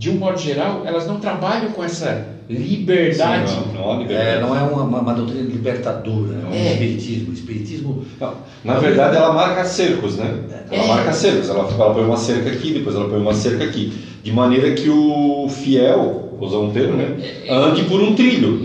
de 0.00 0.08
um 0.08 0.14
modo 0.14 0.38
geral, 0.38 0.82
elas 0.86 1.06
não 1.06 1.20
trabalham 1.20 1.72
com 1.72 1.84
essa 1.84 2.26
liberdade. 2.48 3.50
Sim, 3.50 3.56
não, 3.74 3.84
não 3.94 4.00
liberdade. 4.00 4.38
É, 4.38 4.40
não 4.40 4.56
é 4.56 4.62
uma, 4.62 4.82
uma, 4.82 4.98
uma 5.00 5.12
doutrina 5.12 5.42
libertadora, 5.42 6.38
é 6.42 6.46
um 6.46 6.54
É. 6.54 6.72
espiritismo. 6.72 7.32
Espiritismo. 7.34 8.02
Não, 8.18 8.32
na 8.64 8.78
verdade, 8.78 9.16
ela 9.16 9.34
marca 9.34 9.62
cercos, 9.62 10.16
né? 10.16 10.34
Ela 10.70 10.84
É. 10.84 10.88
marca 10.88 11.12
cercos. 11.12 11.50
Ela, 11.50 11.68
ela 11.70 11.92
põe 11.92 12.02
uma 12.02 12.16
cerca 12.16 12.48
aqui, 12.48 12.72
depois 12.72 12.96
ela 12.96 13.10
põe 13.10 13.18
uma 13.20 13.34
cerca 13.34 13.62
aqui. 13.64 13.92
De 14.22 14.32
maneira 14.32 14.72
que 14.72 14.88
o 14.88 15.46
fiel, 15.50 16.34
vou 16.38 16.48
usar 16.48 16.58
um 16.60 16.70
termo, 16.72 16.96
né? 16.96 17.16
Ande 17.50 17.84
por 17.84 18.00
um 18.00 18.14
trilho. 18.14 18.58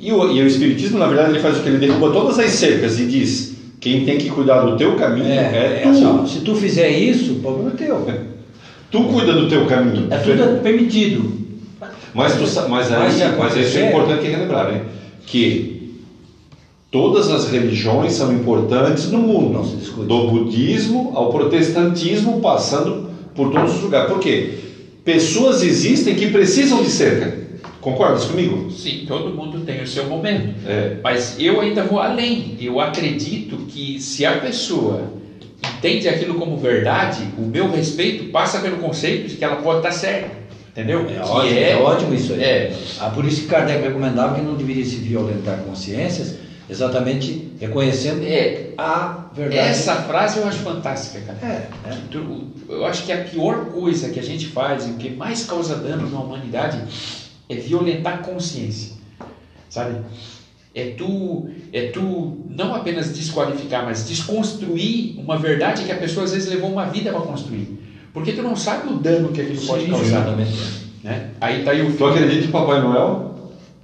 E 0.00 0.10
o, 0.12 0.32
e 0.32 0.42
o 0.42 0.46
Espiritismo, 0.48 0.98
na 0.98 1.06
verdade, 1.06 1.30
ele 1.30 1.38
faz 1.38 1.56
o 1.56 1.62
que? 1.62 1.68
Ele 1.68 1.78
derruba 1.78 2.10
todas 2.10 2.36
as 2.36 2.50
cercas 2.50 2.98
e 2.98 3.06
diz: 3.06 3.54
quem 3.78 4.04
tem 4.04 4.18
que 4.18 4.28
cuidar 4.28 4.62
do 4.62 4.76
teu 4.76 4.96
caminho 4.96 5.26
é, 5.26 5.36
É, 5.36 5.78
é 5.78 5.80
tu. 5.84 5.88
assim, 5.90 6.04
ó, 6.04 6.26
se 6.26 6.40
tu 6.40 6.54
fizer 6.56 6.88
isso, 6.90 7.34
o 7.34 7.36
problema 7.36 7.70
é 7.70 7.74
teu. 7.74 8.06
Tu 8.90 9.04
cuida 9.04 9.32
do 9.32 9.48
teu 9.48 9.66
caminho. 9.66 10.08
É 10.10 10.18
tudo 10.18 10.60
permitido. 10.62 11.40
Mas, 12.12 12.34
tu, 12.34 12.68
mas, 12.68 12.90
Mas 12.90 13.14
se 13.14 13.22
aí, 13.22 13.38
mas 13.38 13.56
isso 13.56 13.78
é 13.78 13.88
importante 13.88 14.26
relembrar, 14.26 14.72
né? 14.72 14.82
Que 15.26 16.00
todas 16.90 17.30
as 17.30 17.48
religiões 17.50 18.12
são 18.14 18.32
importantes 18.32 19.10
no 19.10 19.18
mundo. 19.18 19.52
Não 19.52 19.64
se 19.64 19.76
discute. 19.76 20.08
Do 20.08 20.26
budismo 20.28 21.12
ao 21.14 21.30
protestantismo, 21.30 22.40
passando 22.40 23.10
por 23.34 23.52
todos 23.52 23.76
os 23.76 23.82
lugares. 23.82 24.10
Por 24.10 24.18
quê? 24.18 24.54
Pessoas 25.04 25.62
existem 25.62 26.16
que 26.16 26.30
precisam 26.30 26.82
de 26.82 26.90
cerca. 26.90 27.40
Concordas 27.80 28.24
comigo? 28.24 28.70
Sim, 28.70 29.04
todo 29.06 29.34
mundo 29.34 29.60
tem 29.60 29.82
o 29.82 29.86
seu 29.86 30.06
momento. 30.06 30.54
É. 30.66 30.96
Mas 31.02 31.36
eu 31.38 31.60
ainda 31.60 31.82
vou 31.84 32.00
além. 32.00 32.56
Eu 32.60 32.78
acredito 32.80 33.56
que 33.68 33.98
se 34.00 34.26
a 34.26 34.38
pessoa 34.38 35.19
entende 35.62 36.08
aquilo 36.08 36.34
como 36.34 36.56
verdade, 36.56 37.28
o 37.38 37.42
meu 37.42 37.70
respeito 37.70 38.30
passa 38.30 38.60
pelo 38.60 38.78
conceito 38.78 39.28
de 39.28 39.36
que 39.36 39.44
ela 39.44 39.56
pode 39.56 39.78
estar 39.78 39.92
certa. 39.92 40.40
Entendeu? 40.70 41.06
É 41.10 41.20
ótimo, 41.20 41.58
é 41.58 41.76
ótimo 41.76 42.14
isso 42.14 42.32
aí. 42.32 42.42
É, 42.42 42.76
Ah, 43.00 43.10
por 43.10 43.24
isso 43.24 43.42
que 43.42 43.48
Kardec 43.48 43.82
recomendava 43.82 44.36
que 44.36 44.40
não 44.40 44.54
deveria 44.54 44.84
se 44.84 44.96
violentar 44.96 45.58
consciências, 45.58 46.36
exatamente 46.68 47.52
reconhecendo 47.60 48.22
é, 48.24 48.68
a 48.78 49.26
verdade. 49.34 49.58
essa 49.58 49.96
frase 49.96 50.38
eu 50.38 50.46
acho 50.46 50.58
fantástica, 50.58 51.20
cara. 51.20 51.38
É, 51.42 51.90
é. 51.90 51.98
Eu 52.68 52.86
acho 52.86 53.04
que 53.04 53.12
a 53.12 53.18
pior 53.24 53.66
coisa 53.66 54.10
que 54.10 54.20
a 54.20 54.22
gente 54.22 54.46
faz 54.46 54.86
e 54.86 54.90
o 54.90 54.94
que 54.94 55.10
mais 55.10 55.44
causa 55.44 55.74
dano 55.74 56.08
na 56.08 56.20
humanidade 56.20 56.80
é 57.48 57.54
violentar 57.56 58.22
consciência, 58.22 58.92
sabe? 59.68 59.96
É 60.74 60.84
tu, 60.84 61.46
é 61.72 61.82
tu 61.82 62.32
não 62.48 62.72
apenas 62.74 63.10
desqualificar, 63.10 63.84
mas 63.84 64.04
desconstruir 64.04 65.14
uma 65.18 65.36
verdade 65.36 65.82
que 65.84 65.90
a 65.90 65.96
pessoa 65.96 66.24
às 66.24 66.32
vezes 66.32 66.48
levou 66.48 66.70
uma 66.70 66.84
vida 66.86 67.10
para 67.10 67.20
construir, 67.20 67.76
porque 68.12 68.32
tu 68.32 68.42
não 68.42 68.54
sabe 68.54 68.88
o 68.88 68.94
dano 68.94 69.30
que 69.30 69.40
aquilo 69.40 69.60
pode 69.62 69.84
Sim, 69.84 69.90
causar, 69.90 70.04
exatamente. 70.06 70.52
né? 71.02 71.22
Aí 71.40 71.64
tá 71.64 71.72
aí 71.72 71.82
o 71.82 71.92
Tu 71.92 72.04
acredita 72.04 72.44
em 72.44 72.50
Papai 72.50 72.80
Noel? 72.80 73.30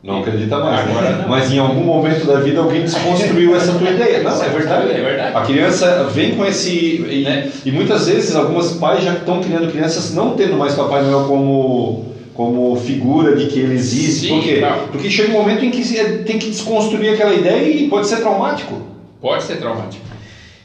Não 0.03 0.21
acredita 0.21 0.61
mais. 0.61 0.89
Agora 0.89 1.17
né? 1.17 1.27
Mas 1.29 1.51
em 1.51 1.59
algum 1.59 1.83
momento 1.83 2.25
da 2.25 2.39
vida 2.39 2.61
alguém 2.61 2.83
desconstruiu 2.83 3.57
essa 3.57 3.73
tua 3.73 3.91
ideia. 3.91 4.23
Não, 4.23 4.41
é 4.41 4.49
verdade. 4.49 4.91
É 4.93 5.03
verdade. 5.03 5.37
A 5.37 5.41
criança 5.41 6.05
vem 6.05 6.37
com 6.37 6.45
esse. 6.45 6.71
E, 6.71 7.23
Né? 7.25 7.51
e 7.65 7.73
muitas 7.73 8.07
vezes 8.07 8.37
algumas 8.37 8.71
pais 8.75 9.03
já 9.03 9.15
estão 9.15 9.41
criando 9.41 9.69
crianças 9.73 10.15
não 10.15 10.37
tendo 10.37 10.57
mais 10.57 10.75
Papai 10.75 11.03
Noel 11.03 11.25
como, 11.27 12.05
como 12.37 12.77
figura 12.77 13.35
de 13.35 13.47
que 13.47 13.59
ele 13.59 13.75
existe. 13.75 14.27
Sim, 14.27 14.35
Por 14.35 14.43
quê? 14.45 14.61
não. 14.61 14.89
Porque 14.89 15.11
chega 15.11 15.31
um 15.35 15.39
momento 15.41 15.65
em 15.65 15.71
que 15.71 15.83
se- 15.83 16.19
tem 16.25 16.39
que 16.39 16.47
desconstruir 16.51 17.15
aquela 17.15 17.35
ideia 17.35 17.69
e 17.69 17.89
pode 17.89 18.07
ser 18.07 18.17
traumático. 18.19 18.81
Pode 19.21 19.43
ser 19.45 19.57
traumático. 19.57 20.05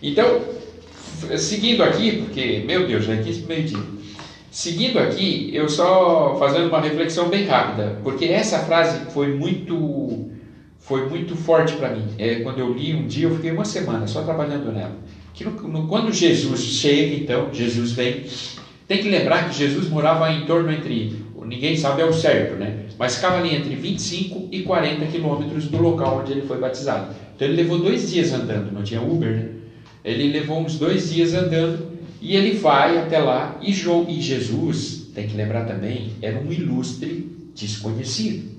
Então, 0.03 0.41
seguindo 1.37 1.81
aqui, 1.83 2.17
porque, 2.17 2.63
meu 2.65 2.85
Deus, 2.87 3.05
já 3.05 3.13
é 3.13 3.17
15 3.17 3.45
meio-dia. 3.47 3.79
Seguindo 4.49 4.99
aqui, 4.99 5.49
eu 5.53 5.69
só 5.69 6.35
fazendo 6.37 6.67
uma 6.67 6.81
reflexão 6.81 7.29
bem 7.29 7.45
rápida, 7.45 7.99
porque 8.03 8.25
essa 8.25 8.59
frase 8.59 8.97
foi 9.13 9.33
muito 9.33 10.27
foi 10.79 11.07
muito 11.07 11.37
forte 11.37 11.73
para 11.75 11.91
mim. 11.91 12.03
É, 12.17 12.35
quando 12.41 12.59
eu 12.59 12.73
li 12.73 12.93
um 12.93 13.05
dia, 13.07 13.27
eu 13.27 13.35
fiquei 13.35 13.51
uma 13.51 13.63
semana 13.63 14.07
só 14.07 14.23
trabalhando 14.23 14.73
nela. 14.73 14.97
Que 15.33 15.45
no- 15.45 15.51
no- 15.51 15.87
quando 15.87 16.11
Jesus 16.11 16.59
chega, 16.59 17.15
então, 17.15 17.47
Jesus 17.53 17.93
vem, 17.93 18.25
tem 18.89 18.97
que 18.97 19.07
lembrar 19.07 19.47
que 19.47 19.55
Jesus 19.55 19.87
morava 19.87 20.29
em 20.33 20.45
torno 20.45 20.69
entre, 20.69 21.15
ninguém 21.45 21.75
sabe 21.75 22.01
ao 22.01 22.13
certo, 22.13 22.55
né? 22.55 22.85
Mas 22.97 23.15
ficava 23.15 23.37
ali 23.37 23.55
entre 23.55 23.75
25 23.75 24.49
e 24.51 24.61
40 24.63 25.05
quilômetros 25.07 25.65
do 25.65 25.81
local 25.81 26.19
onde 26.21 26.31
ele 26.31 26.41
foi 26.41 26.59
batizado. 26.59 27.13
Então 27.35 27.47
ele 27.47 27.57
levou 27.57 27.79
dois 27.79 28.11
dias 28.11 28.31
andando, 28.31 28.71
não 28.71 28.83
tinha 28.83 29.01
Uber, 29.01 29.35
né? 29.35 29.49
Ele 30.03 30.31
levou 30.31 30.59
uns 30.59 30.77
dois 30.77 31.11
dias 31.11 31.33
andando 31.33 31.91
e 32.21 32.35
ele 32.35 32.53
vai 32.53 32.97
até 32.97 33.19
lá. 33.19 33.59
E, 33.61 33.71
e 33.71 34.21
Jesus, 34.21 35.09
tem 35.13 35.27
que 35.27 35.35
lembrar 35.35 35.65
também, 35.65 36.11
era 36.21 36.39
um 36.39 36.51
ilustre 36.51 37.29
desconhecido. 37.55 38.49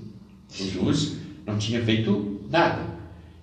Jesus 0.53 1.17
não 1.45 1.57
tinha 1.57 1.81
feito 1.81 2.41
nada. 2.49 2.93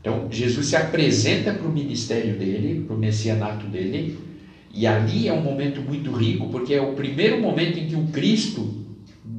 Então 0.00 0.28
Jesus 0.30 0.66
se 0.66 0.76
apresenta 0.76 1.52
para 1.52 1.66
o 1.66 1.72
ministério 1.72 2.34
dele, 2.36 2.84
para 2.86 2.96
o 2.96 2.98
messianato 2.98 3.66
dele, 3.66 4.18
e 4.72 4.86
ali 4.86 5.28
é 5.28 5.32
um 5.32 5.42
momento 5.42 5.82
muito 5.82 6.10
rico, 6.12 6.48
porque 6.48 6.72
é 6.72 6.80
o 6.80 6.92
primeiro 6.92 7.40
momento 7.40 7.78
em 7.78 7.86
que 7.86 7.96
o 7.96 8.06
Cristo 8.06 8.79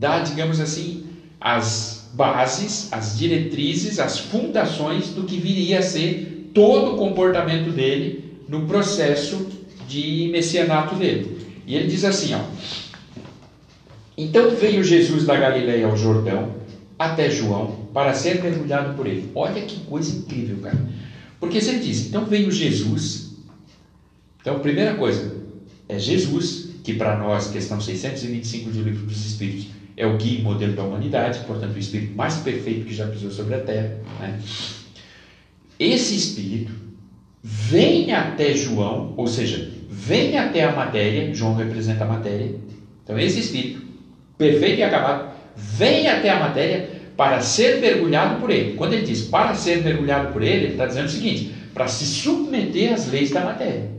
dá, 0.01 0.19
digamos 0.19 0.59
assim, 0.59 1.05
as 1.39 2.09
bases, 2.13 2.91
as 2.91 3.19
diretrizes, 3.19 3.99
as 3.99 4.17
fundações 4.17 5.09
do 5.09 5.25
que 5.25 5.37
viria 5.37 5.77
a 5.77 5.83
ser 5.83 6.49
todo 6.55 6.95
o 6.95 6.97
comportamento 6.97 7.69
dele 7.69 8.41
no 8.49 8.65
processo 8.65 9.47
de 9.87 10.27
messianato 10.31 10.95
dele. 10.95 11.61
E 11.67 11.75
ele 11.75 11.87
diz 11.87 12.03
assim, 12.03 12.33
ó: 12.33 12.41
Então 14.17 14.49
veio 14.55 14.83
Jesus 14.83 15.23
da 15.23 15.35
Galileia 15.35 15.85
ao 15.85 15.95
Jordão 15.95 16.55
até 16.97 17.29
João 17.29 17.87
para 17.93 18.15
ser 18.15 18.41
mergulhado 18.41 18.95
por 18.95 19.05
ele. 19.05 19.29
Olha 19.35 19.61
que 19.61 19.81
coisa 19.81 20.17
incrível, 20.17 20.57
cara. 20.63 20.79
Porque 21.39 21.61
se 21.61 21.69
ele 21.69 21.79
diz, 21.79 22.07
então 22.07 22.25
veio 22.25 22.51
Jesus. 22.51 23.33
Então, 24.41 24.59
primeira 24.59 24.95
coisa, 24.95 25.35
é 25.87 25.99
Jesus, 25.99 26.69
que 26.83 26.93
para 26.95 27.17
nós, 27.17 27.51
questão 27.51 27.79
625 27.79 28.71
do 28.71 28.81
Livro 28.81 29.05
dos 29.05 29.25
Espíritos, 29.25 29.67
é 30.01 30.05
o 30.07 30.17
guia 30.17 30.39
e 30.39 30.41
modelo 30.41 30.73
da 30.73 30.83
humanidade, 30.83 31.41
portanto, 31.45 31.75
o 31.75 31.79
espírito 31.79 32.15
mais 32.15 32.37
perfeito 32.37 32.87
que 32.87 32.93
já 32.93 33.05
pisou 33.05 33.29
sobre 33.29 33.53
a 33.53 33.59
terra. 33.59 33.97
Né? 34.19 34.39
Esse 35.79 36.15
espírito 36.15 36.71
vem 37.43 38.11
até 38.11 38.51
João, 38.55 39.13
ou 39.15 39.27
seja, 39.27 39.69
vem 39.87 40.39
até 40.39 40.63
a 40.63 40.71
matéria, 40.71 41.31
João 41.35 41.53
representa 41.53 42.03
a 42.03 42.07
matéria. 42.07 42.55
Então, 43.03 43.19
esse 43.19 43.41
espírito, 43.41 43.83
perfeito 44.39 44.79
e 44.79 44.83
acabado, 44.83 45.33
vem 45.55 46.07
até 46.07 46.31
a 46.31 46.39
matéria 46.39 46.89
para 47.15 47.39
ser 47.39 47.79
mergulhado 47.79 48.39
por 48.39 48.49
ele. 48.49 48.73
Quando 48.73 48.93
ele 48.93 49.05
diz 49.05 49.21
para 49.25 49.53
ser 49.53 49.83
mergulhado 49.83 50.33
por 50.33 50.41
ele, 50.41 50.65
ele 50.65 50.71
está 50.71 50.87
dizendo 50.87 51.05
o 51.05 51.09
seguinte: 51.09 51.53
para 51.75 51.87
se 51.87 52.05
submeter 52.05 52.91
às 52.91 53.07
leis 53.11 53.29
da 53.29 53.41
matéria. 53.41 53.91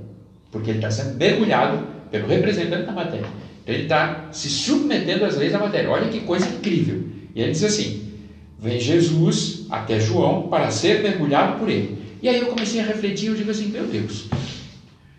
Porque 0.50 0.70
ele 0.70 0.78
está 0.78 0.90
sendo 0.90 1.16
mergulhado 1.16 1.86
pelo 2.10 2.26
representante 2.26 2.86
da 2.86 2.92
matéria. 2.92 3.26
Então 3.62 3.74
ele 3.74 3.84
está 3.84 4.28
se 4.32 4.48
submetendo 4.48 5.24
às 5.24 5.36
leis 5.36 5.52
da 5.52 5.58
matéria. 5.58 5.90
Olha 5.90 6.08
que 6.08 6.20
coisa 6.20 6.46
incrível. 6.46 7.04
E 7.34 7.40
ele 7.40 7.52
diz 7.52 7.64
assim: 7.64 8.12
vem 8.58 8.78
Jesus 8.78 9.66
até 9.70 9.98
João 9.98 10.48
para 10.48 10.70
ser 10.70 11.02
mergulhado 11.02 11.58
por 11.58 11.68
ele. 11.68 12.02
E 12.22 12.28
aí 12.28 12.38
eu 12.38 12.46
comecei 12.46 12.80
a 12.80 12.84
refletir, 12.84 13.26
eu 13.26 13.34
digo 13.34 13.50
assim, 13.50 13.66
meu 13.66 13.84
Deus, 13.84 14.26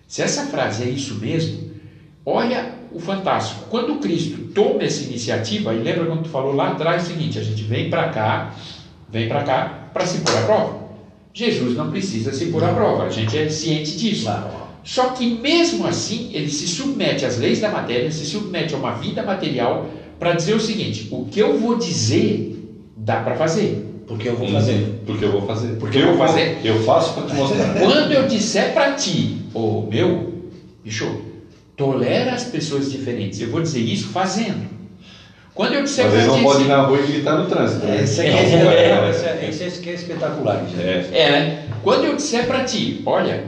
se 0.07 0.21
essa 0.21 0.45
frase 0.45 0.83
é 0.83 0.89
isso 0.89 1.15
mesmo, 1.15 1.71
olha 2.25 2.75
o 2.93 2.99
fantástico. 2.99 3.65
Quando 3.69 3.99
Cristo 3.99 4.37
toma 4.53 4.83
essa 4.83 5.03
iniciativa, 5.03 5.73
e 5.73 5.79
lembra 5.79 6.05
quando 6.05 6.23
tu 6.23 6.29
falou 6.29 6.55
lá 6.55 6.71
atrás 6.71 7.03
o 7.03 7.07
seguinte, 7.07 7.37
a 7.37 7.43
gente 7.43 7.61
vem 7.63 7.89
para 7.89 8.07
cá, 8.07 8.55
vem 9.09 9.27
para 9.27 9.43
cá 9.43 9.89
para 9.93 10.05
se 10.05 10.19
pôr 10.19 10.37
à 10.37 10.41
prova. 10.43 10.83
Jesus 11.33 11.75
não 11.75 11.91
precisa 11.91 12.31
se 12.31 12.45
pôr 12.45 12.63
à 12.63 12.73
prova, 12.73 13.03
a 13.03 13.09
gente 13.09 13.37
é 13.37 13.49
ciente 13.49 13.97
disso. 13.97 14.29
Só 14.83 15.09
que 15.11 15.25
mesmo 15.25 15.85
assim, 15.87 16.29
ele 16.33 16.49
se 16.49 16.67
submete 16.67 17.25
às 17.25 17.37
leis 17.37 17.59
da 17.59 17.69
matéria, 17.69 18.11
se 18.11 18.25
submete 18.25 18.73
a 18.73 18.77
uma 18.77 18.91
vida 18.93 19.23
material 19.23 19.87
para 20.19 20.33
dizer 20.33 20.53
o 20.55 20.59
seguinte: 20.59 21.07
o 21.11 21.25
que 21.25 21.39
eu 21.39 21.57
vou 21.57 21.75
dizer 21.77 22.59
dá 22.95 23.21
para 23.21 23.35
fazer. 23.35 23.89
Porque 24.05 24.27
eu 24.27 24.35
vou 24.35 24.49
fazer. 24.49 25.01
Porque 25.05 25.23
eu 25.25 25.31
vou 25.31 25.41
fazer. 25.47 25.67
Porque 25.77 25.97
eu 25.97 26.07
vou 26.07 26.17
fazer. 26.17 26.59
Eu 26.63 26.83
faço 26.83 27.13
para 27.13 27.23
te 27.23 27.33
mostrar. 27.33 27.73
Quando 27.79 28.11
eu 28.11 28.27
disser 28.27 28.73
para 28.73 28.91
ti, 28.91 29.37
ô 29.53 29.85
meu, 29.87 30.33
bicho, 30.83 31.21
tolera 31.77 32.33
as 32.33 32.43
pessoas 32.43 32.91
diferentes. 32.91 33.39
Eu 33.39 33.49
vou 33.49 33.61
dizer 33.61 33.79
isso 33.79 34.07
fazendo. 34.09 34.73
Quando 35.53 35.73
eu 35.75 35.83
disser 35.83 36.05
Às 36.05 36.11
para 36.11 36.19
vezes 36.21 36.35
ti. 36.35 36.41
não 36.43 36.51
pode 36.51 36.63
ir 36.63 36.67
na 36.67 36.81
rua 36.81 36.99
e 36.99 37.07
gritar 37.11 37.37
no 37.37 37.47
trânsito. 37.47 37.85
né? 37.85 38.01
Esse 38.03 38.21
aqui 38.21 38.29
É, 38.29 38.33
é, 38.33 38.37
é, 38.37 39.09
esse 39.09 39.25
é- 39.25 39.45
esse 39.49 39.63
é- 39.63 39.67
esse 39.67 39.89
é 39.89 39.93
espetacular. 39.93 40.65
gente. 40.67 40.81
É. 40.81 41.07
É, 41.13 41.31
né? 41.31 41.63
Quando 41.81 42.03
eu 42.05 42.15
disser 42.15 42.45
para 42.47 42.63
ti, 42.65 43.01
olha, 43.05 43.43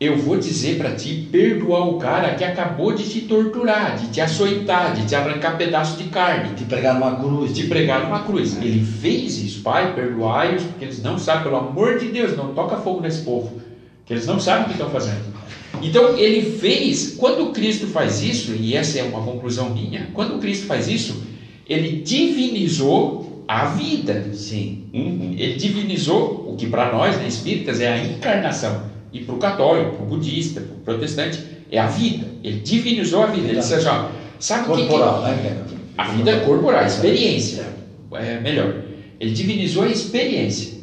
eu 0.00 0.16
vou 0.18 0.36
dizer 0.36 0.76
para 0.76 0.90
ti 0.92 1.28
perdoar 1.30 1.88
o 1.88 1.98
cara 1.98 2.34
que 2.34 2.44
acabou 2.44 2.92
de 2.92 3.08
te 3.08 3.22
torturar, 3.22 3.96
de 3.96 4.08
te 4.08 4.20
açoitar, 4.20 4.92
de 4.92 5.06
te 5.06 5.14
arrancar 5.14 5.56
pedaço 5.56 5.96
de 5.96 6.08
carne, 6.08 6.54
Te 6.54 6.64
pregar 6.64 6.94
numa 6.94 7.16
cruz. 7.16 7.54
de 7.54 7.64
pregar 7.64 8.02
numa 8.04 8.20
cruz. 8.20 8.56
Ele 8.60 8.84
fez 8.84 9.38
isso, 9.38 9.62
Pai, 9.62 9.94
perdoai-os, 9.94 10.64
porque 10.64 10.84
eles 10.84 11.02
não 11.02 11.16
sabem, 11.16 11.44
pelo 11.44 11.56
amor 11.56 11.98
de 11.98 12.08
Deus, 12.08 12.36
não 12.36 12.52
toca 12.52 12.76
fogo 12.76 13.00
nesse 13.00 13.22
povo, 13.22 13.60
que 14.04 14.12
eles 14.12 14.26
não 14.26 14.40
sabem 14.40 14.64
o 14.64 14.66
que 14.66 14.72
estão 14.72 14.90
fazendo. 14.90 15.32
Então 15.80 16.16
ele 16.16 16.58
fez, 16.58 17.14
quando 17.16 17.52
Cristo 17.52 17.86
faz 17.86 18.22
isso, 18.22 18.52
e 18.52 18.76
essa 18.76 18.98
é 18.98 19.02
uma 19.04 19.22
conclusão 19.22 19.70
minha, 19.70 20.08
quando 20.12 20.40
Cristo 20.40 20.66
faz 20.66 20.88
isso, 20.88 21.22
ele 21.68 22.02
divinizou 22.02 23.44
a 23.46 23.66
vida. 23.66 24.24
Sim. 24.32 24.84
Uhum. 24.92 25.34
Ele 25.36 25.54
divinizou 25.54 26.50
o 26.52 26.56
que 26.56 26.66
para 26.66 26.92
nós, 26.92 27.16
né, 27.16 27.26
espíritas, 27.26 27.80
é 27.80 27.92
a 27.92 28.04
encarnação. 28.04 28.93
E 29.14 29.20
para 29.20 29.34
o 29.36 29.38
católico, 29.38 29.94
para 29.96 30.04
o 30.04 30.08
budista, 30.08 30.60
para 30.60 30.74
o 30.74 30.78
protestante, 30.80 31.38
é 31.70 31.78
a 31.78 31.86
vida. 31.86 32.26
Ele 32.42 32.58
divinizou 32.58 33.22
a 33.22 33.26
vida. 33.26 33.48
Ele 33.48 33.58
disse 33.60 33.74
assim, 33.74 33.86
ó, 33.86 34.08
sabe 34.40 34.70
o 34.70 34.74
que, 34.74 34.86
que 34.88 34.96
né? 34.96 35.64
a 35.96 36.08
vida 36.08 36.40
corporal, 36.40 36.82
a 36.82 36.86
experiência, 36.86 37.64
é 38.12 38.40
melhor. 38.40 38.74
Ele 39.20 39.30
divinizou 39.30 39.84
a 39.84 39.88
experiência. 39.88 40.74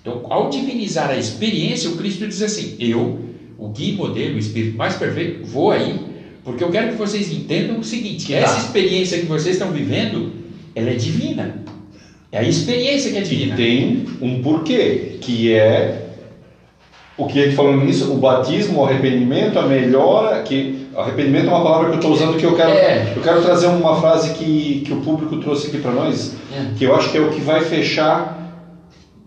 Então, 0.00 0.22
ao 0.30 0.48
divinizar 0.48 1.10
a 1.10 1.16
experiência, 1.16 1.90
o 1.90 1.96
Cristo 1.96 2.26
diz 2.26 2.40
assim: 2.42 2.74
Eu, 2.78 3.20
o 3.58 3.68
guia 3.68 3.94
modelo, 3.94 4.36
o 4.36 4.38
espírito 4.38 4.76
mais 4.76 4.94
perfeito, 4.96 5.46
vou 5.46 5.70
aí, 5.70 5.98
porque 6.42 6.64
eu 6.64 6.70
quero 6.70 6.88
que 6.92 6.96
vocês 6.96 7.30
entendam 7.30 7.78
o 7.78 7.84
seguinte: 7.84 8.26
que 8.26 8.34
essa 8.34 8.54
Tá. 8.54 8.60
experiência 8.60 9.18
que 9.18 9.26
vocês 9.26 9.56
estão 9.56 9.70
vivendo, 9.70 10.32
ela 10.74 10.90
é 10.90 10.94
divina. 10.94 11.62
É 12.32 12.38
a 12.38 12.42
experiência 12.42 13.10
que 13.12 13.18
é 13.18 13.20
E 13.20 13.24
divina. 13.24 13.56
tem 13.56 14.04
um 14.20 14.42
porquê, 14.42 15.18
que 15.20 15.52
é 15.52 16.03
o 17.16 17.26
que 17.26 17.52
falou 17.52 17.76
nisso, 17.76 18.12
o 18.12 18.16
batismo, 18.16 18.80
o 18.80 18.84
arrependimento, 18.84 19.58
a 19.58 19.62
melhora, 19.62 20.42
que 20.42 20.88
arrependimento 20.96 21.46
é 21.46 21.48
uma 21.50 21.62
palavra 21.62 21.86
que 21.88 21.92
eu 21.94 21.98
estou 22.00 22.12
usando 22.12 22.36
que 22.36 22.44
eu 22.44 22.54
quero, 22.56 22.70
É. 22.70 23.12
eu 23.16 23.22
quero 23.22 23.40
trazer 23.42 23.66
uma 23.68 24.00
frase 24.00 24.30
que, 24.34 24.82
que 24.84 24.92
o 24.92 24.96
público 24.96 25.36
trouxe 25.38 25.68
aqui 25.68 25.78
para 25.78 25.92
nós, 25.92 26.34
É. 26.52 26.66
que 26.76 26.84
eu 26.84 26.94
acho 26.94 27.10
que 27.10 27.18
é 27.18 27.20
o 27.20 27.30
que 27.30 27.40
vai 27.40 27.60
fechar. 27.60 28.40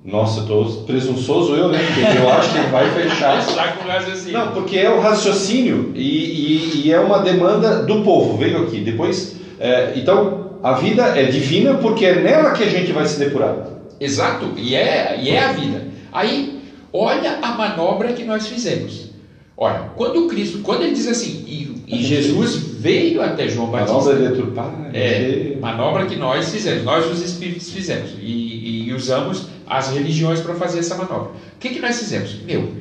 Nossa, 0.03 0.39
eu 0.49 0.63
estou 0.63 0.83
presunçoso 0.83 1.53
eu, 1.55 1.67
né? 1.67 1.79
Porque 1.79 2.17
eu 2.17 2.29
acho 2.31 2.49
que 2.53 2.59
vai 2.69 2.89
fechar. 2.91 3.41
Raciocínio. 3.88 4.38
Não, 4.39 4.51
porque 4.51 4.77
é 4.77 4.89
o 4.89 4.99
raciocínio 5.01 5.91
e, 5.95 6.01
e- 6.01 6.81
e 6.85 6.91
é 6.93 6.99
uma 6.99 7.19
demanda 7.19 7.83
do 7.83 8.01
povo. 8.03 8.38
Veio 8.38 8.63
aqui. 8.63 8.79
Depois, 8.79 9.35
é, 9.59 9.93
então, 9.95 10.51
a 10.63 10.73
vida 10.73 11.03
é 11.17 11.23
divina 11.23 11.73
porque 11.75 12.05
é 12.05 12.15
nela 12.21 12.51
que 12.51 12.63
a 12.63 12.69
gente 12.69 12.91
vai 12.91 13.05
se 13.05 13.19
depurar. 13.19 13.55
Exato, 13.99 14.51
e 14.57 14.75
é, 14.75 15.17
e 15.21 15.29
é 15.31 15.43
a 15.43 15.51
vida. 15.51 15.88
Aí, 16.13 16.56
olha 16.97 17.39
a 17.41 17.53
manobra 17.53 18.13
que 18.13 18.23
nós 18.23 18.47
fizemos. 18.47 19.07
Olha, 19.55 19.89
quando 19.95 20.25
o 20.25 20.27
Cristo, 20.27 20.59
quando 20.59 20.83
ele 20.83 20.93
diz 20.93 21.07
assim, 21.07 21.43
e, 21.47 21.83
e 21.87 22.03
Jesus 22.05 22.57
veio 22.79 23.21
até 23.21 23.47
João 23.47 23.69
Batista. 23.69 23.93
nova 23.93 24.15
deturpar. 24.15 24.91
É, 24.93 25.57
manobra 25.59 26.05
que 26.05 26.15
nós 26.15 26.49
fizemos, 26.49 26.83
nós 26.83 27.05
os 27.11 27.21
espíritos 27.21 27.71
fizemos 27.71 28.11
e, 28.19 28.87
e 28.87 28.93
usamos 28.93 29.47
as 29.65 29.89
religiões 29.89 30.39
para 30.39 30.53
fazer 30.55 30.79
essa 30.79 30.95
manobra. 30.95 31.31
O 31.31 31.59
que, 31.59 31.69
que 31.69 31.79
nós 31.79 31.97
fizemos? 31.97 32.41
Meu, 32.43 32.71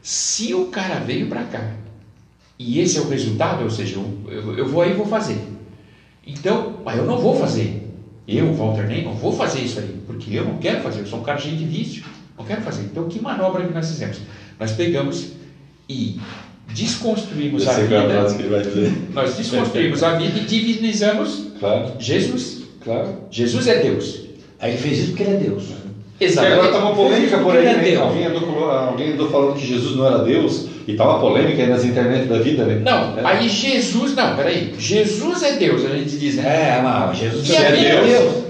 se 0.00 0.54
o 0.54 0.66
cara 0.66 0.96
veio 0.96 1.28
para 1.28 1.44
cá 1.44 1.72
e 2.58 2.80
esse 2.80 2.98
é 2.98 3.00
o 3.00 3.08
resultado, 3.08 3.64
ou 3.64 3.70
seja, 3.70 3.96
eu, 3.96 4.32
eu, 4.32 4.58
eu 4.58 4.68
vou 4.68 4.82
aí 4.82 4.92
e 4.92 4.94
vou 4.94 5.06
fazer. 5.06 5.38
Então, 6.26 6.76
mas 6.84 6.96
eu 6.96 7.04
não 7.04 7.18
vou 7.18 7.36
fazer. 7.36 7.82
Eu, 8.26 8.54
Walter 8.54 8.86
Ney, 8.86 9.04
não 9.04 9.14
vou 9.14 9.32
fazer 9.32 9.60
isso 9.60 9.80
aí, 9.80 10.00
porque 10.06 10.34
eu 10.34 10.44
não 10.44 10.58
quero 10.58 10.80
fazer, 10.80 11.00
eu 11.00 11.06
sou 11.06 11.18
um 11.18 11.22
cara 11.22 11.38
cheio 11.38 11.56
de 11.56 11.64
vício, 11.64 12.04
não 12.42 12.46
quero 12.48 12.62
fazer. 12.62 12.82
Então, 12.82 13.08
que 13.08 13.20
manobra 13.20 13.64
que 13.64 13.72
nós 13.72 13.88
fizemos? 13.88 14.18
Nós 14.58 14.72
pegamos 14.72 15.28
e 15.88 16.18
desconstruímos 16.74 17.66
a 17.68 17.72
é 17.72 17.82
vida, 17.82 18.08
frase 18.10 18.36
que 18.36 18.42
ele 18.42 18.48
vai 18.50 18.62
dizer. 18.62 18.92
nós 19.12 19.36
desconstruímos 19.36 20.02
a 20.02 20.16
vida 20.16 20.38
e 20.38 20.44
divinizamos 20.44 21.46
Claro, 21.60 21.92
Jesus. 21.98 22.62
claro. 22.82 23.08
Jesus 23.30 23.66
é 23.68 23.78
Deus. 23.80 24.20
Aí 24.58 24.72
ele 24.72 24.78
fez 24.80 24.98
isso 24.98 25.08
porque 25.08 25.22
ele 25.22 25.34
é 25.34 25.38
Deus. 25.38 25.64
E 26.20 26.24
agora 26.38 26.66
está 26.68 26.78
uma 26.78 26.94
polêmica 26.94 27.38
por 27.38 27.56
aí, 27.56 27.66
é 27.66 27.74
né? 27.74 27.82
Deus. 27.82 28.00
Alguém 28.02 28.26
andou, 28.26 28.70
alguém 28.70 29.12
andou 29.12 29.30
falando 29.30 29.56
que 29.56 29.66
Jesus 29.66 29.96
não 29.96 30.06
era 30.06 30.18
Deus 30.18 30.66
e 30.86 30.94
tá 30.94 31.04
uma 31.04 31.18
polêmica 31.18 31.62
aí 31.62 31.68
nas 31.68 31.84
internet 31.84 32.26
da 32.28 32.38
vida, 32.38 32.64
né? 32.64 32.80
Não, 32.84 33.18
É. 33.18 33.22
aí 33.24 33.48
Jesus, 33.48 34.14
não, 34.14 34.36
peraí. 34.36 34.72
Jesus 34.78 35.42
é 35.42 35.56
Deus, 35.56 35.84
a 35.84 35.88
gente 35.96 36.16
diz, 36.16 36.36
né? 36.36 36.76
É, 36.78 36.80
mas 36.82 37.18
Jesus 37.18 37.48
E 37.48 37.56
a 37.56 37.60
é 37.60 37.72
vida? 37.72 38.02
Deus. 38.02 38.44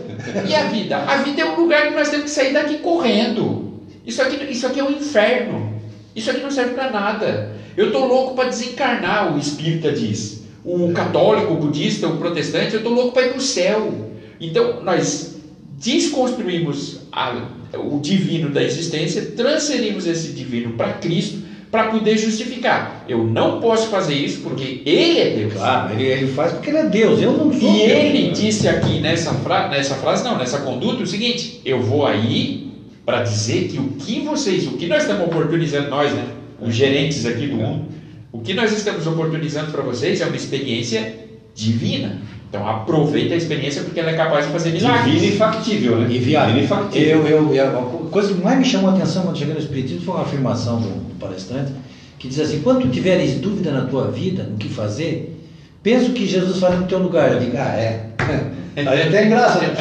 E 0.48 0.54
a 0.54 0.62
vida? 0.64 0.96
A 0.98 1.16
vida 1.22 1.40
é 1.40 1.44
um 1.46 1.56
lugar 1.60 1.88
que 1.88 1.94
nós 1.94 2.10
temos 2.10 2.24
que 2.24 2.30
sair 2.30 2.52
daqui 2.52 2.78
correndo. 2.78 3.71
Isso 4.06 4.20
aqui, 4.22 4.36
isso 4.50 4.66
aqui 4.66 4.80
é 4.80 4.84
um 4.84 4.90
inferno. 4.92 5.72
Isso 6.14 6.30
aqui 6.30 6.40
não 6.40 6.50
serve 6.50 6.74
para 6.74 6.90
nada. 6.90 7.52
Eu 7.76 7.86
estou 7.86 8.06
louco 8.06 8.34
para 8.34 8.48
desencarnar, 8.48 9.34
o 9.34 9.38
espírita 9.38 9.92
diz. 9.92 10.42
O 10.64 10.92
católico, 10.92 11.52
o 11.54 11.56
budista, 11.56 12.06
o 12.06 12.16
protestante, 12.18 12.74
eu 12.74 12.78
estou 12.80 12.92
louco 12.92 13.12
para 13.12 13.26
ir 13.26 13.28
para 13.30 13.38
o 13.38 13.42
céu. 13.42 14.10
Então, 14.40 14.82
nós 14.82 15.36
desconstruímos 15.78 17.00
a- 17.12 17.48
o 17.78 17.98
divino 18.00 18.50
da 18.50 18.62
existência, 18.62 19.32
transferimos 19.36 20.06
esse 20.06 20.32
divino 20.32 20.72
para 20.74 20.92
Cristo 20.94 21.38
para 21.70 21.84
poder 21.84 22.18
justificar. 22.18 23.04
Eu 23.08 23.24
não 23.24 23.58
posso 23.60 23.88
fazer 23.88 24.14
isso 24.14 24.40
porque 24.42 24.82
Ele 24.84 25.18
é 25.18 25.30
Deus. 25.30 25.54
Claro, 25.54 25.94
ele, 25.94 26.04
ele 26.04 26.26
faz 26.32 26.52
porque 26.52 26.68
ele 26.68 26.76
é 26.78 26.84
Deus. 26.86 27.20
Eu 27.22 27.32
não 27.32 27.50
sou 27.50 27.54
E 27.54 27.78
Deus. 27.78 27.90
ele 27.90 28.30
disse 28.30 28.68
aqui 28.68 29.00
nessa, 29.00 29.32
fra 29.34 29.68
nessa 29.68 29.94
frase, 29.94 30.22
não, 30.22 30.36
nessa 30.36 30.58
conduta, 30.58 31.02
o 31.02 31.06
seguinte: 31.06 31.62
eu 31.64 31.80
vou 31.80 32.04
aí 32.06 32.61
para 33.04 33.22
dizer 33.22 33.68
que 33.68 33.78
o 33.78 33.88
que 33.98 34.20
vocês, 34.20 34.66
o 34.66 34.72
que 34.76 34.86
nós 34.86 35.02
estamos 35.02 35.24
oportunizando, 35.26 35.88
nós, 35.90 36.12
né, 36.12 36.24
os 36.60 36.74
gerentes 36.74 37.26
aqui 37.26 37.46
do 37.48 37.56
mundo, 37.56 37.84
o 38.30 38.38
que 38.40 38.54
nós 38.54 38.72
estamos 38.72 39.06
oportunizando 39.06 39.72
para 39.72 39.82
vocês 39.82 40.20
é 40.20 40.26
uma 40.26 40.36
experiência 40.36 41.14
divina. 41.54 42.18
Então 42.48 42.68
aproveita 42.68 43.34
a 43.34 43.36
experiência 43.36 43.82
porque 43.82 43.98
ela 43.98 44.10
é 44.10 44.14
capaz 44.14 44.46
de 44.46 44.52
fazer 44.52 44.72
milagres. 44.72 45.14
Divino 45.14 45.32
e 45.32 45.36
factível, 45.36 45.96
né? 45.98 46.06
E 46.10 46.18
viado, 46.18 46.46
Divino 46.48 46.64
e 46.64 46.68
factível. 46.68 47.26
eu, 47.26 47.26
eu, 47.26 47.54
eu- 47.54 47.78
a 47.78 48.10
coisa 48.10 48.34
que 48.34 48.40
mais 48.42 48.58
me 48.58 48.64
chamou 48.64 48.90
a 48.90 48.94
atenção 48.94 49.22
quando 49.22 49.38
cheguei 49.38 49.54
no 49.54 49.60
Espiritismo 49.60 50.02
foi 50.02 50.14
uma 50.14 50.22
afirmação 50.22 50.80
do, 50.80 50.88
do 50.88 51.14
palestrante 51.18 51.72
que 52.18 52.28
diz 52.28 52.38
assim: 52.38 52.60
quando 52.60 52.90
tiveres 52.90 53.34
dúvida 53.40 53.72
na 53.72 53.86
tua 53.86 54.08
vida, 54.10 54.44
no 54.44 54.56
que 54.58 54.68
fazer, 54.68 55.34
pensa 55.82 56.10
o 56.10 56.12
que 56.12 56.26
Jesus 56.26 56.58
faz 56.58 56.78
no 56.78 56.86
teu 56.86 56.98
lugar. 56.98 57.32
Eu 57.32 57.40
digo, 57.40 57.56
ah, 57.56 57.74
é. 57.74 58.06
Aí 58.74 59.02
até 59.02 59.24
graça. 59.26 59.60
né? 59.60 59.74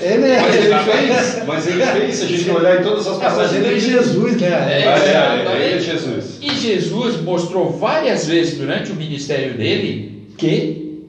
É, 0.00 0.14
é. 0.14 0.40
Mas 0.40 0.54
ele 0.56 0.74
fez, 0.78 1.44
mas 1.46 1.66
ele 1.68 1.82
fez, 1.86 2.14
se 2.16 2.24
a 2.24 2.26
gente 2.26 2.50
olhar 2.50 2.80
em 2.80 2.82
todas 2.82 3.06
as 3.06 3.16
Ah, 3.16 3.18
mas 3.22 3.34
passagens 3.34 3.64
ele 3.66 3.76
é. 3.76 3.80
Jesus, 3.80 4.40
né? 4.40 4.48
É. 4.48 4.82
É, 4.82 5.52
é, 5.52 5.66
ele 5.66 5.74
é 5.76 5.78
Jesus. 5.80 6.38
E 6.42 6.50
Jesus 6.54 7.20
mostrou 7.22 7.70
várias 7.70 8.26
vezes 8.26 8.58
durante 8.58 8.90
o 8.90 8.96
ministério 8.96 9.54
dele 9.54 10.28
que 10.36 11.02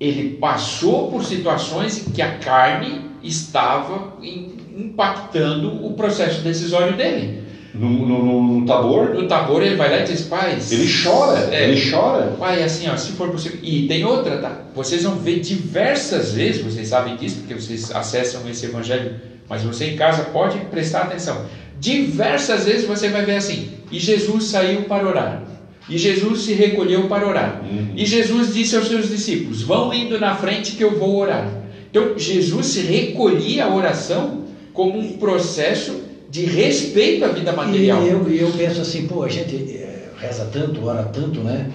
ele 0.00 0.36
passou 0.40 1.10
por 1.10 1.24
situações 1.24 1.98
em 2.06 2.10
que 2.10 2.22
a 2.22 2.32
carne 2.38 3.02
estava 3.22 4.14
im- 4.22 4.56
impactando 4.76 5.84
o 5.86 5.92
processo 5.92 6.40
decisório 6.40 6.96
dele. 6.96 7.39
No, 7.80 7.88
no, 7.88 8.24
no, 8.24 8.42
no 8.60 8.66
Tabor, 8.66 9.14
No 9.14 9.26
Tabor 9.26 9.62
ele 9.62 9.76
vai 9.76 9.90
lá 9.90 10.00
e 10.00 10.04
diz, 10.04 10.20
pais. 10.22 10.70
ele 10.70 10.86
chora, 11.02 11.48
É. 11.50 11.68
ele 11.70 11.90
chora. 11.90 12.34
Pai, 12.38 12.62
assim, 12.62 12.86
ó, 12.88 12.96
se 12.96 13.12
for 13.12 13.30
possível. 13.30 13.58
E 13.62 13.86
tem 13.88 14.04
outra, 14.04 14.36
tá? 14.38 14.64
Vocês 14.74 15.02
vão 15.04 15.16
ver 15.16 15.40
diversas 15.40 16.32
vezes, 16.32 16.62
vocês 16.62 16.88
sabem 16.88 17.16
disso, 17.16 17.36
porque 17.38 17.54
vocês 17.54 17.90
acessam 17.90 18.42
esse 18.50 18.66
evangelho, 18.66 19.14
mas 19.48 19.62
você 19.62 19.86
em 19.86 19.96
casa 19.96 20.24
pode 20.24 20.58
prestar 20.66 21.02
atenção. 21.04 21.46
Diversas 21.80 22.66
vezes 22.66 22.86
você 22.86 23.08
vai 23.08 23.24
ver 23.24 23.36
assim: 23.36 23.70
e 23.90 23.98
Jesus 23.98 24.44
saiu 24.44 24.82
para 24.82 25.06
orar. 25.08 25.42
E 25.88 25.96
Jesus 25.98 26.42
se 26.42 26.52
recolheu 26.52 27.08
para 27.08 27.26
orar. 27.26 27.62
E 27.96 28.04
Jesus 28.04 28.54
disse 28.54 28.76
aos 28.76 28.86
seus 28.88 29.08
discípulos: 29.08 29.62
Vão 29.62 29.92
indo 29.92 30.20
na 30.20 30.36
frente 30.36 30.72
que 30.76 30.84
eu 30.84 30.98
vou 30.98 31.16
orar. 31.16 31.48
Então, 31.90 32.16
Jesus 32.16 32.66
se 32.66 32.80
recolhia 32.82 33.64
a 33.64 33.74
oração 33.74 34.44
como 34.72 34.98
um 34.98 35.14
processo 35.14 36.02
de 36.30 36.44
respeito 36.44 37.24
à 37.24 37.28
vida 37.28 37.52
material. 37.52 38.02
eu, 38.06 38.30
e 38.30 38.38
eu 38.40 38.50
penso 38.52 38.80
assim, 38.80 39.06
pô, 39.06 39.24
a 39.24 39.28
gente 39.28 39.54
eh, 39.74 40.08
reza 40.18 40.48
tanto, 40.52 40.86
ora 40.86 41.02
tanto, 41.04 41.40
né? 41.40 41.70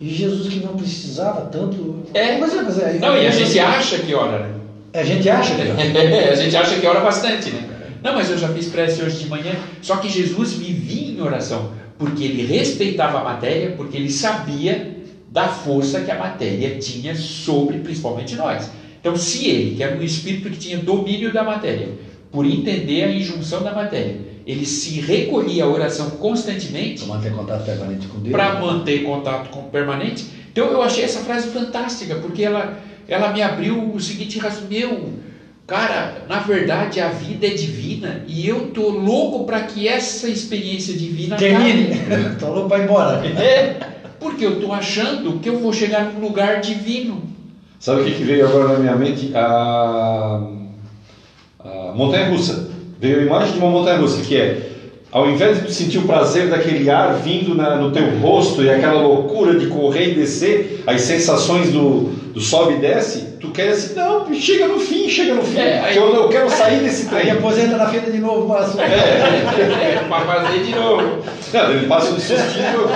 E 0.00 0.10
Jesus 0.10 0.48
que 0.52 0.60
não 0.60 0.74
precisava 0.76 1.42
tanto. 1.46 2.04
É. 2.14 2.38
Mas, 2.38 2.54
é, 2.54 2.62
mas 2.62 2.78
é, 2.78 2.98
Não, 3.00 3.16
e 3.16 3.20
a 3.20 3.24
eu- 3.24 3.32
gente 3.32 3.58
acha 3.58 3.98
que 3.98 4.14
ora, 4.14 4.38
né? 4.46 4.54
A 4.94 5.02
gente 5.02 5.28
acha 5.28 5.54
que. 5.54 5.62
a 6.30 6.34
gente 6.34 6.56
acha 6.56 6.78
que 6.78 6.86
ora 6.86 7.00
bastante, 7.00 7.50
né? 7.50 7.68
Não, 8.02 8.14
mas 8.14 8.30
eu 8.30 8.38
já 8.38 8.48
fiz 8.50 8.66
prece 8.68 9.02
hoje 9.02 9.18
de 9.24 9.26
manhã. 9.28 9.52
Só 9.82 9.96
que 9.96 10.08
Jesus 10.08 10.52
vivia 10.52 11.10
em 11.10 11.20
oração, 11.20 11.72
porque 11.98 12.24
ele 12.24 12.46
respeitava 12.46 13.18
a 13.18 13.24
matéria, 13.24 13.70
porque 13.76 13.96
ele 13.96 14.10
sabia 14.10 14.96
da 15.28 15.48
força 15.48 16.00
que 16.00 16.10
a 16.10 16.16
matéria 16.18 16.78
tinha 16.78 17.14
sobre, 17.14 17.78
principalmente 17.78 18.34
nós. 18.36 18.70
Então, 19.00 19.16
se 19.16 19.48
ele, 19.48 19.76
que 19.76 19.82
era 19.82 19.96
um 19.96 20.02
espírito 20.02 20.48
que 20.50 20.56
tinha 20.58 20.78
domínio 20.78 21.32
da 21.32 21.42
matéria, 21.42 21.88
por 22.30 22.46
entender 22.46 23.04
a 23.04 23.12
injunção 23.12 23.62
da 23.62 23.72
matéria, 23.72 24.16
ele 24.46 24.64
se 24.66 25.00
recolhia 25.00 25.64
à 25.64 25.68
oração 25.68 26.10
constantemente, 26.10 27.04
Pra 27.04 27.14
manter 27.14 27.32
contato 27.32 27.64
permanente 27.64 28.06
com 28.06 28.18
Deus. 28.20 28.32
para 28.32 28.60
manter 28.60 29.02
contato 29.04 29.50
com 29.50 29.60
o 29.60 29.64
permanente. 29.64 30.26
Então 30.52 30.66
eu 30.66 30.82
achei 30.82 31.04
essa 31.04 31.20
frase 31.20 31.48
fantástica, 31.48 32.16
porque 32.16 32.42
ela, 32.42 32.78
ela 33.06 33.32
me 33.32 33.42
abriu 33.42 33.92
o 33.94 34.00
seguinte 34.00 34.38
raciocínio, 34.38 34.88
meu, 34.88 35.12
cara, 35.66 36.24
na 36.28 36.38
verdade 36.40 36.98
a 37.00 37.08
vida 37.08 37.46
é 37.46 37.50
divina 37.50 38.22
e 38.26 38.46
eu 38.48 38.68
tô 38.70 38.88
louco 38.90 39.44
para 39.44 39.60
que 39.60 39.86
essa 39.86 40.28
experiência 40.28 40.94
divina 40.94 41.36
Termine. 41.36 41.90
Tô 42.40 42.48
louco 42.52 42.68
pra 42.68 42.78
ir 42.78 42.84
embora. 42.84 43.26
É, 43.26 43.76
porque 44.18 44.44
eu 44.44 44.60
tô 44.60 44.72
achando 44.72 45.38
que 45.40 45.48
eu 45.48 45.58
vou 45.58 45.72
chegar 45.72 46.04
num 46.12 46.20
lugar 46.20 46.60
divino. 46.60 47.22
Sabe 47.78 48.00
o 48.00 48.04
que, 48.04 48.12
que 48.12 48.24
veio 48.24 48.48
agora 48.48 48.72
na 48.72 48.78
minha 48.80 48.96
mente? 48.96 49.30
A, 49.34 50.40
a 51.90 51.92
montanha 51.94 52.28
russa. 52.30 52.68
Veio 53.00 53.20
a 53.20 53.22
imagem 53.22 53.52
de 53.52 53.58
uma 53.58 53.70
montanha 53.70 53.98
russa, 53.98 54.20
que 54.22 54.36
é, 54.36 54.68
ao 55.12 55.28
invés 55.30 55.58
de 55.58 55.66
tu 55.66 55.72
sentir 55.72 55.98
o 55.98 56.02
prazer 56.02 56.48
daquele 56.48 56.88
ar 56.90 57.14
vindo 57.14 57.54
na- 57.54 57.76
no 57.76 57.90
teu 57.92 58.18
rosto 58.18 58.62
e 58.62 58.68
aquela 58.70 59.00
loucura 59.00 59.58
de 59.58 59.66
correr 59.68 60.10
e 60.10 60.14
descer, 60.14 60.82
as 60.86 61.00
sensações 61.02 61.70
do, 61.70 62.10
do 62.34 62.40
sobe 62.40 62.74
e 62.74 62.76
desce, 62.78 63.20
tu 63.40 63.50
quer 63.50 63.68
assim, 63.70 63.94
não, 63.94 64.32
chega 64.34 64.66
no 64.66 64.78
fim, 64.80 65.08
chega 65.08 65.34
no 65.34 65.42
fim, 65.42 65.58
É, 65.58 65.78
aí- 65.80 65.92
que 65.92 65.98
eu, 65.98 66.12
eu 66.14 66.28
quero 66.28 66.50
sair 66.50 66.80
desse 66.80 67.02
Aí 67.14 67.22
trem. 67.22 67.30
aposenta 67.30 67.76
na 67.76 67.86
fila 67.88 68.10
de 68.10 68.18
novo, 68.18 68.48
mas... 68.48 68.76
É, 68.78 70.04
para 70.08 70.20
fazer 70.26 70.64
de 70.64 70.74
novo. 70.74 71.18
Ele 71.70 71.86
passa 71.86 72.12
um 72.12 72.18
sustinho. 72.18 72.88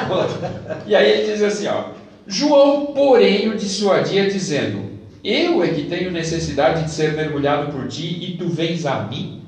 E 0.87 0.95
aí 0.95 1.11
ele 1.11 1.33
diz 1.33 1.43
assim, 1.43 1.69
ó, 1.69 1.85
João, 2.27 2.87
porém, 2.87 3.49
o 3.49 3.57
dissuadia 3.57 4.27
dizendo, 4.29 4.92
eu 5.25 5.63
é 5.63 5.69
que 5.69 5.85
tenho 5.85 6.11
necessidade 6.11 6.85
de 6.85 6.91
ser 6.91 7.13
mergulhado 7.15 7.73
por 7.73 7.87
ti 7.87 8.19
e 8.21 8.37
tu 8.37 8.49
vens 8.49 8.87
a 8.87 9.05
mim. 9.05 9.43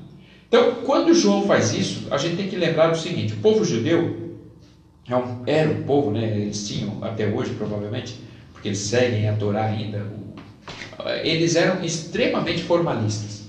Então, 0.47 0.75
quando 0.85 1.13
João 1.13 1.45
faz 1.45 1.73
isso, 1.73 2.07
a 2.11 2.17
gente 2.17 2.37
tem 2.37 2.47
que 2.47 2.55
lembrar 2.55 2.87
do 2.87 2.97
seguinte, 2.97 3.33
o 3.33 3.37
povo 3.37 3.65
judeu 3.65 4.25
é 5.45 5.59
era 5.59 5.69
um 5.69 5.83
povo, 5.83 6.11
né, 6.11 6.23
eles 6.23 6.67
tinham 6.67 7.03
até 7.03 7.27
hoje 7.27 7.53
provavelmente, 7.53 8.15
porque 8.53 8.69
eles 8.69 8.79
seguem 8.79 9.27
a 9.27 9.33
Torá 9.33 9.65
ainda, 9.65 10.05
eles 11.23 11.55
eram 11.55 11.83
extremamente 11.83 12.63
formalistas. 12.63 13.45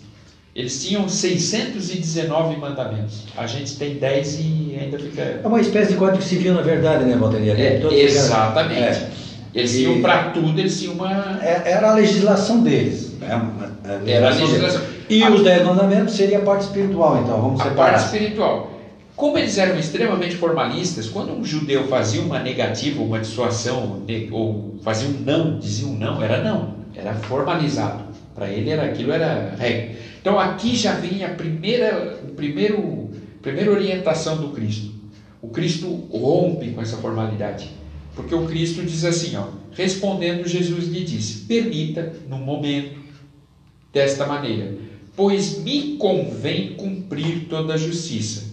Eles 0.55 0.83
tinham 0.83 1.07
619 1.07 2.57
mandamentos. 2.57 3.25
A 3.37 3.47
gente 3.47 3.77
tem 3.77 3.97
10 3.97 4.39
e 4.41 4.79
ainda 4.81 4.99
fica 4.99 5.21
É 5.23 5.47
uma 5.47 5.61
espécie 5.61 5.93
de 5.93 5.99
código 5.99 6.23
civil, 6.23 6.55
na 6.55 6.63
verdade, 6.63 7.05
né, 7.05 7.15
Valteria? 7.15 7.53
é, 7.53 7.83
exatamente. 7.95 8.81
É. 8.81 9.11
Eles 9.57 9.75
E- 9.75 9.79
tinham 9.79 10.03
para 10.03 10.31
tudo, 10.31 10.59
eles 10.59 10.79
tinham 10.79 10.95
uma. 10.95 11.39
É- 11.43 11.63
Era 11.73 11.91
a 11.91 11.95
legislação 11.95 12.63
deles. 12.63 13.13
né? 13.19 13.29
Era 14.07 14.29
a 14.29 14.35
legislação. 14.35 14.83
E 15.09 15.23
A- 15.23 15.31
os 15.31 15.43
dez 15.43 15.65
mandamentos 15.65 16.15
seria 16.15 16.39
a 16.39 16.43
parte 16.43 16.63
espiritual, 16.63 17.23
então, 17.23 17.41
vamos 17.41 17.61
A 17.61 17.65
separar. 17.65 17.91
parte 17.93 18.05
espiritual. 18.05 18.73
Como 19.17 19.39
eles 19.39 19.57
eram 19.57 19.79
extremamente 19.79 20.37
formalistas, 20.37 21.09
quando 21.09 21.33
um 21.33 21.43
judeu 21.43 21.87
fazia 21.89 22.21
uma 22.21 22.39
negativa, 22.39 23.03
uma 23.03 23.19
dissuasão, 23.19 24.03
ou 24.31 24.77
fazia 24.83 25.09
um 25.09 25.13
não, 25.25 25.59
dizia 25.59 25.87
um 25.89 25.97
não, 25.97 26.23
era 26.23 26.43
não, 26.45 26.75
era 26.95 27.15
formalizado. 27.15 28.05
Para 28.35 28.51
ele 28.51 28.69
era 28.69 28.85
aquilo 28.85 29.13
era 29.13 29.55
regra. 29.59 29.97
Então 30.21 30.39
aqui 30.39 30.77
já 30.77 30.93
vem 30.97 31.25
a 31.25 31.31
primeira, 31.31 32.19
o 32.29 32.33
primeiro, 32.33 33.09
primeira 33.41 33.71
orientação 33.71 34.37
do 34.37 34.49
Cristo. 34.49 34.93
O 35.41 35.49
Cristo 35.49 35.87
rompe 36.13 36.73
com 36.73 36.83
essa 36.83 36.99
formalidade. 36.99 37.71
Porque 38.17 38.35
o 38.35 38.47
Cristo 38.47 38.83
diz 38.83 39.05
assim, 39.05 39.37
ó, 39.37 39.49
respondendo 39.73 40.49
Jesus 40.49 40.89
lhe 40.89 41.05
disse: 41.05 41.45
"Permita 41.45 42.15
no 42.29 42.39
momento 42.39 42.99
desta 43.93 44.27
maneira, 44.27 44.75
pois 45.15 45.59
me 45.59 45.97
convém 45.97 46.75
cumprir 46.75 47.47
toda 47.49 47.75
a 47.75 47.77
justiça. 47.77 48.45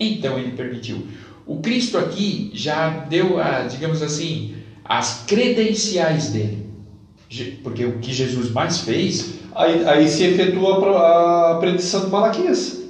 Então 0.00 0.38
ele 0.38 0.52
permitiu. 0.52 1.06
O 1.46 1.60
Cristo 1.60 1.98
aqui 1.98 2.50
já 2.54 2.88
deu, 2.88 3.38
a, 3.38 3.62
digamos 3.62 4.02
assim, 4.02 4.54
as 4.84 5.24
credenciais 5.26 6.30
dele. 6.30 6.66
Porque 7.62 7.84
o 7.84 7.98
que 7.98 8.12
Jesus 8.12 8.50
mais 8.50 8.78
fez, 8.78 9.34
Aí, 9.54 9.84
aí 9.84 10.08
se 10.08 10.24
efetua 10.24 11.52
a 11.52 11.56
predição 11.56 12.04
de 12.04 12.10
Malaquias. 12.10 12.80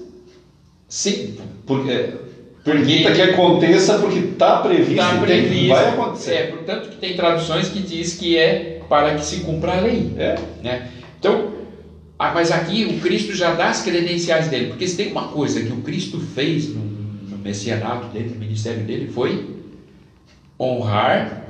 sim, 0.89 1.37
Porque, 1.67 2.15
permita 2.65 3.13
que 3.13 3.23
aconteça 3.23 3.99
porque 3.99 4.19
está 4.19 4.59
previsto, 4.59 4.93
está 4.93 5.09
e 5.09 5.11
tem- 5.19 5.21
previsto. 5.21 5.69
vai 5.69 5.89
acontecer. 5.89 6.35
É, 6.35 6.47
portanto, 6.49 6.89
que 6.91 6.97
tem 6.97 7.17
traduções 7.17 7.69
que 7.69 7.81
diz 7.81 8.15
que 8.15 8.37
é 8.37 8.81
para 8.89 9.15
que 9.15 9.25
se 9.25 9.41
cumpra 9.41 9.73
a 9.77 9.81
lei. 9.81 10.13
É. 10.19 10.35
né? 10.63 10.89
Então, 11.19 11.53
ah, 12.19 12.33
mas 12.35 12.51
aqui 12.51 12.85
o 12.85 13.01
Cristo 13.01 13.35
já 13.35 13.55
dá 13.55 13.69
as 13.71 13.83
credenciais 13.83 14.49
dele, 14.49 14.67
porque 14.67 14.87
se 14.87 14.97
tem 14.97 15.11
uma 15.11 15.29
coisa 15.29 15.63
que 15.63 15.73
o 15.73 15.77
Cristo 15.79 16.19
fez 16.21 16.69
no, 16.69 16.83
no 16.83 17.39
messianato 17.39 18.09
dele, 18.09 18.31
no 18.35 18.41
ministério 18.41 18.83
dele, 18.85 19.11
foi 19.11 19.57
honrar 20.59 21.45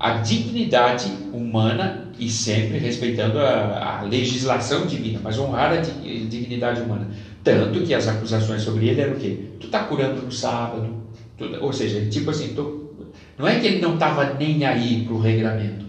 a 0.00 0.12
dignidade 0.18 1.10
humana 1.32 2.08
e 2.18 2.28
sempre 2.30 2.78
respeitando 2.78 3.38
a, 3.38 4.00
a 4.00 4.02
legislação 4.02 4.86
divina, 4.86 5.20
mas 5.22 5.38
honrar 5.38 5.72
a 5.72 5.76
di- 5.76 6.24
dignidade 6.26 6.80
humana. 6.80 7.08
Tanto 7.44 7.82
que 7.82 7.94
as 7.94 8.06
acusações 8.08 8.62
sobre 8.62 8.88
ele 8.88 9.00
eram 9.00 9.14
o 9.14 9.16
quê? 9.16 9.36
Tu 9.60 9.66
está 9.66 9.84
curando 9.84 10.22
no 10.22 10.30
sábado, 10.32 10.94
tu- 11.36 11.56
ou 11.60 11.72
seja, 11.72 12.04
tipo 12.06 12.30
assim, 12.30 12.48
tô- 12.48 12.88
não 13.38 13.46
é 13.46 13.58
que 13.58 13.66
ele 13.66 13.80
não 13.80 13.94
estava 13.94 14.34
nem 14.34 14.64
aí 14.66 15.02
para 15.04 15.14
o 15.14 15.20
regramento, 15.20 15.86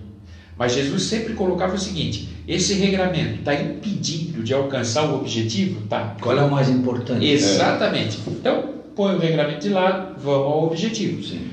mas 0.57 0.73
Jesus 0.73 1.03
sempre 1.03 1.33
colocava 1.33 1.75
o 1.75 1.79
seguinte: 1.79 2.29
esse 2.47 2.75
regramento 2.75 3.39
está 3.39 3.53
impedindo 3.55 4.43
de 4.43 4.53
alcançar 4.53 5.09
o 5.09 5.15
objetivo? 5.15 5.81
Tá. 5.87 6.15
Qual 6.21 6.37
é 6.37 6.41
o 6.43 6.49
mais 6.51 6.69
importante? 6.69 7.25
Exatamente. 7.27 8.19
Então, 8.27 8.75
põe 8.95 9.15
o 9.15 9.19
regramento 9.19 9.59
de 9.61 9.69
lado, 9.69 10.15
vamos 10.21 10.45
ao 10.47 10.65
objetivo. 10.67 11.23
Sim. 11.23 11.47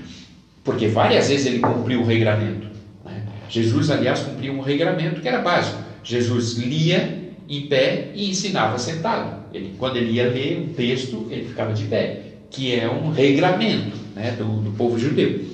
Porque 0.62 0.88
várias 0.88 1.28
vezes 1.28 1.46
ele 1.46 1.58
cumpriu 1.60 2.00
o 2.02 2.04
regramento. 2.04 2.68
né? 3.04 3.22
Jesus, 3.48 3.90
aliás, 3.90 4.20
cumpriu 4.20 4.52
um 4.52 4.60
regramento 4.60 5.20
que 5.20 5.28
era 5.28 5.40
básico. 5.40 5.78
Jesus 6.02 6.54
lia 6.54 7.30
em 7.48 7.66
pé 7.68 8.10
e 8.14 8.28
ensinava 8.28 8.76
sentado. 8.78 9.35
Ele, 9.52 9.74
quando 9.78 9.96
ele 9.96 10.12
ia 10.12 10.28
ler 10.28 10.58
um 10.58 10.72
texto, 10.72 11.26
ele 11.30 11.48
ficava 11.48 11.72
de 11.72 11.84
pé, 11.84 12.22
que 12.50 12.74
é 12.74 12.88
um 12.88 13.10
regramento 13.10 13.96
né, 14.14 14.32
do, 14.32 14.44
do 14.62 14.72
povo 14.72 14.98
judeu. 14.98 15.44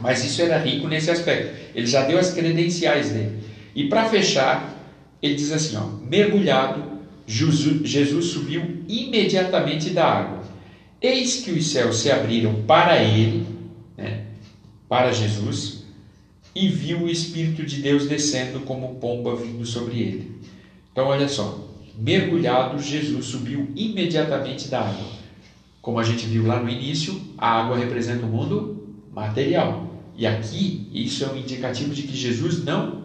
Mas 0.00 0.24
isso 0.24 0.42
era 0.42 0.58
rico 0.58 0.88
nesse 0.88 1.10
aspecto. 1.10 1.54
Ele 1.74 1.86
já 1.86 2.04
deu 2.06 2.18
as 2.18 2.32
credenciais 2.32 3.10
dele. 3.10 3.38
E 3.74 3.88
para 3.88 4.08
fechar, 4.08 4.74
ele 5.22 5.34
diz 5.34 5.52
assim: 5.52 5.76
ó, 5.76 5.86
mergulhado, 6.08 6.82
Jesus 7.26 8.26
subiu 8.26 8.82
imediatamente 8.88 9.90
da 9.90 10.04
água. 10.04 10.42
Eis 11.00 11.42
que 11.42 11.50
os 11.50 11.66
céus 11.68 11.98
se 11.98 12.10
abriram 12.10 12.62
para 12.62 13.02
ele, 13.02 13.46
né, 13.96 14.24
para 14.88 15.12
Jesus, 15.12 15.84
e 16.54 16.68
viu 16.68 17.02
o 17.02 17.08
Espírito 17.10 17.64
de 17.64 17.82
Deus 17.82 18.08
descendo 18.08 18.60
como 18.60 18.94
pomba 18.94 19.36
vindo 19.36 19.64
sobre 19.66 20.00
ele. 20.00 20.40
Então, 20.90 21.08
olha 21.08 21.28
só: 21.28 21.65
mergulhado, 21.96 22.80
Jesus 22.80 23.26
subiu 23.26 23.68
imediatamente 23.74 24.68
da 24.68 24.80
água. 24.80 25.06
Como 25.80 25.98
a 25.98 26.04
gente 26.04 26.26
viu 26.26 26.46
lá 26.46 26.60
no 26.60 26.68
início, 26.68 27.20
a 27.38 27.62
água 27.62 27.76
representa 27.78 28.26
o 28.26 28.28
mundo 28.28 28.96
material. 29.12 29.86
E 30.16 30.26
aqui, 30.26 30.88
isso 30.92 31.24
é 31.24 31.28
um 31.28 31.36
indicativo 31.36 31.94
de 31.94 32.02
que 32.02 32.16
Jesus 32.16 32.64
não 32.64 33.04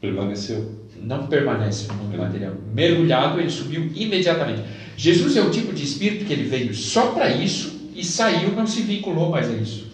Permaneceu. 0.00 0.80
não 1.00 1.26
permanece 1.26 1.86
no 1.88 1.94
mundo 1.94 2.18
material. 2.18 2.54
Mergulhado, 2.74 3.38
ele 3.38 3.50
subiu 3.50 3.90
imediatamente. 3.94 4.62
Jesus 4.96 5.36
é 5.36 5.42
o 5.42 5.50
tipo 5.50 5.72
de 5.72 5.84
espírito 5.84 6.24
que 6.24 6.32
ele 6.32 6.44
veio 6.44 6.74
só 6.74 7.12
para 7.12 7.30
isso 7.30 7.90
e 7.94 8.04
saiu, 8.04 8.50
não 8.52 8.66
se 8.66 8.82
vinculou 8.82 9.30
mais 9.30 9.48
a 9.48 9.52
isso. 9.52 9.86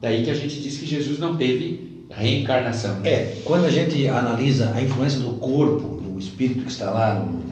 Daí 0.00 0.24
que 0.24 0.30
a 0.30 0.34
gente 0.34 0.60
diz 0.60 0.78
que 0.78 0.86
Jesus 0.86 1.18
não 1.18 1.36
teve 1.36 2.04
reencarnação. 2.10 3.00
né? 3.00 3.10
É, 3.10 3.42
quando 3.44 3.66
a 3.66 3.70
gente 3.70 4.06
analisa 4.08 4.72
a 4.74 4.82
influência 4.82 5.20
do 5.20 5.32
corpo, 5.34 6.00
do 6.00 6.18
espírito 6.18 6.62
que 6.62 6.70
está 6.70 6.90
lá 6.90 7.14
no, 7.14 7.32
no 7.32 7.49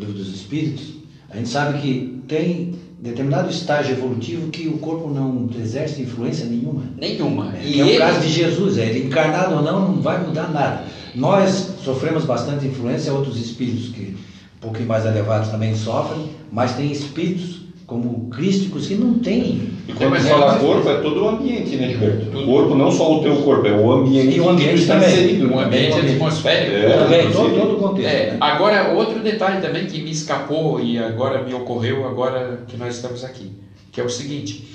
livro 0.00 0.14
dos 0.14 0.34
espíritos, 0.34 0.94
a 1.28 1.36
gente 1.36 1.48
sabe 1.48 1.78
que 1.78 2.22
tem 2.26 2.74
determinado 2.98 3.50
estágio 3.50 3.92
evolutivo 3.92 4.48
que 4.50 4.68
o 4.68 4.78
corpo 4.78 5.08
não 5.08 5.48
exerce 5.58 6.02
influência 6.02 6.44
nenhuma. 6.44 6.84
Nenhuma. 6.98 7.54
E 7.62 7.80
é 7.80 7.84
o 7.84 7.98
caso 7.98 8.20
de 8.20 8.28
Jesus, 8.28 8.76
é, 8.78 8.86
ele 8.86 9.06
encarnado 9.06 9.54
ou 9.54 9.62
não, 9.62 9.92
não 9.92 10.02
vai 10.02 10.24
mudar 10.24 10.50
nada. 10.50 10.84
Nós 11.14 11.76
sofremos 11.82 12.24
bastante 12.24 12.66
influência, 12.66 13.12
outros 13.12 13.38
espíritos 13.38 13.88
que 13.88 14.16
um 14.56 14.60
pouquinho 14.60 14.88
mais 14.88 15.06
elevados 15.06 15.48
também 15.48 15.74
sofrem, 15.74 16.30
mas 16.52 16.74
tem 16.74 16.92
espíritos 16.92 17.60
como 17.86 18.28
crísticos 18.28 18.86
que 18.86 18.94
não 18.94 19.18
têm. 19.18 19.72
E 19.90 19.92
quando 19.92 20.16
é 20.16 20.20
fala 20.20 20.58
corpo, 20.58 20.88
é 20.88 21.00
todo 21.00 21.24
o 21.24 21.28
ambiente, 21.28 21.76
né, 21.76 21.88
Gilberto? 21.88 22.26
Tudo. 22.26 22.42
O 22.42 22.46
corpo 22.46 22.74
não 22.76 22.92
só 22.92 23.18
o 23.18 23.22
teu 23.22 23.36
corpo, 23.42 23.66
é 23.66 23.72
o 23.72 23.90
ambiente 23.90 24.36
E 24.36 24.40
o 24.40 24.44
que 24.44 24.48
ambiente 24.50 24.74
tu 24.74 24.80
está 24.82 24.94
também. 24.94 25.08
inserido. 25.08 25.46
Um 25.46 25.56
né? 25.56 25.64
ambiente 25.64 25.92
ambiente. 25.98 26.14
atmosférico. 26.14 26.76
É. 26.76 26.96
Também, 26.96 27.32
todo, 27.32 27.54
todo 27.54 27.74
o 27.74 27.78
contexto. 27.78 28.08
É, 28.08 28.30
né? 28.30 28.36
agora, 28.40 28.92
outro 28.92 29.20
detalhe 29.20 29.60
também 29.60 29.86
que 29.86 30.00
me 30.00 30.12
escapou 30.12 30.80
e 30.80 30.98
agora 30.98 31.42
me 31.42 31.52
ocorreu 31.52 32.06
agora 32.06 32.62
que 32.68 32.76
nós 32.76 32.94
estamos 32.94 33.24
aqui, 33.24 33.50
que 33.90 34.00
é 34.00 34.04
o 34.04 34.08
seguinte: 34.08 34.68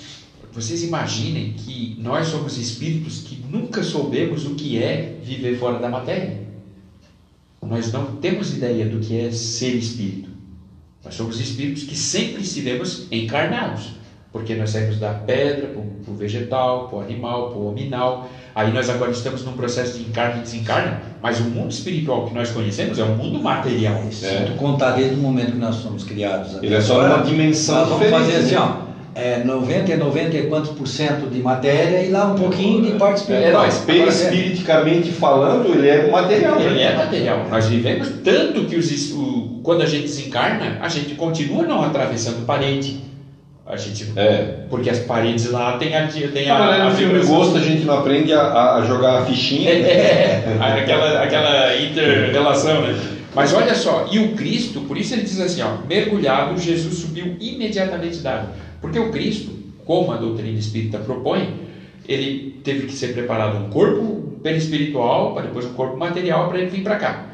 vocês 0.51 0.83
imaginem 0.83 1.53
que 1.53 1.95
nós 1.99 2.27
somos 2.27 2.57
espíritos 2.57 3.21
que 3.21 3.41
nunca 3.49 3.83
soubemos 3.83 4.45
o 4.45 4.55
que 4.55 4.81
é 4.83 5.15
viver 5.23 5.57
fora 5.57 5.79
da 5.79 5.87
matéria. 5.89 6.43
Nós 7.61 7.91
não 7.91 8.17
temos 8.17 8.53
ideia 8.53 8.85
do 8.85 8.99
que 8.99 9.17
é 9.17 9.31
ser 9.31 9.75
espírito. 9.75 10.29
Nós 11.03 11.13
somos 11.15 11.39
espíritos 11.39 11.83
que 11.83 11.95
sempre 11.95 12.41
estivemos 12.41 13.07
encarnados, 13.11 13.91
porque 14.35 14.53
nós 14.53 14.69
saímos 14.71 14.99
da 14.99 15.11
pedra 15.13 15.69
para 15.69 16.11
o 16.13 16.13
vegetal, 16.17 16.89
para 16.89 16.97
o 16.97 17.01
animal, 17.01 17.51
para 17.51 17.57
o 17.57 17.69
hominal. 17.69 18.27
Aí 18.53 18.69
nós 18.73 18.89
agora 18.89 19.09
estamos 19.09 19.45
num 19.45 19.53
processo 19.53 19.97
de 19.97 20.03
encarne 20.03 20.39
e 20.39 20.41
desencarna, 20.41 21.03
mas 21.21 21.39
o 21.39 21.45
mundo 21.45 21.71
espiritual 21.71 22.25
que 22.25 22.33
nós 22.33 22.51
conhecemos 22.51 22.99
é 22.99 23.03
um 23.05 23.15
mundo 23.15 23.41
material. 23.41 23.97
Se 24.11 24.25
É. 24.25 24.41
tu 24.41 24.51
contar 24.55 24.91
desde 24.91 25.15
o 25.15 25.19
momento 25.19 25.53
que 25.53 25.57
nós 25.57 25.75
somos 25.75 26.03
criados 26.03 26.53
até 26.53 26.65
Ele 26.65 26.75
é 26.75 26.81
só 26.81 26.95
agora, 26.99 27.15
uma 27.15 27.23
dimensão 27.23 27.75
nós 27.75 27.87
vamos 27.87 28.09
fazer 28.09 28.35
assim, 28.35 28.55
né? 28.55 28.59
ó, 28.59 28.85
é, 29.17 29.41
90 29.41 29.93
e 29.93 29.95
90 29.95 30.35
e 30.37 30.47
quantos 30.47 30.71
por 30.71 30.85
cento 30.85 31.27
de 31.29 31.39
matéria 31.39 32.01
e 32.03 32.09
lá 32.09 32.25
um 32.29 32.35
pouquinho 32.35 32.81
de 32.81 32.91
parte 32.99 33.19
espiritual. 33.21 33.63
É, 33.63 33.67
mas 33.67 33.75
Agora, 33.83 33.85
Perispiriticamente 33.85 35.11
falando, 35.11 35.73
ele 35.73 35.87
é 35.87 36.11
material. 36.11 36.59
Ele 36.59 36.75
né? 36.75 36.83
é 36.91 36.95
material. 36.97 37.47
Nós 37.49 37.67
vivemos 37.67 38.09
tanto 38.21 38.65
que 38.65 38.75
os, 38.75 39.11
o- 39.13 39.61
quando 39.63 39.81
a 39.81 39.85
gente 39.85 40.03
desencarna, 40.03 40.77
a 40.81 40.89
gente 40.89 41.15
continua 41.15 41.63
não 41.63 41.81
atravessando 41.81 42.45
parede. 42.45 43.14
A 43.65 43.75
gente, 43.77 44.13
É. 44.15 44.65
Porque 44.69 44.89
as 44.91 44.99
paredes 44.99 45.49
lá 45.49 45.77
tem 45.77 45.95
a, 45.95 46.07
tem 46.07 46.49
a, 46.49 46.59
mas 46.59 46.81
a 46.81 46.89
no 46.89 46.95
filme. 46.95 47.25
Gosto 47.25 47.57
a 47.57 47.61
gente 47.61 47.83
não 47.83 47.97
aprende 47.97 48.31
a, 48.31 48.75
a 48.75 48.85
jogar 48.85 49.23
a 49.23 49.25
fichinha. 49.25 49.73
né? 49.73 49.89
É, 49.89 50.57
aquela, 50.81 51.23
aquela 51.23 51.75
inter-relação, 51.81 52.81
né? 52.83 53.15
Mas 53.33 53.53
olha 53.53 53.73
só, 53.73 54.07
e 54.11 54.19
o 54.19 54.33
Cristo, 54.33 54.81
por 54.81 54.97
isso 54.97 55.13
ele 55.13 55.23
diz 55.23 55.39
assim, 55.41 55.61
ó, 55.61 55.77
mergulhado, 55.89 56.57
Jesus 56.57 56.99
subiu 56.99 57.35
imediatamente 57.39 58.19
da 58.19 58.35
água. 58.35 58.49
Porque 58.79 58.97
o 58.97 59.11
Cristo, 59.11 59.51
como 59.83 60.11
a 60.11 60.17
doutrina 60.17 60.57
espírita 60.57 60.99
propõe, 60.99 61.53
ele 62.07 62.61
teve 62.63 62.87
que 62.87 62.93
ser 62.93 63.13
preparado 63.13 63.57
um 63.57 63.69
corpo 63.69 64.39
perispiritual, 64.41 65.33
para 65.33 65.47
depois 65.47 65.65
um 65.65 65.73
corpo 65.73 65.97
material, 65.97 66.47
para 66.47 66.59
ele 66.59 66.69
vir 66.69 66.83
para 66.83 66.95
cá. 66.97 67.25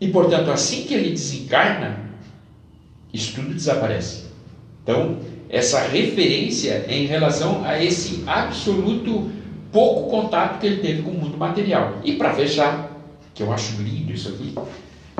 E, 0.00 0.08
portanto, 0.08 0.50
assim 0.50 0.84
que 0.84 0.94
ele 0.94 1.10
desencarna, 1.10 2.00
isso 3.12 3.34
tudo 3.34 3.54
desaparece. 3.54 4.24
Então, 4.82 5.18
essa 5.54 5.80
referência 5.82 6.84
em 6.88 7.06
relação 7.06 7.64
a 7.64 7.82
esse 7.82 8.24
absoluto 8.26 9.30
pouco 9.70 10.10
contato 10.10 10.58
que 10.58 10.66
ele 10.66 10.78
teve 10.78 11.02
com 11.02 11.12
o 11.12 11.14
mundo 11.14 11.38
material. 11.38 11.98
E 12.02 12.14
para 12.14 12.34
fechar, 12.34 12.90
que 13.32 13.40
eu 13.40 13.52
acho 13.52 13.80
lindo 13.80 14.12
isso 14.12 14.30
aqui, 14.30 14.52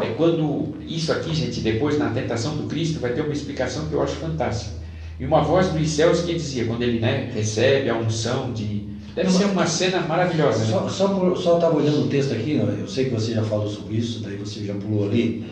é 0.02 0.06
quando 0.16 0.74
isso 0.88 1.12
aqui, 1.12 1.32
gente, 1.32 1.60
depois 1.60 1.96
na 1.96 2.10
tentação 2.10 2.56
do 2.56 2.64
Cristo 2.64 2.98
vai 2.98 3.12
ter 3.12 3.20
uma 3.20 3.32
explicação 3.32 3.86
que 3.86 3.94
eu 3.94 4.02
acho 4.02 4.16
fantástica. 4.16 4.72
E 5.20 5.24
uma 5.24 5.40
voz 5.40 5.68
dos 5.68 5.88
céus 5.88 6.22
que 6.22 6.34
dizia, 6.34 6.64
quando 6.64 6.82
ele 6.82 6.98
né, 6.98 7.30
recebe 7.32 7.88
a 7.88 7.96
unção 7.96 8.52
de. 8.52 8.82
Deve 9.14 9.30
ser 9.30 9.44
uma 9.44 9.68
cena 9.68 10.00
maravilhosa. 10.00 10.66
Só, 10.66 10.80
Né? 10.80 10.90
só, 10.90 11.08
por, 11.08 11.36
só 11.38 11.54
estava 11.54 11.76
olhando 11.76 12.06
o 12.06 12.08
texto 12.08 12.32
aqui, 12.32 12.54
né, 12.54 12.78
eu 12.80 12.88
sei 12.88 13.04
que 13.04 13.10
você 13.12 13.34
já 13.34 13.44
falou 13.44 13.68
sobre 13.68 13.98
isso, 13.98 14.18
daí 14.18 14.36
você 14.36 14.64
já 14.64 14.74
pulou 14.74 15.04
ali, 15.06 15.46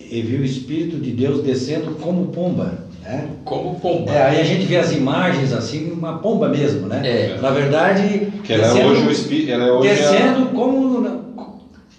e 0.00 0.22
viu 0.22 0.40
o 0.40 0.44
Espírito 0.44 0.96
de 0.96 1.10
Deus 1.10 1.44
descendo 1.44 1.94
como 1.96 2.28
pomba. 2.28 2.84
Né? 3.04 3.28
Como 3.44 3.74
pomba. 3.76 4.10
É, 4.10 4.22
aí 4.30 4.40
a 4.40 4.44
gente 4.44 4.64
vê 4.64 4.76
as 4.76 4.90
imagens 4.92 5.52
assim, 5.52 5.92
uma 5.92 6.14
pomba 6.18 6.48
mesmo, 6.48 6.86
né? 6.86 7.02
É. 7.04 7.38
Na 7.40 7.50
verdade, 7.50 8.32
Que 8.42 8.54
ela 8.54 8.66
é 8.78 8.86
hoje 8.86 9.06
o 9.06 9.10
espírito. 9.10 9.50
Ela 9.52 9.64
é 9.66 9.72
hoje 9.72 9.90
a- 9.90 9.94
descendo 9.94 10.46
como. 10.46 10.94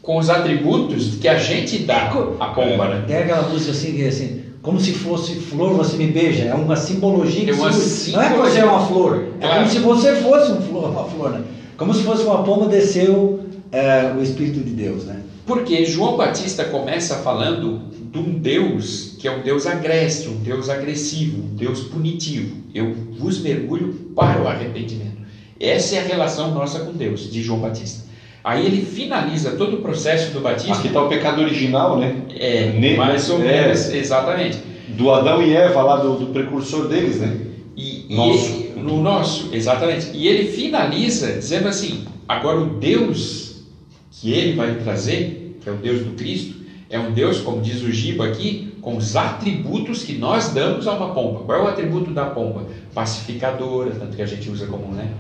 Com 0.02 0.18
os 0.18 0.30
atributos 0.30 1.16
que 1.16 1.28
a 1.28 1.36
gente 1.38 1.80
dá 1.80 2.12
à 2.40 2.48
pomba, 2.50 2.88
né? 2.90 3.04
Tem 3.08 3.18
aquela 3.18 3.42
música 3.50 3.72
assim, 3.72 3.94
que 3.94 4.04
é 4.04 4.08
assim, 4.08 4.42
como 4.62 4.80
se 4.80 4.92
fosse 4.94 5.34
flor, 5.36 5.74
você 5.74 5.98
me 5.98 6.06
beija. 6.08 6.44
É 6.44 6.54
uma 6.54 6.76
simbologia 6.76 7.44
que 7.44 7.50
É 7.50 7.54
uma 7.56 7.72
se- 7.74 8.12
Não 8.12 8.22
é 8.22 8.26
que 8.26 8.30
simbologia. 8.32 8.54
você 8.62 8.68
é 8.68 8.70
uma 8.70 8.86
flor, 8.86 9.24
é 9.40 9.42
Claro. 9.42 9.56
como 9.62 9.70
se 9.72 9.80
você 9.80 10.16
fosse 10.18 10.52
um 10.52 10.62
flor, 10.62 10.90
uma 10.92 11.06
flor, 11.06 11.30
né? 11.32 11.42
Como 11.76 11.92
se 11.94 12.04
fosse 12.04 12.24
uma 12.24 12.44
pomba 12.44 12.68
desceu 12.68 13.40
é, 13.72 14.12
o 14.16 14.22
Espírito 14.22 14.60
de 14.60 14.72
Deus, 14.72 15.06
né? 15.06 15.18
Porque 15.46 15.84
João 15.86 16.16
Batista 16.16 16.66
começa 16.66 17.16
falando 17.16 17.82
de 18.12 18.20
um 18.20 18.38
Deus 18.40 19.05
que 19.26 19.30
é 19.30 19.32
um 19.36 19.42
Deus 19.42 19.66
agreste, 19.66 20.30
um 20.30 20.36
Deus 20.36 20.70
agressivo, 20.70 21.42
um 21.42 21.56
Deus 21.56 21.80
punitivo. 21.86 22.58
Eu 22.76 22.94
vos 23.18 23.40
mergulho 23.40 23.92
para 24.16 24.40
o 24.40 24.48
arrependimento. 24.48 25.18
Essa 25.60 25.96
é 25.96 26.00
a 26.00 26.04
relação 26.04 26.54
nossa 26.54 26.82
com 26.82 26.92
Deus, 26.94 27.32
de 27.32 27.42
João 27.42 27.60
Batista. 27.60 28.04
Aí 28.44 28.64
ele 28.68 28.86
finaliza 28.86 29.54
todo 29.54 29.78
o 29.78 29.82
processo 29.82 30.32
do 30.32 30.42
batismo. 30.42 30.76
Aqui 30.76 30.90
está 30.90 31.02
o 31.02 31.10
pecado 31.10 31.42
original, 31.42 31.98
né? 31.98 32.18
É, 32.36 32.72
Ne- 32.74 32.96
mais 32.98 33.28
ou 33.32 33.42
é. 33.44 33.64
menos, 33.64 33.90
exatamente. 33.92 34.60
Do 34.90 35.10
Adão 35.12 35.42
e 35.42 35.56
Eva, 35.56 35.82
lá 35.82 35.96
do, 35.98 36.18
do 36.20 36.28
precursor 36.28 36.88
deles, 36.88 37.18
né? 37.18 37.36
E, 37.76 38.06
e 38.08 38.16
Nosso. 38.16 38.46
ele- 38.54 38.74
no 38.84 39.02
nosso, 39.02 39.50
exatamente. 39.52 40.12
E 40.14 40.28
ele 40.28 40.52
finaliza 40.52 41.32
dizendo 41.32 41.68
assim: 41.68 42.06
agora 42.28 42.60
o 42.60 42.68
Deus 42.78 43.64
que 44.12 44.32
ele 44.32 44.54
vai 44.54 44.76
trazer, 44.76 45.58
que 45.60 45.68
é 45.68 45.72
o 45.72 45.78
Deus 45.78 46.02
do 46.06 46.12
Cristo, 46.12 46.58
é 46.92 47.00
um 47.00 47.12
Deus, 47.12 47.40
como 47.40 47.60
diz 47.62 47.82
o 47.82 47.92
Giba 47.92 48.28
aqui, 48.28 48.75
com 48.86 48.98
os 48.98 49.16
atributos 49.16 50.04
que 50.04 50.16
nós 50.16 50.54
damos 50.54 50.86
a 50.86 50.94
uma 50.94 51.12
pomba. 51.12 51.40
Qual 51.40 51.58
é 51.58 51.64
o 51.64 51.68
atributo 51.68 52.12
da 52.12 52.26
pomba? 52.26 52.68
Pacificadora, 52.94 53.90
tanto 53.90 54.16
que 54.16 54.22
a 54.22 54.28
gente 54.28 54.48
usa 54.48 54.68
como, 54.68 54.94
né? 54.94 55.12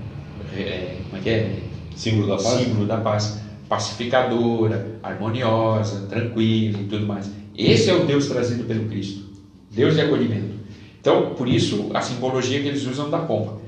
é, 0.56 0.98
como 1.10 1.20
é 1.20 1.24
que 1.24 1.30
é? 1.32 1.60
Símbolo 1.96 2.28
da 2.28 2.36
paz. 2.36 2.60
símbolo 2.60 2.86
da 2.86 2.98
paz, 2.98 3.42
pacificadora, 3.68 5.00
harmoniosa, 5.02 6.06
tranquila 6.06 6.78
e 6.80 6.84
tudo 6.84 7.08
mais. 7.08 7.32
Esse 7.58 7.90
é 7.90 7.96
o 7.96 8.06
Deus 8.06 8.28
trazido 8.28 8.66
pelo 8.66 8.88
Cristo, 8.88 9.32
Deus 9.72 9.96
de 9.96 10.02
acolhimento. 10.02 10.54
Então, 11.02 11.34
por 11.34 11.48
isso 11.48 11.90
a 11.96 12.02
simbologia 12.02 12.62
que 12.62 12.68
eles 12.68 12.86
usam 12.86 13.10
da 13.10 13.18
pomba. 13.18 13.62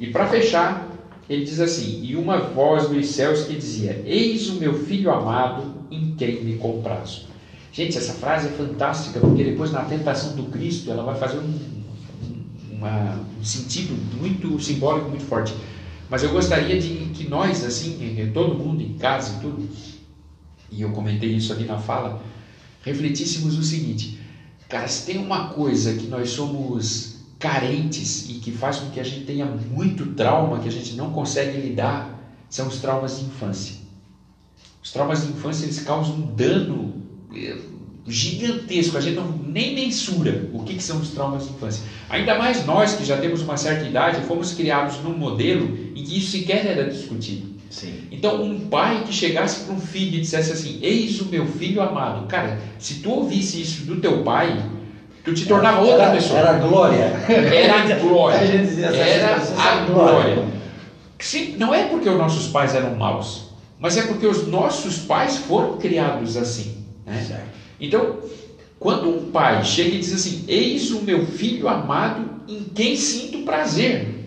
E 0.00 0.06
para 0.06 0.28
fechar, 0.28 0.88
ele 1.28 1.44
diz 1.44 1.60
assim: 1.60 2.02
E 2.02 2.16
uma 2.16 2.38
voz 2.38 2.88
dos 2.88 3.06
céus 3.08 3.44
que 3.44 3.54
dizia: 3.54 4.02
Eis 4.06 4.48
o 4.48 4.54
meu 4.54 4.72
filho 4.72 5.10
amado, 5.10 5.62
em 5.90 6.14
quem 6.14 6.42
me 6.42 6.56
comprazo. 6.56 7.31
Gente, 7.72 7.96
essa 7.96 8.12
frase 8.12 8.48
é 8.48 8.50
fantástica 8.50 9.18
porque 9.18 9.42
depois 9.42 9.72
na 9.72 9.82
tentação 9.84 10.34
do 10.36 10.44
Cristo 10.44 10.90
ela 10.90 11.02
vai 11.02 11.14
fazer 11.14 11.38
um, 11.38 11.58
uma- 12.70 13.18
um 13.40 13.44
sentido 13.44 13.94
muito 13.94 14.58
simbólico, 14.60 15.08
muito 15.08 15.24
forte. 15.24 15.54
Mas 16.08 16.22
eu 16.22 16.30
gostaria 16.30 16.76
de 16.78 17.08
que 17.14 17.24
nós, 17.24 17.64
assim, 17.64 17.96
eh, 18.20 18.26
todo 18.26 18.54
mundo 18.54 18.82
em 18.82 18.94
casa 18.96 19.32
e 19.32 19.40
tudo, 19.40 19.66
e 20.70 20.80
eu 20.80 20.90
comentei 20.90 21.30
isso 21.34 21.52
ali 21.52 21.64
na 21.64 21.78
fala, 21.78 22.18
refletíssemos 22.82 23.56
o 23.56 23.62
seguinte: 23.62 24.18
cara, 24.68 24.86
se 24.86 25.04
tem 25.04 25.18
uma 25.18 25.48
coisa 25.48 25.92
que 25.94 26.06
nós 26.06 26.30
somos 26.30 27.10
carentes 27.38 28.24
e 28.28 28.34
que 28.36 28.52
faz 28.52 28.78
com 28.78 28.88
que 28.88 29.00
a 29.00 29.04
gente 29.04 29.24
tenha 29.24 29.46
muito 29.46 30.06
trauma, 30.06 30.58
que 30.58 30.68
a 30.68 30.72
gente 30.72 30.94
não 30.94 31.10
consegue 31.10 31.56
lidar, 31.56 32.08
são 32.48 32.66
os 32.66 32.78
traumas 32.78 33.16
de 33.16 33.24
infância. 33.24 33.74
Os 34.82 34.90
traumas 34.90 35.20
de 35.22 35.28
infância 35.28 35.64
eles 35.64 35.78
causam 35.80 36.16
um 36.16 36.22
dano 36.22 36.92
eh, 36.92 37.01
gigantesco, 38.06 38.96
a 38.96 39.00
gente 39.00 39.16
não, 39.16 39.28
nem 39.46 39.74
mensura 39.74 40.48
o 40.52 40.64
que, 40.64 40.74
que 40.74 40.82
são 40.82 40.98
os 40.98 41.10
traumas 41.10 41.44
de 41.44 41.50
infância. 41.50 41.84
Ainda 42.10 42.36
mais 42.36 42.66
nós 42.66 42.94
que 42.94 43.04
já 43.04 43.16
temos 43.16 43.42
uma 43.42 43.56
certa 43.56 43.86
idade, 43.86 44.26
fomos 44.26 44.52
criados 44.52 44.98
num 45.02 45.16
modelo 45.16 45.66
em 45.94 46.02
que 46.02 46.18
isso 46.18 46.32
sequer 46.32 46.66
era 46.66 46.90
discutido. 46.90 47.52
Sim. 47.70 48.02
Então, 48.10 48.42
um 48.42 48.68
pai 48.68 49.02
que 49.06 49.12
chegasse 49.12 49.64
para 49.64 49.74
um 49.74 49.80
filho 49.80 50.16
e 50.16 50.20
dissesse 50.20 50.52
assim: 50.52 50.78
Eis 50.82 51.20
o 51.22 51.26
meu 51.26 51.46
filho 51.46 51.80
amado. 51.80 52.26
Cara, 52.26 52.60
se 52.78 52.96
tu 52.96 53.10
ouvisse 53.10 53.62
isso 53.62 53.86
do 53.86 53.96
teu 53.96 54.22
pai, 54.22 54.62
tu 55.24 55.32
te 55.32 55.46
tornava 55.46 55.80
outra 55.80 56.04
era, 56.04 56.12
pessoa. 56.12 56.38
Era 56.38 56.58
glória. 56.58 57.04
Era 57.28 57.94
a 57.94 57.96
glória. 57.98 58.38
A 58.38 58.44
Era 58.94 59.36
a 59.36 59.84
glória. 59.86 60.44
Sim, 61.18 61.54
não 61.56 61.72
é 61.72 61.84
porque 61.84 62.08
os 62.08 62.18
nossos 62.18 62.48
pais 62.48 62.74
eram 62.74 62.96
maus, 62.96 63.44
mas 63.78 63.96
é 63.96 64.02
porque 64.02 64.26
os 64.26 64.46
nossos 64.48 64.98
pais 64.98 65.38
foram 65.38 65.78
criados 65.78 66.36
assim. 66.36 66.81
Né? 67.06 67.46
Então, 67.80 68.18
quando 68.78 69.08
um 69.08 69.30
pai 69.30 69.64
chega 69.64 69.94
e 69.94 69.98
diz 69.98 70.12
assim: 70.12 70.44
Eis 70.48 70.90
o 70.90 71.02
meu 71.02 71.26
filho 71.26 71.68
amado 71.68 72.42
em 72.48 72.64
quem 72.64 72.96
sinto 72.96 73.44
prazer. 73.44 74.22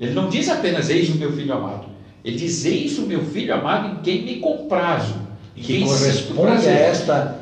Ele 0.00 0.14
não 0.14 0.28
diz 0.28 0.48
apenas 0.48 0.90
eis 0.90 1.10
o 1.10 1.16
meu 1.16 1.32
filho 1.32 1.52
amado. 1.52 1.86
Ele 2.24 2.36
diz 2.36 2.64
eis 2.64 2.98
o 2.98 3.02
meu 3.02 3.24
filho 3.24 3.54
amado 3.54 3.98
em 3.98 4.02
quem 4.02 4.24
me 4.24 4.36
comprazo. 4.36 5.14
Em 5.56 5.60
Que 5.60 5.78
quem 5.78 5.86
corresponde 5.86 6.66
a 6.66 6.72
esta. 6.72 7.40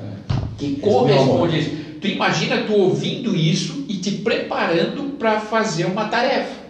Que 0.59 0.77
corresponde 0.77 1.57
a 1.57 1.59
isso. 1.59 1.71
Tu 2.01 2.09
imagina 2.09 2.65
tu 2.65 2.75
ouvindo 2.75 3.37
isso 3.37 3.85
e 3.89 3.97
te 3.97 4.11
preparando 4.13 5.17
para 5.19 5.41
fazer 5.41 5.85
uma 5.85 6.09
tarefa. 6.09 6.61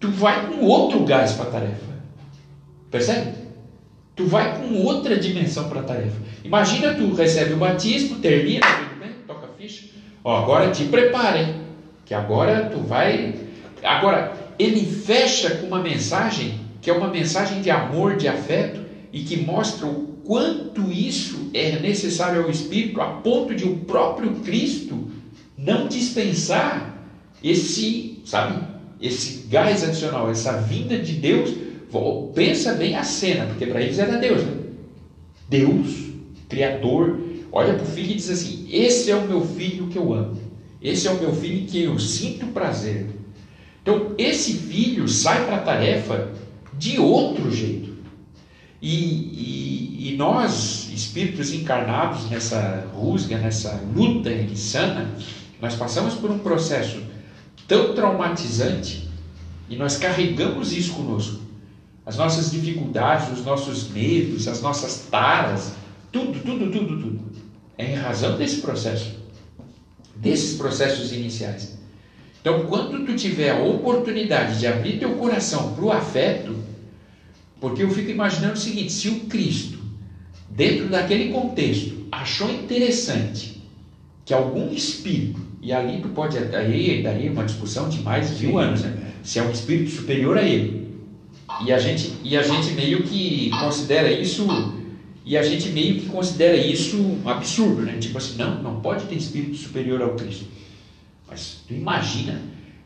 Tu 0.00 0.10
vai 0.10 0.46
com 0.46 0.64
outro 0.64 1.04
gás 1.04 1.32
para 1.32 1.44
a 1.44 1.50
tarefa. 1.50 1.88
Percebe? 2.90 3.47
Tu 4.18 4.26
vai 4.26 4.58
com 4.58 4.82
outra 4.82 5.16
dimensão 5.16 5.68
para 5.68 5.80
a 5.80 5.84
tarefa. 5.84 6.20
Imagina 6.44 6.92
tu 6.92 7.14
recebe 7.14 7.54
o 7.54 7.56
batismo, 7.56 8.18
termina, 8.18 8.66
toca 9.26 9.46
a 9.46 9.50
ficha. 9.50 9.86
Ó, 10.24 10.42
agora 10.42 10.70
te 10.70 10.84
preparem, 10.84 11.54
que 12.04 12.12
agora 12.12 12.68
tu 12.70 12.80
vai. 12.80 13.34
Agora, 13.82 14.36
ele 14.58 14.84
fecha 14.84 15.56
com 15.56 15.68
uma 15.68 15.80
mensagem 15.80 16.60
que 16.82 16.90
é 16.90 16.92
uma 16.92 17.08
mensagem 17.08 17.60
de 17.60 17.70
amor, 17.70 18.16
de 18.16 18.28
afeto 18.28 18.80
e 19.12 19.22
que 19.22 19.36
mostra 19.36 19.86
o 19.86 20.18
quanto 20.24 20.90
isso 20.90 21.50
é 21.54 21.78
necessário 21.78 22.42
ao 22.42 22.50
Espírito, 22.50 23.00
a 23.00 23.06
ponto 23.06 23.54
de 23.54 23.64
o 23.64 23.76
próprio 23.78 24.36
Cristo 24.36 25.10
não 25.56 25.88
dispensar 25.88 26.98
esse, 27.42 28.20
sabe, 28.24 28.62
esse 29.00 29.46
gás 29.48 29.82
adicional, 29.82 30.30
essa 30.30 30.52
vinda 30.60 30.98
de 30.98 31.12
Deus. 31.14 31.67
Pensa 32.34 32.74
bem 32.74 32.94
a 32.96 33.02
cena, 33.02 33.46
porque 33.46 33.66
para 33.66 33.80
eles 33.80 33.98
era 33.98 34.18
Deus, 34.18 34.42
né? 34.44 34.52
Deus, 35.48 36.08
Criador, 36.48 37.18
olha 37.50 37.74
para 37.74 37.82
o 37.82 37.86
filho 37.86 38.12
e 38.12 38.14
diz 38.16 38.28
assim: 38.30 38.66
Esse 38.70 39.10
é 39.10 39.16
o 39.16 39.26
meu 39.26 39.40
filho 39.44 39.86
que 39.86 39.96
eu 39.96 40.12
amo, 40.12 40.38
esse 40.82 41.06
é 41.08 41.10
o 41.10 41.18
meu 41.18 41.32
filho 41.34 41.66
que 41.66 41.82
eu 41.82 41.98
sinto 41.98 42.46
prazer. 42.48 43.06
Então, 43.82 44.12
esse 44.18 44.52
filho 44.52 45.08
sai 45.08 45.46
para 45.46 45.56
a 45.56 45.60
tarefa 45.60 46.32
de 46.78 46.98
outro 46.98 47.50
jeito. 47.50 47.88
E, 48.80 48.94
e- 48.94 50.12
e 50.12 50.16
nós, 50.16 50.88
espíritos 50.92 51.52
encarnados 51.52 52.28
nessa 52.30 52.86
rusga, 52.94 53.38
nessa 53.38 53.80
luta 53.94 54.30
insana, 54.30 55.10
nós 55.60 55.74
passamos 55.74 56.14
por 56.14 56.30
um 56.30 56.38
processo 56.38 57.02
tão 57.66 57.94
traumatizante 57.94 59.08
e 59.68 59.74
nós 59.76 59.96
carregamos 59.96 60.72
isso 60.72 60.92
conosco. 60.92 61.40
As 62.08 62.16
nossas 62.16 62.50
dificuldades, 62.50 63.38
os 63.38 63.44
nossos 63.44 63.90
medos, 63.90 64.48
as 64.48 64.62
nossas 64.62 65.08
taras, 65.10 65.74
tudo, 66.10 66.40
tudo, 66.40 66.70
tudo, 66.70 66.98
tudo. 66.98 67.20
É 67.76 67.92
em 67.92 67.96
razão 67.96 68.38
desse 68.38 68.62
processo, 68.62 69.14
desses 70.16 70.56
processos 70.56 71.12
iniciais. 71.12 71.76
Então, 72.40 72.64
quando 72.64 73.04
tu 73.04 73.14
tiver 73.14 73.50
a 73.50 73.62
oportunidade 73.62 74.58
de 74.58 74.66
abrir 74.66 74.98
teu 74.98 75.16
coração 75.16 75.74
para 75.74 75.84
o 75.84 75.92
afeto, 75.92 76.56
porque 77.60 77.82
eu 77.82 77.90
fico 77.90 78.10
imaginando 78.10 78.54
o 78.54 78.56
seguinte: 78.56 78.90
se 78.90 79.10
o 79.10 79.20
Cristo, 79.26 79.78
dentro 80.48 80.88
daquele 80.88 81.30
contexto, 81.30 82.06
achou 82.10 82.50
interessante 82.50 83.62
que 84.24 84.32
algum 84.32 84.72
espírito, 84.72 85.42
e 85.60 85.74
ali 85.74 86.00
tu 86.00 86.08
pode, 86.08 86.38
aí 86.38 87.02
daí 87.02 87.28
uma 87.28 87.44
discussão 87.44 87.86
de 87.90 88.00
mais 88.00 88.38
de 88.38 88.46
mil 88.46 88.58
anos, 88.58 88.80
né? 88.80 89.12
se 89.22 89.38
é 89.38 89.42
um 89.42 89.50
espírito 89.50 89.90
superior 89.90 90.38
a 90.38 90.42
ele. 90.42 90.77
E 91.64 91.72
a 91.72 91.78
gente, 91.78 92.12
e 92.22 92.36
a 92.36 92.42
gente 92.42 92.72
meio 92.72 93.02
que 93.02 93.50
considera 93.50 94.10
isso, 94.10 94.46
e 95.24 95.36
a 95.36 95.42
gente 95.42 95.70
meio 95.70 95.96
que 95.96 96.06
considera 96.06 96.56
isso 96.56 96.96
um 96.96 97.28
absurdo, 97.28 97.82
né? 97.82 97.96
Tipo 97.98 98.18
assim, 98.18 98.36
não, 98.36 98.62
não 98.62 98.80
pode 98.80 99.04
ter 99.06 99.16
espírito 99.16 99.56
superior 99.56 100.00
ao 100.00 100.10
Cristo. 100.10 100.46
Mas 101.28 101.62
tu 101.66 101.74
imagina, 101.74 102.40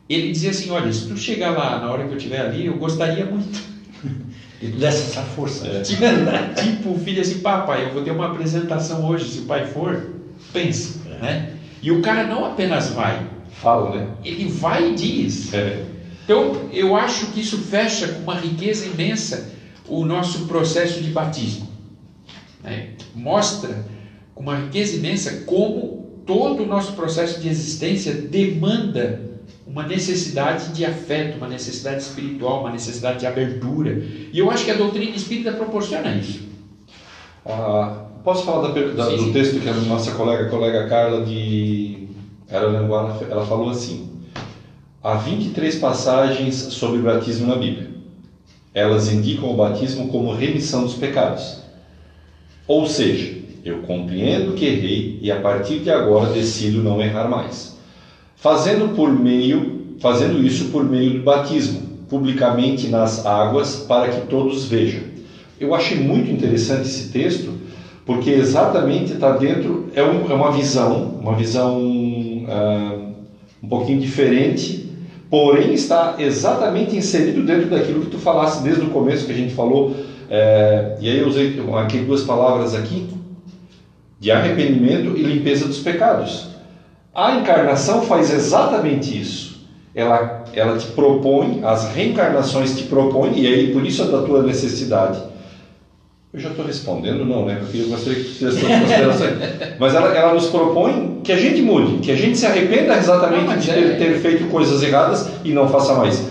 ele 0.09 0.33
dizia 0.33 0.51
assim, 0.51 0.71
olha, 0.71 0.93
se 0.93 1.07
tu 1.07 1.17
chegar 1.17 1.51
lá 1.51 1.81
na 1.81 1.91
hora 1.91 2.05
que 2.05 2.13
eu 2.13 2.17
estiver 2.17 2.41
ali, 2.41 2.67
eu 2.67 2.77
gostaria 2.77 3.25
muito. 3.25 3.73
E 4.63 4.69
tu 4.69 4.79
desse 4.79 5.11
essa 5.11 5.23
força. 5.23 5.83
Tipo, 5.83 6.05
tipo 6.55 6.91
o 6.93 6.99
filho 7.01 7.21
assim, 7.21 7.41
papai, 7.41 7.85
eu 7.87 7.93
vou 7.93 8.05
ter 8.05 8.13
uma 8.13 8.31
apresentação 8.31 9.05
hoje, 9.05 9.29
se 9.29 9.39
o 9.41 9.43
pai 9.43 9.67
for, 9.67 10.09
pensa, 10.53 11.01
né? 11.21 11.57
E 11.83 11.91
o 11.91 12.01
cara 12.01 12.29
não 12.29 12.45
apenas 12.45 12.91
vai, 12.91 13.27
Fala, 13.61 13.97
né? 13.97 14.09
ele 14.25 14.49
vai 14.49 14.91
e 14.91 14.95
diz. 14.95 15.53
É. 15.53 15.85
Então, 16.25 16.69
eu 16.73 16.95
acho 16.95 17.27
que 17.29 17.41
isso 17.41 17.59
fecha 17.59 18.09
com 18.09 18.21
uma 18.23 18.35
riqueza 18.37 18.87
imensa 18.87 19.49
o 19.89 20.05
nosso 20.05 20.47
processo 20.47 21.01
de 21.01 21.11
batismo. 21.11 21.67
né? 22.63 22.91
Mostra 23.15 23.85
com 24.35 24.43
uma 24.43 24.57
riqueza 24.57 24.97
imensa 24.97 25.43
como 25.47 26.23
todo 26.25 26.63
o 26.63 26.67
nosso 26.67 26.93
processo 26.93 27.41
de 27.41 27.49
existência 27.49 28.13
demanda 28.15 29.21
uma 29.67 29.85
necessidade 29.85 30.69
de 30.73 30.85
afeto, 30.85 31.37
uma 31.39 31.49
necessidade 31.49 32.03
espiritual, 32.03 32.61
uma 32.61 32.71
necessidade 32.71 33.21
de 33.21 33.27
abertura. 33.27 34.03
E 34.33 34.39
eu 34.39 34.51
acho 34.51 34.65
que 34.65 34.71
a 34.71 34.75
doutrina 34.77 35.17
espírita 35.17 35.53
proporciona 35.53 36.15
isso. 36.15 36.41
Ah, 37.45 38.05
posso 38.23 38.45
falar 38.45 38.69
da 38.69 38.81
da- 38.93 39.11
Sim, 39.11 39.17
do 39.17 39.25
sim. 39.25 39.33
texto 39.33 39.61
que 39.61 39.69
a 39.69 39.73
nossa 39.75 40.13
colega, 40.13 40.47
a 40.47 40.49
colega 40.51 40.87
Carla 40.89 41.25
de 41.25 42.07
Araranguá, 42.51 43.19
ela 43.29 43.45
falou 43.45 43.71
assim: 43.71 44.12
há 45.03 45.15
23 45.15 45.77
passagens 45.77 46.55
sobre 46.55 47.01
o 47.01 47.03
batismo 47.03 47.47
na 47.47 47.57
Bíblia. 47.57 47.91
Elas 48.73 49.13
indicam 49.13 49.51
o 49.51 49.57
batismo 49.57 50.09
como 50.09 50.33
remissão 50.33 50.85
dos 50.85 50.95
pecados. 50.95 51.59
Ou 52.67 52.87
seja, 52.87 53.37
eu 53.65 53.79
compreendo 53.79 54.55
que 54.55 54.65
errei 54.65 55.19
e 55.21 55.31
a 55.31 55.41
partir 55.41 55.81
de 55.81 55.91
agora 55.91 56.33
decido 56.33 56.83
não 56.83 57.03
errar 57.03 57.29
mais. 57.29 57.77
Fazendo 58.37 58.95
por 58.95 59.13
meio, 59.13 59.97
fazendo 60.01 60.43
isso 60.43 60.67
por 60.67 60.85
meio 60.85 61.15
do 61.15 61.23
batismo, 61.23 61.81
publicamente 62.09 62.89
nas 62.89 63.25
águas, 63.27 63.77
para 63.77 64.09
que 64.09 64.27
todos 64.27 64.65
vejam. 64.65 65.03
Eu 65.61 65.75
achei 65.75 65.99
muito 65.99 66.31
interessante 66.31 66.83
esse 66.89 67.09
texto, 67.11 67.55
porque 68.05 68.31
exatamente 68.31 69.13
está 69.13 69.37
dentro, 69.37 69.89
é, 69.95 70.03
um- 70.03 70.31
é 70.31 70.35
uma 70.35 70.51
visão, 70.51 71.19
uma 71.21 71.37
visão 71.37 72.45
ah, 72.49 72.99
um 73.63 73.69
pouquinho 73.69 74.01
diferente, 74.01 74.82
porém 75.33 75.73
está 75.73 76.17
exatamente 76.19 76.95
inserido 76.95 77.43
dentro 77.43 77.71
daquilo 77.71 78.03
que 78.03 78.11
tu 78.11 78.19
falaste 78.19 78.61
desde 78.61 78.83
o 78.83 78.91
começo 78.91 79.25
que 79.25 79.33
a 79.33 79.35
gente 79.35 79.55
falou, 79.55 79.97
eh, 80.29 80.99
e 81.01 81.09
aí 81.09 81.21
eu 81.21 81.27
usei 81.27 81.59
aqui 81.83 82.01
duas 82.01 82.23
palavras 82.23 82.75
aqui, 82.75 83.09
de 84.21 84.31
arrependimento 84.31 85.17
e 85.17 85.23
limpeza 85.23 85.65
dos 85.65 85.79
pecados. 85.79 86.49
A 87.15 87.37
encarnação 87.37 88.03
faz 88.03 88.31
exatamente 88.31 89.19
isso. 89.19 89.67
Ela, 89.95 90.45
ela 90.53 90.77
te 90.77 90.89
propõe, 90.89 91.61
as 91.65 91.89
reencarnações 91.95 92.77
te 92.77 92.85
propõem, 92.85 93.41
e 93.41 93.47
aí 93.47 93.73
por 93.73 93.87
isso 93.87 94.03
é 94.03 94.09
da 94.09 94.21
tua 94.21 94.43
necessidade. 94.43 95.19
Eu 96.35 96.41
já 96.41 96.49
estou 96.49 96.65
respondendo, 96.65 97.27
não, 97.27 97.45
né? 97.45 97.57
Porque 97.61 97.79
eu 97.79 97.89
gostaria 97.89 98.19
que 98.19 98.25
fizesse 98.31 98.61
suas 98.61 98.73
considerações. 98.81 99.33
Mas 99.79 99.95
ela, 99.95 100.17
ela 100.17 100.33
nos 100.33 100.47
propõe 100.47 101.21
que 101.23 101.31
a 101.31 101.37
gente 101.37 101.61
mude, 101.61 101.99
que 101.99 102.11
a 102.11 102.17
gente 102.17 102.39
se 102.39 102.47
arrependa 102.47 102.97
exatamente 102.97 103.45
mas 103.47 103.63
de 103.65 103.71
é- 103.71 103.75
ter, 103.75 103.99
ter 103.99 104.15
feito 104.19 104.45
coisas 104.47 104.83
erradas 104.83 105.29
e 105.45 105.51
não 105.53 105.69
faça 105.69 105.95
mais. 105.95 106.23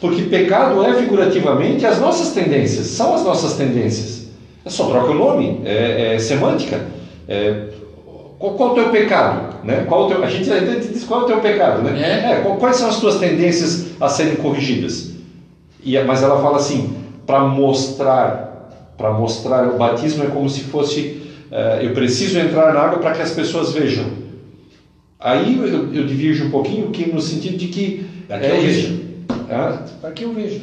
Porque 0.00 0.22
pecado 0.22 0.82
é 0.84 0.94
figurativamente 0.94 1.86
as 1.86 2.00
nossas 2.00 2.32
tendências, 2.32 2.86
são 2.88 3.14
as 3.14 3.22
nossas 3.24 3.52
tendências. 3.54 4.24
É 4.64 4.70
só 4.70 4.86
troca 4.88 5.12
o 5.12 5.14
nome, 5.14 5.60
é, 5.64 6.14
é 6.14 6.18
semântica. 6.18 6.80
É, 7.28 7.68
qual, 8.38 8.54
qual 8.54 8.68
é 8.70 8.72
o 8.72 8.74
teu 8.74 8.88
pecado? 8.90 9.54
Né? 9.64 9.84
Qual 9.86 10.06
o 10.06 10.08
teu, 10.08 10.24
a 10.24 10.28
gente 10.28 10.50
até 10.50 10.74
diz 10.80 11.04
qual 11.04 11.20
é 11.20 11.24
o 11.24 11.26
teu 11.28 11.38
pecado, 11.38 11.80
né? 11.82 12.00
É. 12.00 12.40
qual- 12.42 12.56
quais 12.56 12.76
são 12.76 12.88
as 12.88 12.98
tuas 12.98 13.18
tendências 13.18 13.86
a 14.00 14.08
serem 14.08 14.34
corrigidas? 14.34 15.10
E, 15.82 15.96
mas 16.02 16.22
ela 16.24 16.42
fala 16.42 16.56
assim, 16.56 16.92
para 17.24 17.40
mostrar, 17.40 18.53
para 18.96 19.10
mostrar 19.12 19.68
o 19.68 19.76
batismo 19.76 20.22
é 20.24 20.26
como 20.28 20.48
se 20.48 20.62
fosse, 20.62 21.20
eh, 21.50 21.80
eu 21.82 21.92
preciso 21.92 22.38
entrar 22.38 22.72
na 22.72 22.80
água 22.80 22.98
para 22.98 23.12
que 23.12 23.22
as 23.22 23.30
pessoas 23.30 23.72
vejam. 23.72 24.06
Aí 25.18 25.56
eu, 25.56 25.92
eu 25.92 26.04
divirjo 26.04 26.44
um 26.44 26.50
pouquinho 26.50 26.90
que 26.90 27.06
no 27.06 27.20
sentido 27.20 27.56
de 27.56 27.66
que 27.68 28.04
Para 28.28 28.38
que 28.38 28.46
eu 28.50 28.56
isso- 28.56 28.88
veja. 28.88 28.94
Ah, 29.48 29.84
Para 30.00 30.10
que 30.12 30.24
eu 30.24 30.32
vejo. 30.32 30.60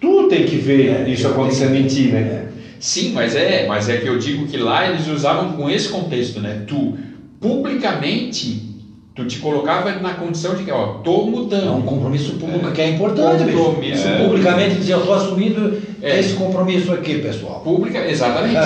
tu 0.00 0.24
tem 0.28 0.44
que 0.44 0.56
ver 0.56 0.88
É, 1.06 1.08
isso 1.08 1.26
eu 1.26 1.30
acontecendo 1.32 1.72
tenho 1.72 1.84
em 1.84 1.88
ti, 1.88 2.08
né? 2.08 2.48
Sim, 2.78 3.12
mas 3.12 3.34
é, 3.36 3.64
mas 3.66 3.88
é 3.88 3.96
que 3.96 4.08
eu 4.08 4.16
digo 4.18 4.44
que 4.44 4.56
lá 4.56 4.84
eles 4.86 5.06
usavam 5.06 5.50
com 5.52 5.70
esse 5.70 5.88
contexto, 5.88 6.40
né? 6.40 6.62
Tu 6.66 6.96
publicamente 7.40 8.70
tu 9.14 9.24
te 9.26 9.38
colocava 9.38 9.92
na 9.92 10.14
condição 10.14 10.54
de 10.54 10.64
que, 10.64 10.70
ó, 10.70 10.86
tô 11.02 11.10
É 11.12 11.14
um 11.20 11.26
mudando. 11.30 11.84
compromisso 11.84 12.32
público 12.32 12.72
que 12.72 12.80
é 12.80 12.88
importante, 12.88 13.44
bicho. 13.44 13.58
Compromisso 13.58 14.08
É. 14.08 14.16
Publicamente 14.16 14.74
dizer, 14.78 14.94
eu 14.94 14.98
estou 15.00 15.12
assumindo 15.14 15.70
É. 16.02 16.18
esse 16.18 16.34
compromisso 16.34 16.92
aqui, 16.92 17.18
pessoal. 17.18 17.60
Pública, 17.60 18.04
exatamente. 18.10 18.56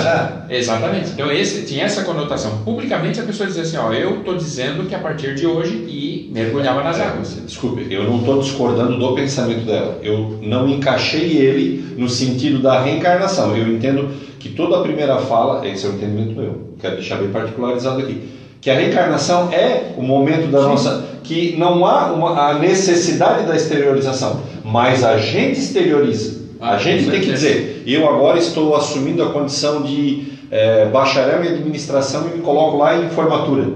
exatamente. 0.49 1.11
Então 1.11 1.31
esse 1.31 1.65
tinha 1.65 1.85
essa 1.85 2.03
conotação. 2.03 2.63
Publicamente 2.65 3.19
a 3.19 3.23
pessoa 3.23 3.45
dizia 3.45 3.61
assim, 3.61 3.77
ó, 3.77 3.93
eu 3.93 4.23
tô 4.23 4.33
dizendo 4.33 4.87
que 4.87 4.95
a 4.95 4.99
partir 4.99 5.35
de 5.35 5.45
hoje 5.45 5.75
e 5.87 6.31
mergulhava 6.33 6.83
nas 6.83 6.99
águas. 6.99 7.37
Desculpe, 7.45 7.85
eu 7.91 8.05
não 8.05 8.17
estou 8.17 8.41
discordando 8.41 8.97
do 8.97 9.13
pensamento 9.13 9.65
dela. 9.65 9.99
Eu 10.01 10.39
não 10.41 10.67
encaixei 10.67 11.37
ele 11.37 11.95
no 11.95 12.09
sentido 12.09 12.59
da 12.59 12.81
reencarnação. 12.81 13.55
Eu 13.55 13.67
entendo 13.67 14.09
que 14.39 14.49
toda 14.49 14.77
a 14.77 14.81
primeira 14.81 15.17
fala, 15.17 15.67
esse 15.67 15.85
é 15.85 15.89
o 15.89 15.93
entendimento 15.93 16.35
meu, 16.35 16.73
quero 16.79 16.95
deixar 16.95 17.17
bem 17.17 17.29
particularizado 17.29 18.01
aqui, 18.01 18.21
Que 18.61 18.69
a 18.69 18.75
reencarnação 18.75 19.51
é 19.51 19.93
o 19.95 20.01
momento 20.01 20.49
da 20.49 20.61
nossa. 20.61 21.05
que 21.23 21.55
não 21.57 21.85
há 21.85 22.11
uma, 22.11 22.49
a 22.49 22.59
necessidade 22.59 23.45
da 23.45 23.55
exteriorização, 23.55 24.41
mas 24.63 25.03
a 25.03 25.17
gente 25.17 25.59
exterioriza. 25.59 26.36
A 26.59 26.73
Ah, 26.73 26.77
gente 26.77 27.09
tem 27.09 27.21
que 27.21 27.31
dizer, 27.31 27.83
eu 27.85 28.07
agora 28.07 28.37
estou 28.37 28.75
assumindo 28.75 29.21
a 29.23 29.31
condição 29.31 29.83
de 29.83 30.23
eh, 30.49 30.85
bacharel 30.91 31.43
em 31.43 31.47
administração 31.49 32.27
e 32.27 32.31
me 32.37 32.39
coloco 32.39 32.77
lá 32.77 33.03
em 33.03 33.09
formatura. 33.09 33.69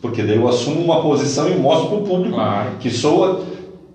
Porque 0.00 0.22
daí 0.22 0.36
eu 0.36 0.48
assumo 0.48 0.80
uma 0.80 1.00
posição 1.00 1.48
e 1.48 1.56
mostro 1.56 1.88
para 1.88 1.96
o 1.98 2.02
público 2.02 2.34
Claro. 2.36 2.70
que 2.80 2.90
sou. 2.90 3.44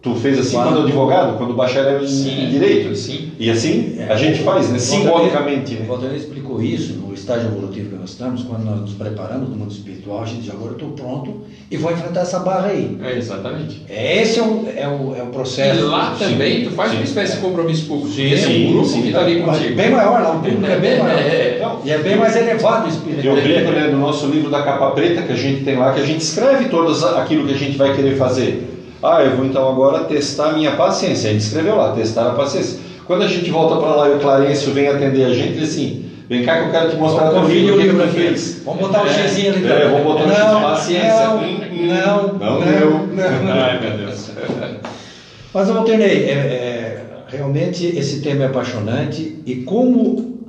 Tu 0.01 0.13
fez 0.15 0.37
assim 0.37 0.55
Claro. 0.55 0.71
quando 0.71 0.83
advogado, 0.83 1.37
quando 1.37 1.53
bacharel 1.53 2.01
em 2.03 2.07
Sim, 2.07 2.47
direito. 2.49 2.93
sim. 2.95 3.29
E 3.39 3.49
assim 3.49 3.93
É, 3.97 4.11
a 4.11 4.15
gente 4.17 4.41
o- 4.41 4.43
faz, 4.43 4.69
né? 4.69 4.75
o 4.75 4.79
simbolicamente. 4.79 5.75
O 5.75 5.79
Né? 5.79 5.85
Valdir 5.85 6.13
explicou 6.13 6.61
isso 6.61 6.93
no 6.93 7.12
estágio 7.23 7.47
evolutivo 7.47 7.89
que 7.89 7.95
nós 7.95 8.11
estamos, 8.11 8.43
quando 8.43 8.65
nós 8.65 8.81
nos 8.81 8.93
preparamos 8.93 9.49
no 9.49 9.55
mundo 9.55 9.71
espiritual, 9.71 10.21
a 10.21 10.25
gente 10.25 10.41
diz, 10.41 10.51
agora 10.53 10.71
eu 10.71 10.73
estou 10.73 10.89
pronto 10.89 11.41
e 11.71 11.77
vou 11.77 11.91
enfrentar 11.91 12.21
essa 12.21 12.39
barra 12.39 12.67
aí. 12.67 12.97
É, 13.01 13.17
exatamente. 13.17 13.81
Esse 13.89 14.39
é 14.39 14.43
o, 14.43 14.67
é 14.75 14.87
o, 14.87 15.15
é 15.15 15.23
o 15.23 15.27
processo. 15.27 15.79
E 15.79 15.83
lá 15.83 16.15
sim, 16.15 16.25
também 16.25 16.65
tu 16.65 16.71
faz 16.71 16.91
sim. 16.91 16.97
uma 16.97 17.03
espécie 17.03 17.35
de 17.37 17.41
compromisso 17.41 17.87
público. 17.87 18.13
Sim, 18.13 18.29
Esse 18.29 18.45
é 18.45 18.49
um 18.49 18.73
grupo 18.73 18.87
sim. 18.87 19.01
que 19.01 19.07
está 19.07 19.21
ali 19.21 19.41
Mas 19.41 19.57
contigo. 19.57 19.75
bem 19.75 19.91
maior, 19.91 20.21
lá 20.21 20.31
o 20.31 20.39
público 20.39 20.65
é 20.65 20.79
bem 20.79 20.99
maior. 20.99 21.19
É. 21.19 21.55
Então, 21.55 21.79
E 21.83 21.91
é 21.91 21.97
bem 21.97 22.17
mais 22.17 22.35
elevado 22.35 22.85
o 22.85 22.89
espírito. 22.89 23.25
Eu 23.25 23.35
brinco 23.35 23.71
né, 23.71 23.87
no 23.87 23.99
nosso 23.99 24.27
livro 24.27 24.51
da 24.51 24.61
capa 24.61 24.91
preta 24.91 25.21
que 25.21 25.31
a 25.31 25.37
gente 25.37 25.63
tem 25.63 25.77
lá, 25.77 25.93
que 25.93 26.01
a 26.01 26.05
gente 26.05 26.21
escreve 26.21 26.65
todas 26.65 27.03
aquilo 27.03 27.47
que 27.47 27.53
a 27.53 27.57
gente 27.57 27.77
vai 27.77 27.95
querer 27.95 28.17
fazer. 28.17 28.69
Ah, 29.01 29.21
eu 29.23 29.35
vou 29.35 29.45
então 29.45 29.67
agora 29.69 30.03
testar 30.05 30.49
a 30.49 30.53
minha 30.53 30.75
paciência. 30.75 31.29
A 31.29 31.33
gente 31.33 31.43
escreveu 31.43 31.75
lá, 31.75 31.93
testar 31.93 32.27
a 32.27 32.33
paciência. 32.33 32.79
Quando 33.05 33.23
a 33.23 33.27
gente 33.27 33.49
volta 33.49 33.75
para 33.75 33.95
lá 33.95 34.09
e 34.09 34.13
o 34.13 34.19
Clarencio 34.19 34.73
vem 34.73 34.87
atender 34.87 35.25
a 35.25 35.33
gente, 35.33 35.57
ele 35.57 35.63
assim, 35.63 36.05
vem 36.29 36.43
cá 36.45 36.59
que 36.59 36.67
eu 36.67 36.71
quero 36.71 36.89
te 36.91 36.95
mostrar 36.97 37.29
teu 37.29 37.43
vídeo, 37.45 37.75
o 37.75 38.07
que, 38.07 38.13
fez. 38.13 38.61
Vamos 38.65 38.81
botar 38.81 39.03
o 39.03 39.07
É, 39.07 39.27
Xzinho 39.27 39.53
ali. 39.53 39.67
é, 39.71 39.87
vamos 39.89 40.03
botar 40.03 40.57
o 40.57 40.61
Paciência. 40.61 41.27
Não, 41.27 41.37
Hum, 41.37 41.59
hum. 41.71 41.87
não, 41.87 42.33
Não 42.33 42.59
não, 42.59 42.65
deu. 42.65 43.07
não. 43.07 43.53
Ai, 43.53 43.79
meu 43.79 43.97
Deus. 43.97 44.31
Mas 45.53 45.69
eu 45.69 45.77
alternei. 45.77 46.25
É, 46.25 46.31
é, 46.31 47.03
realmente 47.27 47.85
esse 47.85 48.21
tema 48.21 48.43
é 48.43 48.47
apaixonante 48.47 49.39
e 49.45 49.55
como 49.57 50.39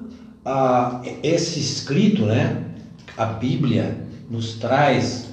a, 0.45 1.01
esse 1.23 1.59
escrito, 1.61 2.23
né, 2.23 2.57
a 3.17 3.25
Bíblia, 3.27 3.97
nos 4.31 4.55
traz 4.55 5.33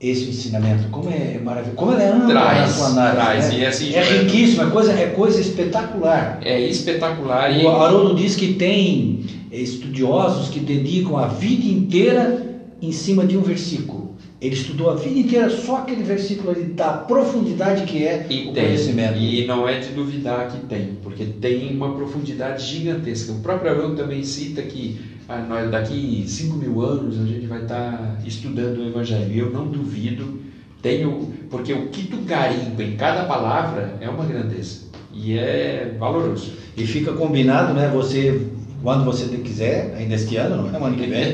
esse 0.00 0.28
ensinamento, 0.28 0.88
como 0.90 1.08
é 1.10 1.38
maravilhoso, 1.42 1.76
como 1.76 1.92
ela 1.92 2.02
é 2.02 2.08
ampla 2.08 2.28
Traz, 2.28 2.58
na 2.60 2.66
sua 2.68 2.86
análise. 2.88 3.16
traz, 3.16 3.48
né? 3.48 3.58
e 3.60 3.66
assim, 3.66 3.94
é 3.94 4.02
riquíssimo, 4.02 4.62
é 4.64 4.66
coisa, 4.70 4.92
é 4.92 5.06
coisa 5.06 5.40
espetacular. 5.40 6.38
É 6.42 6.60
espetacular. 6.60 7.50
E 7.56 7.64
O 7.64 7.70
Haroldo 7.70 8.14
diz 8.14 8.36
que 8.36 8.54
tem 8.54 9.24
estudiosos 9.62 10.48
que 10.48 10.60
dedicam 10.60 11.16
a 11.16 11.26
vida 11.26 11.64
inteira 11.66 12.54
em 12.80 12.92
cima 12.92 13.24
de 13.26 13.36
um 13.36 13.42
versículo. 13.42 14.14
Ele 14.40 14.54
estudou 14.54 14.90
a 14.90 14.94
vida 14.94 15.18
inteira 15.18 15.48
só 15.48 15.78
aquele 15.78 16.02
versículo 16.02 16.50
ali, 16.50 16.64
da 16.64 16.92
profundidade 16.92 17.84
que 17.84 18.04
é 18.04 18.26
E 18.28 18.48
o 18.48 18.52
tem, 18.52 18.66
conhecimento. 18.66 19.18
e 19.18 19.46
não 19.46 19.66
é 19.66 19.78
de 19.78 19.88
duvidar 19.94 20.48
que 20.48 20.66
tem, 20.66 20.98
porque 21.02 21.24
tem 21.24 21.74
uma 21.74 21.94
profundidade 21.94 22.62
gigantesca. 22.66 23.32
O 23.32 23.40
próprio 23.40 23.70
Haroldo 23.70 23.96
também 23.96 24.22
cita 24.22 24.60
que 24.60 25.00
ah, 25.28 25.38
daqui 25.70 26.24
5 26.26 26.56
mil 26.56 26.82
anos 26.82 27.18
a 27.18 27.24
gente 27.24 27.46
vai 27.46 27.62
estar 27.62 28.20
estudando 28.26 28.78
o 28.78 28.86
Evangelho. 28.88 29.32
E 29.32 29.38
eu 29.38 29.50
não 29.50 29.66
duvido, 29.66 30.40
tenho, 30.82 31.32
porque 31.48 31.72
o 31.72 31.86
que 31.88 32.08
tu 32.08 32.18
garimpa 32.18 32.82
em 32.82 32.96
cada 32.96 33.24
palavra 33.24 33.96
é 34.00 34.08
uma 34.10 34.26
grandeza 34.26 34.80
e 35.14 35.38
é 35.38 35.96
valoroso. 35.98 36.52
E 36.76 36.86
fica 36.86 37.12
combinado, 37.12 37.72
né? 37.72 37.88
Você, 37.94 38.48
quando 38.84 39.02
você 39.02 39.24
quiser, 39.38 39.94
ainda 39.98 40.14
este 40.14 40.36
ano, 40.36 40.70
não 40.70 40.86
é 40.86 40.88
ano 40.88 40.94
que 40.94 41.06
vem, 41.06 41.32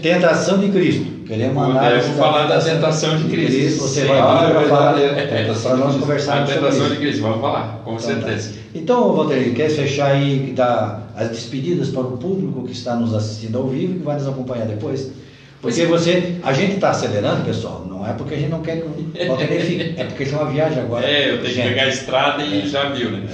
tentação 0.00 0.58
de 0.58 0.70
Cristo. 0.70 1.04
Queremos 1.26 1.54
Podemos 1.54 1.76
análise 1.76 2.10
falar 2.12 2.46
da 2.46 2.58
tentação 2.58 3.18
de 3.18 3.24
Cristo. 3.24 3.82
Você 3.82 4.00
Sim. 4.00 4.06
vai 4.06 4.18
Ah, 4.18 4.46
vir 4.46 4.50
é 4.50 4.54
para 4.54 4.68
falar, 4.68 4.98
é. 5.02 5.52
para 5.62 5.76
nós 5.76 5.94
A 5.94 5.98
conversarmos 5.98 6.50
sobre 6.50 6.68
tentação 6.70 6.88
de 6.88 6.96
Cristo, 6.96 7.20
vamos 7.20 7.40
falar, 7.42 7.82
com 7.84 7.96
Então, 7.96 7.96
tá. 7.96 8.26
certeza. 8.26 8.54
Então, 8.74 9.14
Walter, 9.14 9.52
quer 9.54 9.68
fechar 9.68 10.12
aí, 10.12 10.54
dar 10.56 11.12
as 11.14 11.28
despedidas 11.28 11.90
para 11.90 12.00
o 12.00 12.16
público 12.16 12.64
que 12.64 12.72
está 12.72 12.96
nos 12.96 13.12
assistindo 13.12 13.58
ao 13.58 13.68
vivo 13.68 13.96
e 13.96 13.98
que 13.98 14.04
vai 14.04 14.16
nos 14.16 14.26
acompanhar 14.26 14.66
depois? 14.66 15.10
Porque 15.60 15.82
é. 15.82 15.86
você, 15.86 16.36
a 16.42 16.54
gente 16.54 16.76
está 16.76 16.90
acelerando, 16.90 17.44
pessoal, 17.44 17.84
não 17.86 18.06
é 18.06 18.14
porque 18.14 18.34
a 18.34 18.38
gente 18.38 18.50
não 18.50 18.62
quer 18.62 18.80
que 18.80 18.86
o 18.86 19.28
Walter 19.28 19.60
fique, 19.60 19.94
é 20.00 20.04
porque 20.04 20.24
tem 20.24 20.34
uma 20.34 20.50
viagem 20.50 20.78
agora. 20.78 21.04
É, 21.06 21.32
eu 21.32 21.42
tenho 21.42 21.48
que 21.50 21.54
Gente, 21.56 21.68
pegar 21.68 21.82
a 21.82 21.88
estrada 21.88 22.42
e 22.42 22.66
já 22.66 22.88
viu, 22.88 23.10
né? 23.10 23.28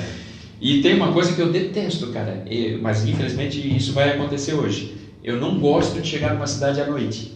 E 0.62 0.80
tem 0.80 0.94
uma 0.94 1.12
coisa 1.12 1.32
que 1.34 1.40
eu 1.42 1.50
detesto, 1.50 2.06
cara, 2.12 2.44
mas 2.80 3.04
infelizmente 3.04 3.58
isso 3.76 3.92
vai 3.92 4.10
acontecer 4.10 4.54
hoje. 4.54 4.94
Eu 5.22 5.40
não 5.40 5.58
gosto 5.58 6.00
de 6.00 6.06
chegar 6.06 6.34
numa 6.34 6.46
cidade 6.46 6.80
à 6.80 6.86
noite. 6.86 7.32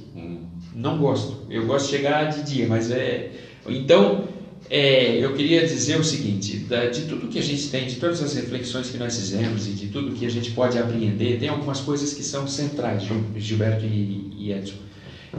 Não 0.73 0.99
gosto. 0.99 1.37
Eu 1.51 1.67
gosto 1.67 1.87
de 1.87 1.91
chegar 1.91 2.25
de 2.31 2.43
dia, 2.55 2.69
mas 2.69 2.91
é. 2.91 3.31
Então, 3.69 4.29
é, 4.71 5.17
eu 5.25 5.35
queria 5.35 5.67
dizer 5.67 5.99
o 5.99 6.05
seguinte: 6.05 6.57
da- 6.69 6.87
de 6.87 7.03
tudo 7.03 7.27
que 7.29 7.39
a 7.39 7.43
gente 7.43 7.69
tem, 7.69 7.87
de 7.87 7.97
todas 7.97 8.23
as 8.23 8.35
reflexões 8.35 8.89
que 8.91 8.99
nós 8.99 9.17
fizemos 9.17 9.67
e 9.67 9.71
de 9.73 9.89
tudo 9.89 10.13
que 10.13 10.25
a 10.25 10.31
gente 10.31 10.51
pode 10.53 10.79
apreender, 10.79 11.39
tem 11.39 11.49
algumas 11.49 11.81
coisas 11.81 12.13
que 12.13 12.23
são 12.23 12.47
centrais, 12.47 13.03
Gil- 13.03 13.25
Gilberto 13.37 13.85
e, 13.87 14.31
e 14.39 14.53
Edson. 14.53 14.77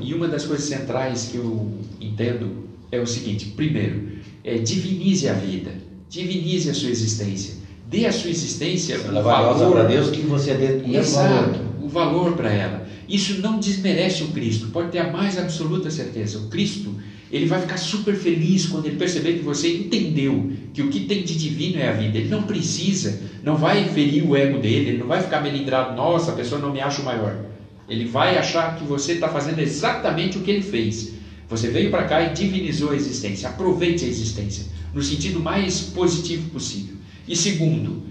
E 0.02 0.14
uma 0.14 0.28
das 0.28 0.44
coisas 0.46 0.68
centrais 0.68 1.26
que 1.32 1.38
eu 1.38 1.72
entendo 2.02 2.68
é 2.92 3.00
o 3.00 3.08
seguinte: 3.08 3.46
primeiro, 3.56 4.02
é, 4.44 4.56
divinize 4.58 5.28
a 5.30 5.34
vida, 5.34 5.72
divinize 6.10 6.70
a 6.70 6.74
sua 6.74 6.90
existência, 6.90 7.54
dê 7.90 8.06
a 8.06 8.12
sua 8.12 8.30
existência 8.30 8.98
valiosa 8.98 9.24
valor 9.24 9.72
para 9.72 9.84
Deus 9.84 10.10
que 10.10 10.22
você 10.22 10.54
dê. 10.54 10.98
Exato, 10.98 11.60
o 11.82 11.88
valor 11.88 12.34
para 12.34 12.52
ela. 12.52 12.88
Isso 13.08 13.42
não 13.42 13.60
desmerece 13.60 14.24
o 14.24 14.28
Cristo, 14.28 14.68
pode 14.68 14.92
ter 14.92 15.00
a 15.00 15.12
mais 15.12 15.38
absoluta 15.38 15.90
certeza. 15.90 16.40
O 16.40 16.48
Cristo, 16.50 16.94
ele 17.32 17.46
vai 17.46 17.62
ficar 17.62 17.78
super 17.78 18.14
feliz 18.16 18.66
quando 18.66 18.86
ele 18.86 18.98
perceber 18.98 19.34
que 19.34 19.44
você 19.44 19.78
entendeu 19.78 20.52
que 20.74 20.82
o 20.82 20.90
que 20.90 21.02
tem 21.02 21.24
de 21.24 21.38
divino 21.38 21.80
é 21.80 21.88
a 21.88 21.94
vida. 21.94 22.18
Ele 22.18 22.28
não 22.28 22.44
precisa, 22.44 23.22
não 23.42 23.56
vai 23.56 23.88
ferir 23.90 24.30
o 24.30 24.36
ego 24.36 24.60
dele, 24.60 24.90
ele 24.90 24.98
não 24.98 25.08
vai 25.08 25.22
ficar 25.22 25.42
melindrado, 25.42 25.96
nossa, 25.96 26.32
a 26.32 26.36
pessoa 26.36 26.60
não 26.60 26.74
me 26.74 26.82
acha 26.82 27.02
o 27.02 27.06
maior. 27.06 27.46
Ele 27.88 28.04
vai 28.04 28.38
achar 28.38 28.78
que 28.78 28.84
você 28.84 29.14
está 29.14 29.30
fazendo 29.30 29.60
exatamente 29.60 30.38
o 30.38 30.42
que 30.42 30.52
ele 30.52 30.62
fez. 30.62 31.14
Você 31.50 31.70
veio 31.70 31.90
para 31.90 32.04
cá 32.04 32.22
e 32.24 32.34
divinizou 32.34 32.92
a 32.92 32.96
existência. 32.96 33.48
Aproveite 33.48 34.04
a 34.04 34.08
existência 34.10 34.66
no 34.94 35.02
sentido 35.02 35.40
mais 35.40 35.80
positivo 35.80 36.50
possível. 36.50 36.97
E 37.28 37.36
segundo, 37.36 38.04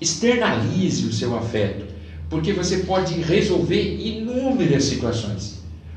externalize 0.00 1.06
o 1.06 1.12
seu 1.12 1.36
afeto, 1.36 1.84
porque 2.28 2.52
você 2.52 2.78
pode 2.78 3.14
resolver 3.20 4.00
inúmeras 4.00 4.84
situações. 4.84 5.55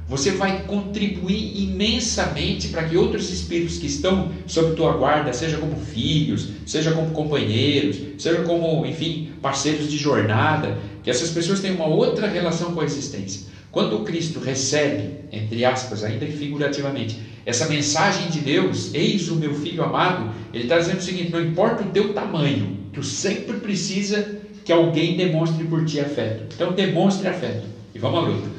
Você 0.09 0.31
vai 0.31 0.63
contribuir 0.65 1.61
imensamente 1.61 2.69
para 2.69 2.83
que 2.83 2.97
outros 2.97 3.31
espíritos 3.31 3.77
que 3.77 3.85
estão 3.85 4.31
sob 4.47 4.75
tua 4.75 4.93
guarda, 4.93 5.31
seja 5.31 5.57
como 5.57 5.75
filhos, 5.75 6.47
seja 6.65 6.91
como 6.91 7.11
companheiros, 7.11 7.95
seja 8.17 8.41
como, 8.41 8.83
enfim, 8.87 9.33
parceiros 9.39 9.87
de 9.87 9.97
jornada, 9.97 10.79
que 11.03 11.11
essas 11.11 11.29
pessoas 11.29 11.59
tenham 11.59 11.75
uma 11.75 11.85
outra 11.85 12.27
relação 12.27 12.73
com 12.73 12.81
a 12.81 12.85
existência. 12.85 13.41
Quando 13.71 13.99
Cristo 13.99 14.39
recebe, 14.39 15.11
entre 15.31 15.63
aspas, 15.63 16.03
ainda 16.03 16.25
que 16.25 16.31
figurativamente, 16.31 17.19
essa 17.45 17.67
mensagem 17.67 18.29
de 18.29 18.39
Deus, 18.39 18.91
eis 18.95 19.29
o 19.29 19.35
meu 19.35 19.53
filho 19.53 19.83
amado, 19.83 20.31
ele 20.51 20.63
está 20.63 20.79
dizendo 20.79 20.97
o 20.97 21.03
seguinte: 21.03 21.31
não 21.31 21.39
importa 21.39 21.83
o 21.83 21.91
teu 21.91 22.13
tamanho, 22.13 22.77
tu 22.91 23.03
sempre 23.03 23.57
precisa 23.57 24.39
que 24.65 24.73
alguém 24.73 25.15
demonstre 25.15 25.63
por 25.65 25.85
ti 25.85 25.99
afeto. 25.99 26.45
Então 26.55 26.71
demonstre 26.71 27.27
afeto. 27.27 27.67
E 27.93 27.99
vamos 27.99 28.19
à 28.19 28.21
luta. 28.27 28.58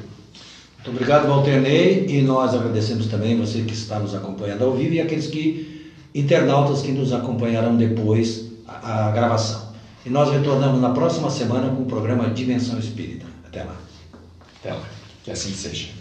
Muito 0.81 0.93
obrigado, 0.93 1.29
Walter 1.29 1.61
Ney, 1.61 2.07
e 2.09 2.23
nós 2.23 2.55
agradecemos 2.55 3.07
também 3.07 3.37
você 3.37 3.61
que 3.61 3.75
está 3.75 3.99
nos 3.99 4.15
acompanhando 4.15 4.65
ao 4.65 4.73
vivo 4.73 4.95
e 4.95 5.01
aqueles 5.01 5.27
que 5.27 5.93
internautas 6.15 6.81
que 6.81 6.91
nos 6.91 7.13
acompanharão 7.13 7.77
depois 7.77 8.47
a, 8.67 9.09
a 9.09 9.11
gravação. 9.11 9.75
E 10.07 10.09
nós 10.09 10.33
retornamos 10.33 10.81
na 10.81 10.91
próxima 10.91 11.29
semana 11.29 11.69
com 11.69 11.83
o 11.83 11.87
programa 11.87 12.31
Dimensão 12.31 12.79
Espírita. 12.79 13.27
Até 13.47 13.63
lá. 13.63 13.77
Até 14.59 14.73
lá. 14.73 14.83
Que 15.23 15.31
assim 15.31 15.53
seja. 15.53 16.00